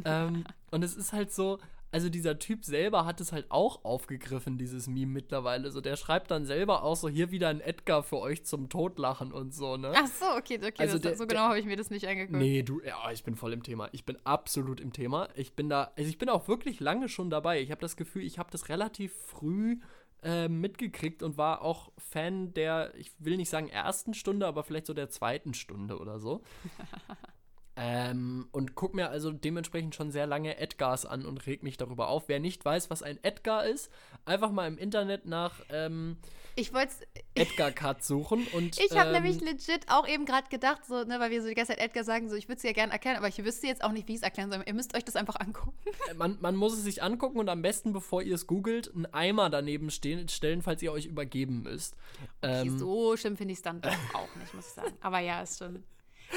ähm, 0.05 0.43
und 0.71 0.83
es 0.83 0.95
ist 0.95 1.13
halt 1.13 1.33
so. 1.33 1.59
Also 1.91 2.09
dieser 2.09 2.39
Typ 2.39 2.65
selber 2.65 3.05
hat 3.05 3.21
es 3.21 3.31
halt 3.31 3.45
auch 3.49 3.85
aufgegriffen, 3.85 4.57
dieses 4.57 4.87
Meme 4.87 5.13
mittlerweile. 5.13 5.71
So, 5.71 5.79
der 5.79 5.95
schreibt 5.95 6.29
dann 6.29 6.45
selber 6.45 6.83
auch 6.83 6.95
so, 6.97 7.07
hier 7.07 7.31
wieder 7.31 7.47
ein 7.47 7.61
Edgar 7.61 8.03
für 8.03 8.17
euch 8.17 8.43
zum 8.45 8.67
Totlachen 8.67 9.31
und 9.31 9.53
so, 9.53 9.77
ne? 9.77 9.93
Ach 9.95 10.07
so, 10.07 10.25
okay, 10.37 10.57
okay. 10.57 10.73
Also 10.77 10.95
das, 10.95 11.01
der- 11.03 11.15
so 11.15 11.25
genau 11.25 11.43
habe 11.43 11.59
ich 11.59 11.65
mir 11.65 11.77
das 11.77 11.89
nicht 11.91 12.05
angeguckt. 12.07 12.37
Nee, 12.37 12.63
du, 12.63 12.81
ja, 12.81 13.11
ich 13.11 13.23
bin 13.23 13.35
voll 13.35 13.53
im 13.53 13.63
Thema. 13.63 13.87
Ich 13.93 14.03
bin 14.03 14.17
absolut 14.25 14.81
im 14.81 14.91
Thema. 14.91 15.29
Ich 15.35 15.53
bin 15.53 15.69
da, 15.69 15.93
also 15.97 16.09
ich 16.09 16.17
bin 16.17 16.27
auch 16.27 16.49
wirklich 16.49 16.81
lange 16.81 17.07
schon 17.07 17.29
dabei. 17.29 17.61
Ich 17.61 17.71
habe 17.71 17.79
das 17.81 17.95
Gefühl, 17.95 18.23
ich 18.23 18.39
habe 18.39 18.51
das 18.51 18.67
relativ 18.67 19.13
früh 19.13 19.77
äh, 20.21 20.49
mitgekriegt 20.49 21.23
und 21.23 21.37
war 21.37 21.61
auch 21.61 21.91
Fan 21.97 22.53
der, 22.55 22.93
ich 22.97 23.13
will 23.19 23.37
nicht 23.37 23.49
sagen 23.49 23.69
ersten 23.69 24.13
Stunde, 24.13 24.47
aber 24.47 24.63
vielleicht 24.63 24.87
so 24.87 24.93
der 24.93 25.09
zweiten 25.09 25.53
Stunde 25.53 25.97
oder 25.97 26.19
so. 26.19 26.41
ähm, 27.77 28.47
und 28.51 28.75
guck 28.75 28.93
mir 28.93 29.09
also 29.09 29.31
dementsprechend 29.31 29.95
schon 29.95 30.09
sehr 30.09 30.25
lange 30.25 30.57
Edgars 30.57 31.05
an 31.05 31.25
und 31.25 31.45
reg 31.45 31.61
mich 31.61 31.75
darüber 31.75 32.07
auf. 32.07 32.29
Wer 32.29 32.39
nicht 32.39 32.63
weiß, 32.63 32.89
was 32.89 33.03
ein 33.03 33.21
Edgar 33.21 33.65
ist, 33.65 33.91
einfach 34.23 34.51
mal 34.51 34.67
im 34.67 34.77
Internet 34.77 35.25
nach 35.25 35.59
ähm, 35.69 36.15
Ich 36.55 36.71
Edgar 37.35 37.71
Cut 37.71 38.01
suchen 38.01 38.47
und 38.53 38.79
Ich 38.79 38.97
habe 38.97 39.09
ähm, 39.09 39.23
nämlich 39.23 39.41
legit 39.41 39.87
auch 39.89 40.07
eben 40.07 40.23
gerade 40.25 40.47
gedacht, 40.47 40.85
so, 40.85 41.03
ne, 41.03 41.19
weil 41.19 41.31
wir 41.31 41.41
so 41.41 41.49
die 41.49 41.53
ganze 41.53 41.73
Zeit 41.73 41.81
Edgar 41.81 42.05
sagen, 42.05 42.29
so, 42.29 42.35
ich 42.37 42.47
würde 42.47 42.57
es 42.57 42.63
ja 42.63 42.71
gerne 42.71 42.93
erklären, 42.93 43.17
aber 43.17 43.27
ich 43.27 43.43
wüsste 43.43 43.67
jetzt 43.67 43.83
auch 43.83 43.91
nicht, 43.91 44.07
wie 44.07 44.13
ich 44.13 44.19
es 44.19 44.23
erklären 44.23 44.49
soll. 44.49 44.63
Ihr 44.65 44.73
müsst 44.73 44.95
euch 44.95 45.03
das 45.03 45.17
einfach 45.17 45.35
angucken. 45.35 45.73
man, 46.15 46.37
man 46.39 46.55
muss 46.55 46.73
es 46.73 46.83
sich 46.83 47.03
angucken 47.03 47.39
und 47.39 47.49
am 47.49 47.61
besten, 47.61 47.91
bevor 47.91 48.21
ihr 48.21 48.35
es 48.35 48.47
googelt, 48.47 48.93
einen 48.95 49.05
Eimer 49.07 49.49
daneben 49.49 49.91
stehen, 49.91 50.29
stellen, 50.29 50.61
falls 50.61 50.81
ihr 50.81 50.93
euch 50.93 51.07
übergeben 51.07 51.63
müsst. 51.63 51.97
Okay, 52.41 52.67
Ähm, 52.69 52.79
so 52.79 53.17
schlimm 53.17 53.35
finde 53.35 53.51
ich 53.51 53.59
es 53.59 53.63
dann 53.63 53.81
doch 53.81 53.91
auch 54.13 54.33
nicht, 54.37 54.53
muss 54.53 54.67
ich 54.67 54.73
sagen. 54.73 54.93
Aber 55.01 55.19
ja, 55.19 55.41
ist 55.41 55.59
schon. 55.59 55.83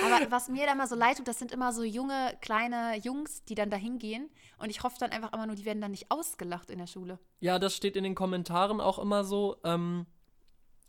Aber 0.04 0.30
was 0.30 0.48
mir 0.48 0.66
da 0.66 0.72
immer 0.72 0.86
so 0.86 0.94
leid 0.94 1.16
tut, 1.18 1.28
das 1.28 1.38
sind 1.38 1.52
immer 1.52 1.72
so 1.72 1.82
junge, 1.82 2.36
kleine 2.40 2.96
Jungs, 3.02 3.44
die 3.44 3.54
dann 3.54 3.70
da 3.70 3.76
hingehen. 3.76 4.28
Und 4.58 4.70
ich 4.70 4.82
hoffe 4.82 4.96
dann 5.00 5.10
einfach 5.10 5.32
immer 5.32 5.46
nur, 5.46 5.56
die 5.56 5.64
werden 5.64 5.80
dann 5.80 5.92
nicht 5.92 6.10
ausgelacht 6.10 6.70
in 6.70 6.78
der 6.78 6.86
Schule. 6.86 7.18
ja, 7.40 7.58
das 7.58 7.74
steht 7.74 7.96
in 7.96 8.04
den 8.04 8.14
Kommentaren 8.14 8.80
auch 8.80 8.98
immer 8.98 9.24
so. 9.24 9.56
Ähm, 9.64 10.06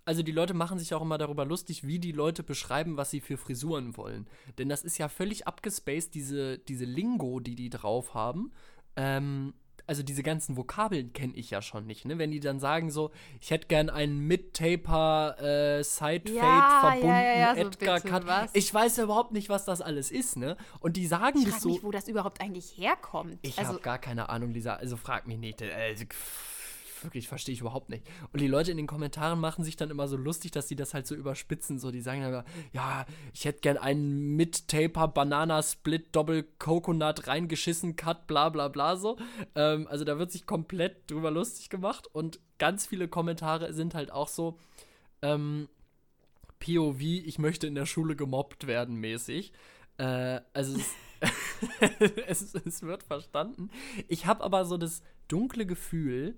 also 0.06 0.24
die 0.24 0.32
Leute 0.32 0.56
machen 0.56 0.80
sich 0.80 0.94
auch 0.96 1.04
immer 1.04 1.20
darüber 1.20 1.46
lustig, 1.46 1.86
wie 1.86 2.00
die 2.00 2.12
Leute 2.12 2.42
beschreiben, 2.42 2.98
was 2.98 3.12
sie 3.12 3.22
für 3.22 3.38
Frisuren 3.38 3.96
wollen. 3.96 4.28
Denn 4.58 4.68
das 4.68 4.84
ist 4.84 4.98
ja 4.98 5.08
völlig 5.08 5.46
abgespaced, 5.46 6.16
diese, 6.16 6.58
diese 6.58 6.86
Lingo, 6.86 7.40
die 7.40 7.56
die 7.56 7.70
drauf 7.70 8.16
haben. 8.16 8.52
Ähm, 8.96 9.54
also 9.90 10.04
diese 10.04 10.22
ganzen 10.22 10.56
Vokabeln 10.56 11.14
kenne 11.14 11.34
ich 11.34 11.50
ja 11.50 11.64
schon 11.64 11.88
nicht, 11.88 12.06
ne? 12.06 12.20
Wenn 12.20 12.30
die 12.30 12.40
dann 12.40 12.60
sagen 12.60 12.92
so, 12.92 13.10
ich 13.42 13.50
hätte 13.50 13.68
gern 13.68 13.90
einen 13.90 14.20
Mid-Taper, 14.20 15.36
äh, 15.80 15.84
Side-Fade 15.84 16.32
Ja, 16.32 16.80
verbunden, 16.82 17.08
ja, 17.08 17.38
ja, 17.40 17.56
so 17.56 17.62
Edgar 17.62 18.00
Cut. 18.00 18.28
was? 18.28 18.52
Ich 18.54 18.72
weiß 18.72 18.98
ja 18.98 19.06
überhaupt 19.06 19.32
nicht, 19.32 19.50
was 19.50 19.66
das 19.66 19.82
alles 19.82 20.12
ist, 20.12 20.38
ne? 20.38 20.58
Und 20.80 20.96
die 20.96 21.08
sagen 21.08 21.40
Ich 21.40 21.46
das 21.50 21.62
so. 21.62 21.70
mich, 21.70 21.84
wo 21.84 21.90
das 21.90 22.08
überhaupt 22.08 22.40
eigentlich 22.40 22.78
herkommt. 22.78 23.40
Ich 23.42 23.58
also, 23.58 23.74
habe 23.74 23.82
gar 23.82 23.98
keine 23.98 24.30
Ahnung, 24.30 24.52
Lisa. 24.54 24.76
Also 24.76 24.96
frag 24.96 25.28
mich 25.28 25.40
nicht. 25.40 25.62
Also, 25.64 26.06
pff, 26.06 26.59
wirklich, 27.04 27.28
verstehe 27.28 27.54
ich 27.54 27.62
überhaupt 27.62 27.90
nicht. 27.90 28.06
Und 28.32 28.42
die 28.42 28.48
Leute 28.48 28.72
in 28.72 28.78
den 28.78 28.88
Kommentaren 28.88 29.40
machen 29.40 29.64
sich 29.64 29.76
dann 29.76 29.90
immer 29.90 30.08
so 30.08 30.18
lustig, 30.18 30.52
dass 30.52 30.68
sie 30.68 30.76
das 30.76 30.94
halt 30.94 31.08
so 31.08 31.16
überspitzen. 31.16 31.80
So, 31.80 31.92
die 31.92 32.02
sagen 32.02 32.22
dann, 32.22 32.30
immer, 32.32 32.46
ja, 32.74 33.06
ich 33.34 33.46
hätte 33.46 33.62
gern 33.62 33.78
einen 33.78 34.36
Mid-Taper 34.36 35.08
Banana 35.08 35.62
Split 35.64 36.16
Doppel 36.16 36.44
Coconut 36.60 37.28
reingeschissen 37.28 37.96
Cut, 37.96 38.28
bla 38.28 38.50
bla 38.50 38.68
bla 38.68 38.96
so. 38.96 39.18
Ähm, 39.56 39.88
also 39.88 40.06
da 40.06 40.18
wird 40.20 40.32
sich 40.32 40.46
komplett 40.46 41.10
drüber 41.10 41.32
lustig 41.32 41.70
gemacht. 41.70 42.08
Und 42.12 42.40
ganz 42.58 42.86
viele 42.86 43.08
Kommentare 43.08 43.74
sind 43.74 43.96
halt 43.96 44.12
auch 44.12 44.28
so, 44.28 44.60
ähm, 45.22 45.70
POV, 46.60 47.02
ich 47.02 47.40
möchte 47.40 47.68
in 47.68 47.76
der 47.76 47.86
Schule 47.86 48.16
gemobbt 48.16 48.68
werden 48.68 48.96
mäßig. 48.96 49.54
Äh, 49.98 50.42
also 50.54 50.78
es, 50.78 50.94
es, 52.28 52.56
es 52.56 52.82
wird 52.84 53.04
verstanden. 53.04 53.70
Ich 54.08 54.26
habe 54.26 54.44
aber 54.44 54.66
so 54.66 54.78
das, 54.78 55.02
dunkle 55.30 55.66
Gefühl, 55.66 56.36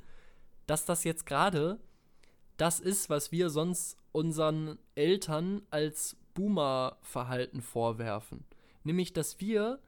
dass 0.67 0.85
das 0.85 1.03
jetzt 1.03 1.25
gerade 1.25 1.79
das 2.57 2.79
ist, 2.79 3.09
was 3.09 3.31
wir 3.31 3.49
sonst 3.49 3.97
unseren 4.11 4.77
Eltern 4.95 5.63
als 5.71 6.15
Boomer-Verhalten 6.33 7.61
vorwerfen. 7.61 8.45
Nämlich, 8.83 9.13
dass 9.13 9.39
wir 9.39 9.79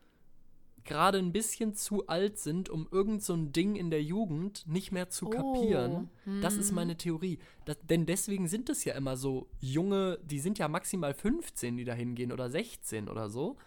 gerade 0.84 1.18
ein 1.18 1.32
bisschen 1.32 1.74
zu 1.74 2.08
alt 2.08 2.38
sind, 2.40 2.70
um 2.70 2.88
irgend 2.92 3.24
so 3.24 3.34
ein 3.34 3.54
Ding 3.54 3.76
in 3.76 3.90
der 3.90 4.04
Jugend 4.04 4.68
nicht 4.68 4.92
mehr 4.92 5.10
zu 5.10 5.30
kapieren. 5.30 6.10
Oh, 6.26 6.32
Das 6.42 6.56
ist 6.56 6.70
hm. 6.70 6.76
meine 6.76 6.98
Theorie. 6.98 7.40
Das, 7.66 7.78
denn 7.84 8.06
deswegen 8.06 8.48
sind 8.48 8.70
es 8.70 8.84
ja 8.84 8.96
immer 8.96 9.16
so 9.16 9.48
junge, 9.60 10.20
die 10.24 10.40
sind 10.40 10.60
ja 10.60 10.68
maximal 10.68 11.14
15, 11.14 11.78
die 11.78 11.86
da 11.86 11.94
hingehen 11.94 12.32
oder 12.32 12.50
16 12.50 13.08
oder 13.08 13.30
so. 13.30 13.58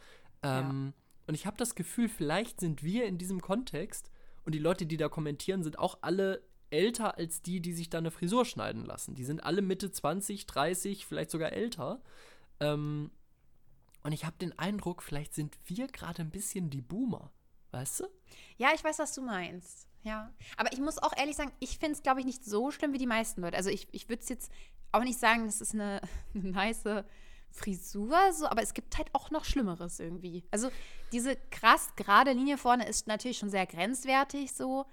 Ähm, 0.43 0.93
Und 1.27 1.35
ich 1.35 1.47
habe 1.47 1.57
das 1.57 1.75
Gefühl, 1.75 2.09
vielleicht 2.09 2.61
sind 2.61 2.83
wir 2.83 3.07
in 3.07 3.19
diesem 3.19 3.41
Kontext 3.41 4.11
und 4.45 4.55
die 4.55 4.61
Leute, 4.61 4.87
die 4.87 4.97
da 4.97 5.09
kommentieren, 5.09 5.63
sind 5.63 5.79
auch 5.79 5.99
alle 6.03 6.43
älter 6.71 7.17
als 7.17 7.43
die, 7.43 7.61
die 7.61 7.73
sich 7.73 7.91
da 7.91 7.99
eine 7.99 8.11
Frisur 8.11 8.45
schneiden 8.45 8.85
lassen. 8.85 9.15
Die 9.15 9.25
sind 9.25 9.45
alle 9.45 9.63
Mitte 9.63 9.91
20, 9.91 10.47
30, 10.47 11.07
vielleicht 11.07 11.31
sogar 11.31 11.53
älter. 11.53 12.01
Ähm, 12.61 13.11
und 14.03 14.13
ich 14.13 14.25
habe 14.25 14.37
den 14.39 14.59
Eindruck, 14.59 15.03
vielleicht 15.03 15.35
sind 15.35 15.57
wir 15.65 15.89
gerade 15.89 16.23
ein 16.23 16.31
bisschen 16.31 16.71
die 16.71 16.83
Boomer. 16.83 17.31
Weißt 17.73 18.01
du? 18.01 18.05
Ja, 18.57 18.71
ich 18.75 18.83
weiß, 18.83 18.99
was 18.99 19.15
du 19.15 19.23
meinst. 19.23 19.89
Ja. 20.03 20.33
Aber 20.57 20.73
ich 20.73 20.79
muss 20.79 20.99
auch 20.99 21.13
ehrlich 21.17 21.37
sagen, 21.37 21.53
ich 21.59 21.79
finde 21.79 21.93
es, 21.93 22.03
glaube 22.03 22.21
ich, 22.21 22.27
nicht 22.27 22.45
so 22.45 22.71
schlimm 22.71 22.93
wie 22.93 22.99
die 22.99 23.07
meisten 23.07 23.41
Leute. 23.41 23.57
Also 23.57 23.71
ich, 23.71 23.89
ich 23.91 24.09
würde 24.09 24.23
es 24.23 24.29
jetzt 24.29 24.53
auch 24.93 25.03
nicht 25.03 25.19
sagen, 25.19 25.47
das 25.47 25.61
ist 25.61 25.75
eine, 25.75 26.01
eine 26.35 26.51
nice 26.51 26.85
Frisur, 27.51 28.33
so, 28.33 28.47
aber 28.47 28.63
es 28.63 28.75
gibt 28.75 28.97
halt 28.99 29.09
auch 29.15 29.31
noch 29.31 29.45
Schlimmeres 29.45 29.99
irgendwie. 29.99 30.45
Also 30.51 30.71
diese 31.13 31.37
krass 31.51 31.95
gerade 31.97 32.33
Linie 32.33 32.59
vorne 32.59 32.87
ist 32.87 33.07
natürlich 33.07 33.39
schon 33.39 33.51
sehr 33.51 33.67
grenzwertig 33.67 34.53
so. 34.53 34.87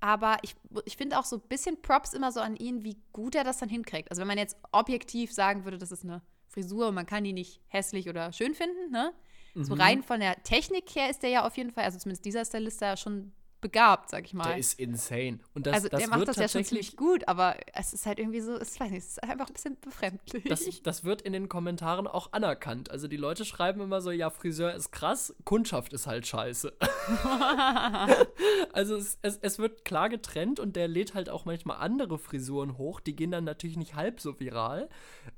Aber 0.00 0.38
ich, 0.42 0.54
ich 0.84 0.96
finde 0.96 1.18
auch 1.18 1.24
so 1.24 1.36
ein 1.36 1.42
bisschen 1.48 1.80
Props 1.82 2.12
immer 2.12 2.30
so 2.30 2.40
an 2.40 2.56
ihn, 2.56 2.84
wie 2.84 2.96
gut 3.12 3.34
er 3.34 3.44
das 3.44 3.58
dann 3.58 3.68
hinkriegt. 3.68 4.10
Also 4.10 4.20
wenn 4.20 4.28
man 4.28 4.38
jetzt 4.38 4.56
objektiv 4.72 5.32
sagen 5.32 5.64
würde, 5.64 5.78
das 5.78 5.90
ist 5.92 6.04
eine 6.04 6.22
Frisur 6.46 6.88
und 6.88 6.94
man 6.94 7.06
kann 7.06 7.24
die 7.24 7.32
nicht 7.32 7.60
hässlich 7.68 8.08
oder 8.08 8.32
schön 8.32 8.54
finden, 8.54 8.90
ne? 8.90 9.12
So 9.54 9.74
Mhm. 9.74 9.80
rein 9.80 10.02
von 10.04 10.20
der 10.20 10.40
Technik 10.44 10.94
her 10.94 11.10
ist 11.10 11.22
der 11.24 11.30
ja 11.30 11.46
auf 11.46 11.56
jeden 11.56 11.72
Fall, 11.72 11.84
also 11.84 11.98
zumindest 11.98 12.24
dieser 12.24 12.44
Stylist 12.44 12.80
da 12.80 12.96
schon 12.96 13.32
begabt, 13.60 14.10
sag 14.10 14.24
ich 14.24 14.34
mal. 14.34 14.44
Der 14.44 14.58
ist 14.58 14.78
insane. 14.78 15.40
Und 15.54 15.66
das, 15.66 15.74
also 15.74 15.88
das 15.88 16.00
der 16.00 16.08
macht 16.08 16.28
das 16.28 16.36
ja 16.36 16.48
schon 16.48 16.64
ziemlich 16.64 16.96
gut, 16.96 17.26
aber 17.26 17.56
es 17.74 17.92
ist 17.92 18.06
halt 18.06 18.18
irgendwie 18.18 18.40
so, 18.40 18.52
es 18.54 18.78
weiß 18.78 18.90
nicht, 18.90 19.00
es 19.00 19.08
ist 19.10 19.22
einfach 19.22 19.48
ein 19.48 19.52
bisschen 19.52 19.78
befremdlich. 19.80 20.44
Das, 20.44 20.82
das 20.82 21.04
wird 21.04 21.22
in 21.22 21.32
den 21.32 21.48
Kommentaren 21.48 22.06
auch 22.06 22.32
anerkannt. 22.32 22.90
Also 22.90 23.08
die 23.08 23.16
Leute 23.16 23.44
schreiben 23.44 23.80
immer 23.80 24.00
so, 24.00 24.10
ja, 24.10 24.30
Friseur 24.30 24.74
ist 24.74 24.92
krass, 24.92 25.34
Kundschaft 25.44 25.92
ist 25.92 26.06
halt 26.06 26.26
scheiße. 26.26 26.72
also 28.72 28.96
es, 28.96 29.18
es, 29.22 29.38
es 29.38 29.58
wird 29.58 29.84
klar 29.84 30.08
getrennt 30.08 30.60
und 30.60 30.76
der 30.76 30.88
lädt 30.88 31.14
halt 31.14 31.28
auch 31.28 31.44
manchmal 31.44 31.78
andere 31.78 32.18
Frisuren 32.18 32.78
hoch. 32.78 33.00
Die 33.00 33.16
gehen 33.16 33.30
dann 33.30 33.44
natürlich 33.44 33.76
nicht 33.76 33.94
halb 33.94 34.20
so 34.20 34.38
viral. 34.38 34.88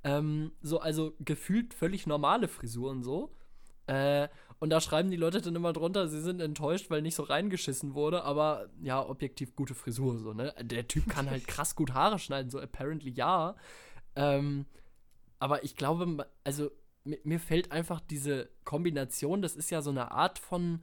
Ähm, 0.05 0.53
so, 0.63 0.81
also 0.81 1.15
gefühlt 1.21 1.75
völlig 1.75 2.07
normale 2.07 2.49
Frisuren 2.49 3.03
so. 3.03 3.31
Äh, 3.87 4.29
und 4.61 4.71
da 4.71 4.81
schreiben 4.81 5.11
die 5.11 5.17
Leute 5.17 5.41
dann 5.41 5.57
immer 5.57 5.73
drunter, 5.73 6.07
sie 6.07 6.21
sind 6.21 6.41
enttäuscht, 6.41 6.91
weil 6.91 7.03
nicht 7.03 7.15
so 7.17 7.25
reingeschissen 7.25 7.95
wurde, 7.95 8.23
aber 8.23 8.69
ja, 8.83 9.05
objektiv 9.05 9.57
gute 9.57 9.75
Frisur, 9.75 10.19
so, 10.19 10.33
ne? 10.35 10.55
Der 10.61 10.87
Typ 10.87 11.09
kann 11.09 11.29
halt 11.29 11.47
krass 11.49 11.75
gut 11.75 11.95
Haare 11.95 12.19
schneiden, 12.19 12.51
so 12.51 12.61
apparently 12.61 13.11
ja. 13.11 13.57
Ähm, 14.15 14.67
aber 15.39 15.65
ich 15.65 15.75
glaube, 15.77 16.27
also 16.45 16.71
mir, 17.05 17.41
fällt 17.41 17.73
einfach 17.73 18.01
diese 18.01 18.51
Kombination, 18.65 19.41
das 19.43 19.57
ist 19.57 19.71
ja 19.71 19.81
so 19.81 19.91
eine 19.91 20.13
Art 20.13 20.39
von 20.39 20.83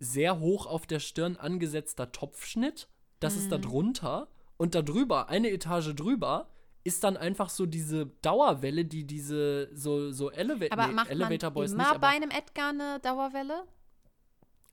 sehr 0.00 0.40
hoch 0.40 0.66
auf 0.66 0.86
der 0.86 0.98
Stirn 0.98 1.36
angesetzter 1.36 2.10
Topfschnitt. 2.10 2.88
Das 3.20 3.36
ist 3.36 3.52
da 3.52 3.58
Mhm. 3.58 3.62
drunter. 3.62 4.28
Und 4.56 4.74
da 4.74 4.82
drüber, 4.82 5.28
eine 5.28 5.50
Etage 5.50 5.94
drüber, 5.94 6.48
ist 6.84 7.04
dann 7.04 7.16
einfach 7.16 7.50
so 7.50 7.66
diese 7.66 8.06
Dauerwelle, 8.22 8.84
die 8.84 9.04
diese 9.06 9.68
so, 9.74 10.10
so 10.12 10.30
Eleva 10.30 10.66
aber 10.70 10.86
nee, 10.86 10.94
macht 10.94 11.10
Elevator 11.10 11.50
man 11.50 11.54
Boys 11.54 11.72
immer 11.72 11.88
nicht, 11.90 12.00
bei 12.00 12.08
einem 12.08 12.30
Edgar 12.30 12.70
eine 12.70 13.00
Dauerwelle? 13.00 13.66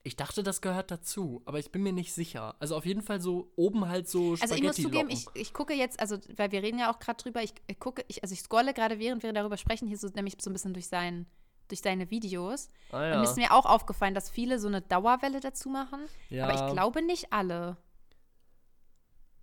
ich 0.08 0.16
dachte, 0.16 0.42
das 0.42 0.60
gehört 0.60 0.90
dazu, 0.90 1.42
aber 1.44 1.58
ich 1.58 1.70
bin 1.70 1.82
mir 1.82 1.92
nicht 1.92 2.14
sicher. 2.14 2.56
Also 2.60 2.76
auf 2.76 2.86
jeden 2.86 3.02
Fall 3.02 3.20
so 3.20 3.52
oben 3.56 3.88
halt 3.88 4.08
so 4.08 4.36
Also 4.40 4.54
ich 4.54 4.62
muss 4.62 4.76
zugeben, 4.76 5.10
ich, 5.10 5.26
ich 5.34 5.52
gucke 5.52 5.74
jetzt, 5.74 6.00
also 6.00 6.16
weil 6.36 6.50
wir 6.50 6.62
reden 6.62 6.78
ja 6.78 6.90
auch 6.90 6.98
gerade 6.98 7.22
drüber, 7.22 7.42
ich, 7.42 7.52
ich 7.66 7.78
gucke, 7.78 8.04
ich, 8.08 8.22
also 8.22 8.32
ich 8.32 8.40
scrolle 8.40 8.72
gerade, 8.72 8.98
während 8.98 9.22
wir 9.22 9.32
darüber 9.32 9.56
sprechen, 9.56 9.86
hier 9.86 9.98
so 9.98 10.08
nämlich 10.08 10.36
so 10.40 10.50
ein 10.50 10.54
bisschen 10.54 10.72
durch 10.72 10.88
sein, 10.88 11.26
durch 11.68 11.82
seine 11.82 12.10
Videos. 12.10 12.70
ah, 12.90 12.96
Und 12.98 13.10
ja. 13.10 13.18
mir 13.18 13.24
ist 13.24 13.36
mir 13.36 13.52
auch 13.52 13.66
aufgefallen, 13.66 14.14
dass 14.14 14.30
viele 14.30 14.58
so 14.58 14.68
eine 14.68 14.80
Dauerwelle 14.80 15.40
dazu 15.40 15.68
machen. 15.68 16.00
ja. 16.30 16.44
Aber 16.48 16.54
ich 16.54 16.72
glaube 16.72 17.02
nicht 17.02 17.32
alle. 17.32 17.76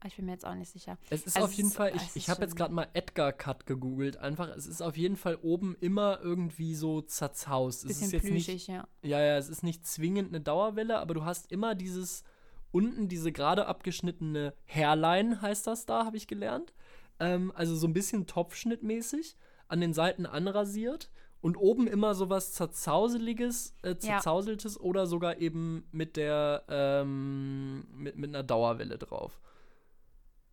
Ich 0.05 0.15
bin 0.15 0.25
mir 0.25 0.33
jetzt 0.33 0.45
auch 0.45 0.55
nicht 0.55 0.71
sicher. 0.71 0.97
Es 1.09 1.23
ist 1.25 1.35
Also 1.35 1.45
auf 1.45 1.51
es 1.51 1.57
jeden 1.57 1.69
ist- 1.69 1.75
Fall, 1.75 1.91
es 1.95 2.03
ich, 2.03 2.15
ich 2.23 2.29
habe 2.29 2.41
jetzt 2.43 2.55
gerade 2.55 2.73
mal 2.73 2.87
Edgar 2.93 3.33
Cut 3.33 3.65
gegoogelt, 3.65 4.17
einfach, 4.17 4.49
es 4.55 4.67
ist 4.67 4.81
auf 4.81 4.97
jeden 4.97 5.15
Fall 5.17 5.35
oben 5.41 5.75
immer 5.81 6.19
irgendwie 6.21 6.75
so 6.75 7.01
zerzaust. 7.01 7.83
Es 7.83 7.87
Bisschen 7.89 8.05
ist 8.07 8.11
jetzt 8.13 8.23
nicht, 8.25 8.45
plüschig, 8.45 8.67
ja. 8.67 8.87
ja, 9.01 9.19
ja, 9.19 9.37
es 9.37 9.49
ist 9.49 9.63
nicht 9.63 9.85
zwingend 9.87 10.29
eine 10.29 10.41
Dauerwelle, 10.41 10.99
aber 10.99 11.13
du 11.13 11.23
hast 11.25 11.51
immer 11.51 11.75
dieses, 11.75 12.23
unten 12.71 13.07
diese 13.07 13.31
gerade 13.31 13.65
abgeschnittene 13.67 14.53
Hairline, 14.65 15.41
heißt 15.41 15.65
das 15.67 15.85
da, 15.85 16.05
habe 16.05 16.17
ich 16.17 16.27
gelernt. 16.27 16.73
Ähm, 17.19 17.51
also 17.55 17.75
so 17.75 17.87
ein 17.87 17.93
bisschen 17.93 18.27
Topfschnittmäßig, 18.27 19.37
an 19.67 19.81
den 19.81 19.93
Seiten 19.93 20.25
anrasiert 20.25 21.09
und 21.41 21.55
oben 21.57 21.87
immer 21.87 22.13
so 22.15 22.29
was 22.29 22.53
zerzauseliges, 22.53 23.73
äh, 23.83 23.95
zerzauseltes 23.97 24.79
oder 24.79 25.07
sogar 25.07 25.37
eben 25.39 25.87
mit 25.91 26.17
der, 26.17 26.63
ähm, 26.69 27.85
mit, 27.95 28.17
mit 28.17 28.29
einer 28.29 28.43
Dauerwelle 28.43 28.97
drauf. 28.97 29.39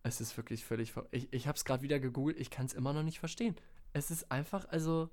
Es 0.03 0.19
ist 0.19 0.35
wirklich 0.35 0.65
völlig 0.65 0.91
ver 0.91 1.07
Ich, 1.11 1.31
ich 1.31 1.47
habe 1.47 1.55
es 1.55 1.63
gerade 1.63 1.81
wieder 1.81 1.99
gegoogelt, 1.99 2.37
ich 2.39 2.49
kann 2.49 2.65
es 2.65 2.73
immer 2.73 2.91
noch 2.93 3.03
nicht 3.03 3.19
verstehen. 3.19 3.55
Es 3.93 4.11
ist 4.11 4.31
einfach, 4.31 4.65
also. 4.69 5.09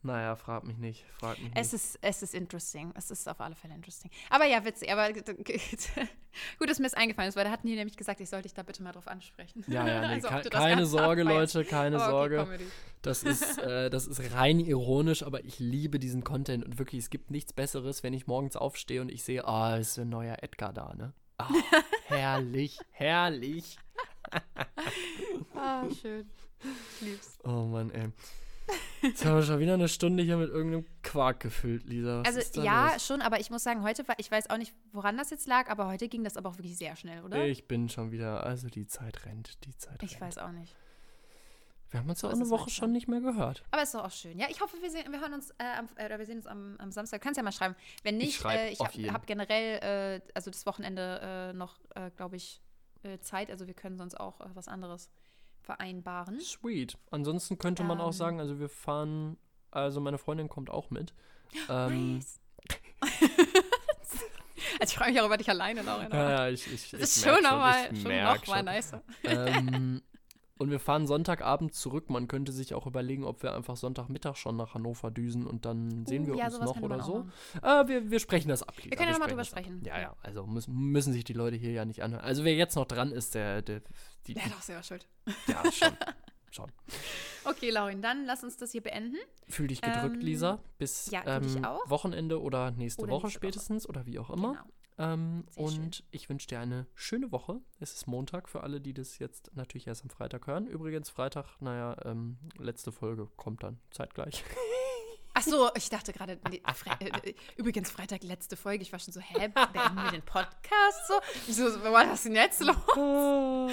Naja, 0.00 0.36
frag 0.36 0.62
mich 0.64 0.78
nicht. 0.78 1.04
Frag 1.18 1.38
mich 1.38 1.50
Es 1.56 1.72
nicht. 1.72 1.82
ist, 1.82 1.98
es 2.00 2.22
ist 2.22 2.32
interesting. 2.34 2.92
Es 2.96 3.10
ist 3.10 3.28
auf 3.28 3.40
alle 3.40 3.56
Fälle 3.56 3.74
interesting. 3.74 4.10
Aber 4.30 4.46
ja, 4.46 4.64
witzig. 4.64 4.90
Aber 4.92 5.12
gut, 6.58 6.70
dass 6.70 6.78
mir 6.78 6.84
das 6.84 6.94
eingefallen 6.94 7.28
ist, 7.28 7.36
weil 7.36 7.44
da 7.44 7.50
hatten 7.50 7.66
die 7.66 7.74
nämlich 7.74 7.96
gesagt, 7.96 8.20
ich 8.20 8.30
sollte 8.30 8.44
dich 8.44 8.54
da 8.54 8.62
bitte 8.62 8.82
mal 8.82 8.92
drauf 8.92 9.08
ansprechen. 9.08 9.64
Ja, 9.66 9.86
ja, 9.86 10.00
nee, 10.00 10.06
Also, 10.14 10.28
ke 10.28 10.48
keine 10.50 10.86
Sorge. 10.86 11.24
Leute, 11.24 11.64
keine 11.64 11.96
Aber 11.96 12.04
okay, 12.04 12.12
Sorge. 12.12 12.36
Comedy. 12.36 12.66
Das 13.02 13.22
ist, 13.24 13.58
äh, 13.62 13.90
das 13.90 14.06
ist 14.06 14.32
rein 14.32 14.60
ironisch, 14.60 15.24
aber 15.24 15.44
ich 15.44 15.58
liebe 15.58 15.98
diesen 15.98 16.22
Content 16.22 16.64
und 16.64 16.78
wirklich, 16.78 17.02
es 17.02 17.10
gibt 17.10 17.32
nichts 17.32 17.52
Besseres, 17.52 18.02
wenn 18.04 18.14
ich 18.14 18.28
morgens 18.28 18.56
aufstehe 18.56 19.02
und 19.02 19.10
ich 19.10 19.24
sehe, 19.24 19.46
ah, 19.46 19.76
ist 19.76 19.98
ein 19.98 20.08
neuer 20.08 20.36
Edgar 20.42 20.72
da, 20.72 20.94
ne? 20.94 21.12
Ah, 21.38 21.48
herrlich, 22.06 22.78
herrlich. 22.90 23.78
Ah, 25.54 25.84
schön. 26.00 26.28
Lieb's. 27.00 27.38
Oh 27.44 27.64
Mann, 27.64 27.90
ey. 27.90 28.08
Jetzt 29.02 29.24
haben 29.24 29.36
wir 29.36 29.42
schon 29.42 29.58
wieder 29.58 29.74
eine 29.74 29.88
Stunde 29.88 30.22
hier 30.22 30.36
mit 30.36 30.50
irgendeinem 30.50 30.84
Quark 31.02 31.40
gefüllt, 31.40 31.84
Lisa. 31.84 32.22
Was 32.24 32.36
Also 32.36 32.62
ja, 32.62 32.92
los? 32.92 33.06
schon, 33.06 33.22
aber 33.22 33.40
ich 33.40 33.50
muss 33.50 33.62
sagen, 33.62 33.82
heute 33.82 34.06
war, 34.06 34.16
ich 34.18 34.30
weiß 34.30 34.50
auch 34.50 34.58
nicht, 34.58 34.74
woran 34.92 35.16
das 35.16 35.30
jetzt 35.30 35.46
lag, 35.46 35.70
aber 35.70 35.86
heute 35.86 36.08
ging 36.08 36.22
das 36.24 36.36
aber 36.36 36.50
auch 36.50 36.58
wirklich 36.58 36.76
sehr 36.76 36.94
schnell, 36.96 37.22
oder? 37.24 37.44
Ich 37.46 37.66
bin 37.66 37.88
schon 37.88 38.10
wieder, 38.12 38.44
also 38.44 38.68
die 38.68 38.86
Zeit 38.86 39.24
rennt, 39.24 39.64
die 39.64 39.74
Zeit 39.76 40.02
Ich 40.02 40.12
rennt. 40.12 40.20
weiß 40.20 40.38
auch 40.38 40.52
nicht. 40.52 40.76
Wir 41.90 42.00
haben 42.00 42.10
uns 42.10 42.20
So 42.20 42.28
auch 42.28 42.32
eine 42.32 42.50
Woche 42.50 42.68
schon 42.70 42.92
nicht 42.92 43.08
mehr 43.08 43.20
gehört. 43.20 43.64
Aber 43.70 43.82
ist 43.82 43.94
doch 43.94 44.04
auch 44.04 44.10
schön. 44.10 44.38
Ja, 44.38 44.46
ich 44.50 44.60
hoffe, 44.60 44.76
wir, 44.80 44.90
sehen, 44.90 45.10
wir 45.10 45.20
hören 45.20 45.32
uns, 45.34 45.50
äh, 45.52 45.64
am, 45.78 45.88
äh, 45.96 46.18
wir 46.18 46.26
sehen 46.26 46.36
uns 46.38 46.46
am, 46.46 46.76
am 46.78 46.92
Samstag. 46.92 47.22
Kannst 47.22 47.38
ja 47.38 47.42
mal 47.42 47.52
schreiben. 47.52 47.74
Wenn 48.02 48.18
nicht, 48.18 48.36
schreib 48.38 48.58
äh, 48.58 48.70
ich 48.70 48.80
habe 48.80 49.12
hab 49.12 49.26
generell, 49.26 50.18
äh, 50.18 50.32
also 50.34 50.50
das 50.50 50.66
Wochenende 50.66 51.20
äh, 51.22 51.52
noch, 51.54 51.78
äh, 51.94 52.10
glaube 52.16 52.36
ich, 52.36 52.60
Zeit. 53.20 53.48
Also 53.50 53.68
wir 53.68 53.74
können 53.74 53.96
sonst 53.96 54.18
auch 54.18 54.40
was 54.54 54.66
anderes 54.66 55.08
vereinbaren. 55.62 56.40
Sweet. 56.40 56.98
Ansonsten 57.10 57.56
könnte 57.56 57.84
man 57.84 58.00
auch 58.00 58.06
Ähm. 58.08 58.12
sagen, 58.12 58.40
also 58.40 58.58
wir 58.58 58.68
fahren, 58.68 59.38
also 59.70 60.00
meine 60.00 60.18
Freundin 60.18 60.48
kommt 60.48 60.68
auch 60.68 60.90
mit. 60.90 61.14
Ähm, 61.68 62.16
Nice. 62.16 62.40
also 63.00 64.26
ich 64.82 64.94
freue 64.94 65.10
mich 65.12 65.20
auch 65.20 65.26
über 65.26 65.36
dich 65.36 65.48
alleine, 65.48 65.82
Lauren. 65.82 66.10
ja, 66.12 66.30
ja, 66.30 66.48
ich, 66.48 66.66
ich, 66.72 66.90
Das 66.90 67.00
ich 67.00 67.06
ist 67.06 67.24
schon 67.24 67.42
nochmal 67.42 67.88
ich 67.92 68.04
nicer. 68.64 69.02
ähm, 69.24 70.02
und 70.58 70.70
wir 70.70 70.78
fahren 70.80 71.06
Sonntagabend 71.06 71.74
zurück. 71.74 72.10
Man 72.10 72.28
könnte 72.28 72.52
sich 72.52 72.74
auch 72.74 72.86
überlegen, 72.86 73.24
ob 73.24 73.42
wir 73.42 73.54
einfach 73.54 73.76
Sonntagmittag 73.76 74.36
schon 74.36 74.56
nach 74.56 74.74
Hannover 74.74 75.10
düsen 75.10 75.46
und 75.46 75.64
dann 75.64 76.04
sehen 76.06 76.26
wir 76.26 76.34
Uh, 76.34 76.38
ja, 76.38 76.46
uns 76.46 76.58
noch 76.60 76.80
oder 76.80 76.96
auch 76.96 77.06
so. 77.06 77.26
Äh, 77.62 77.88
wir, 77.88 78.10
wir 78.10 78.20
sprechen 78.20 78.48
das 78.48 78.62
ab. 78.62 78.74
Lisa. 78.76 78.90
können 78.96 79.06
ja 79.08 79.12
noch 79.12 79.20
mal 79.20 79.28
drüber 79.28 79.40
ab. 79.42 79.46
sprechen. 79.46 79.82
Ja, 79.84 80.00
Ja. 80.00 80.16
Also 80.22 80.46
müssen, 80.46 80.74
müssen 80.74 81.12
sich 81.12 81.24
die 81.24 81.32
Leute 81.32 81.56
hier 81.56 81.72
ja 81.72 81.84
nicht 81.84 82.02
anhören. 82.02 82.24
Also 82.24 82.44
wer 82.44 82.54
jetzt 82.54 82.74
noch 82.76 82.86
dran 82.86 83.12
ist, 83.12 83.34
der, 83.34 83.62
der 83.62 83.82
die, 84.26 84.34
Ja, 84.34 84.42
doch, 84.50 84.60
selber 84.60 84.82
schuld. 84.82 85.06
ja 85.46 85.62
schon. 85.72 85.96
schon. 86.50 86.72
Okay, 87.44 87.70
Laurin, 87.70 88.02
dann 88.02 88.24
lass 88.24 88.42
uns 88.42 88.56
das 88.56 88.72
hier 88.72 88.82
beenden. 88.82 89.16
Fühl 89.48 89.68
dich 89.68 89.80
gedrückt, 89.80 90.16
Ähm, 90.16 90.20
Lisa. 90.20 90.58
Bis 90.78 91.10
ja, 91.10 91.22
ähm, 91.26 91.64
auch. 91.64 91.88
Wochenende 91.88 92.40
oder 92.42 92.70
nächste 92.72 93.02
Oder 93.02 93.12
Woche 93.12 93.26
nächste 93.26 93.38
Woche. 93.40 93.48
spätestens 93.52 93.88
oder 93.88 94.06
wie 94.06 94.18
auch 94.18 94.30
immer. 94.30 94.52
Genau. 94.54 94.64
Ähm, 94.98 95.44
Sehr 95.50 95.68
schön. 95.68 95.82
und 95.84 96.04
ich 96.10 96.28
wünsche 96.28 96.48
dir 96.48 96.58
eine 96.60 96.86
schöne 96.94 97.30
Woche. 97.30 97.60
Es 97.78 97.94
ist 97.94 98.06
Montag 98.06 98.48
für 98.48 98.62
alle, 98.62 98.80
die 98.80 98.92
das 98.92 99.18
jetzt 99.18 99.54
natürlich 99.54 99.86
erst 99.86 100.02
am 100.02 100.10
Freitag 100.10 100.46
hören. 100.46 100.66
Übrigens, 100.66 101.08
Freitag, 101.08 101.60
naja, 101.60 101.96
ähm, 102.04 102.38
letzte 102.58 102.90
Folge 102.90 103.28
kommt 103.36 103.62
dann 103.62 103.78
zeitgleich. 103.90 104.44
Ach 105.34 105.42
so, 105.42 105.70
ich 105.76 105.88
dachte 105.88 106.12
gerade, 106.12 106.40
nee, 106.50 106.60
Fre 106.74 106.90
äh, 106.98 107.34
übrigens 107.56 107.92
Freitag 107.92 108.24
letzte 108.24 108.56
Folge, 108.56 108.82
ich 108.82 108.90
war 108.90 108.98
schon 108.98 109.12
so, 109.12 109.20
hä, 109.20 109.46
beenden 109.46 110.02
wir 110.02 110.10
den 110.10 110.22
Podcast 110.22 111.06
so? 111.06 111.14
Ich 111.46 111.54
so, 111.54 111.64
was 111.84 112.14
ist 112.14 112.24
denn 112.24 112.34
jetzt 112.34 112.60
los? 112.60 112.76
Oh. 112.96 113.68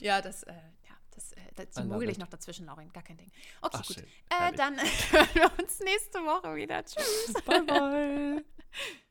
Ja, 0.00 0.22
das, 0.22 0.44
äh, 0.44 0.52
ja, 0.52 0.94
das, 1.10 1.32
äh, 1.32 1.80
love 1.80 1.88
mogel 1.88 2.08
ich 2.08 2.18
noch 2.18 2.28
dazwischen, 2.28 2.66
Laurin, 2.66 2.92
gar 2.92 3.02
kein 3.02 3.16
Ding. 3.16 3.32
Okay, 3.62 3.78
Ach, 3.80 3.86
gut. 3.86 3.96
schön. 3.96 4.06
Äh, 4.28 4.52
dann 4.52 4.78
hören 5.10 5.28
wir 5.32 5.50
uns 5.58 5.80
nächste 5.80 6.20
Woche 6.20 6.54
wieder. 6.54 6.84
Tschüss. 6.84 7.32
Bye, 7.44 7.62
bye. 7.62 8.44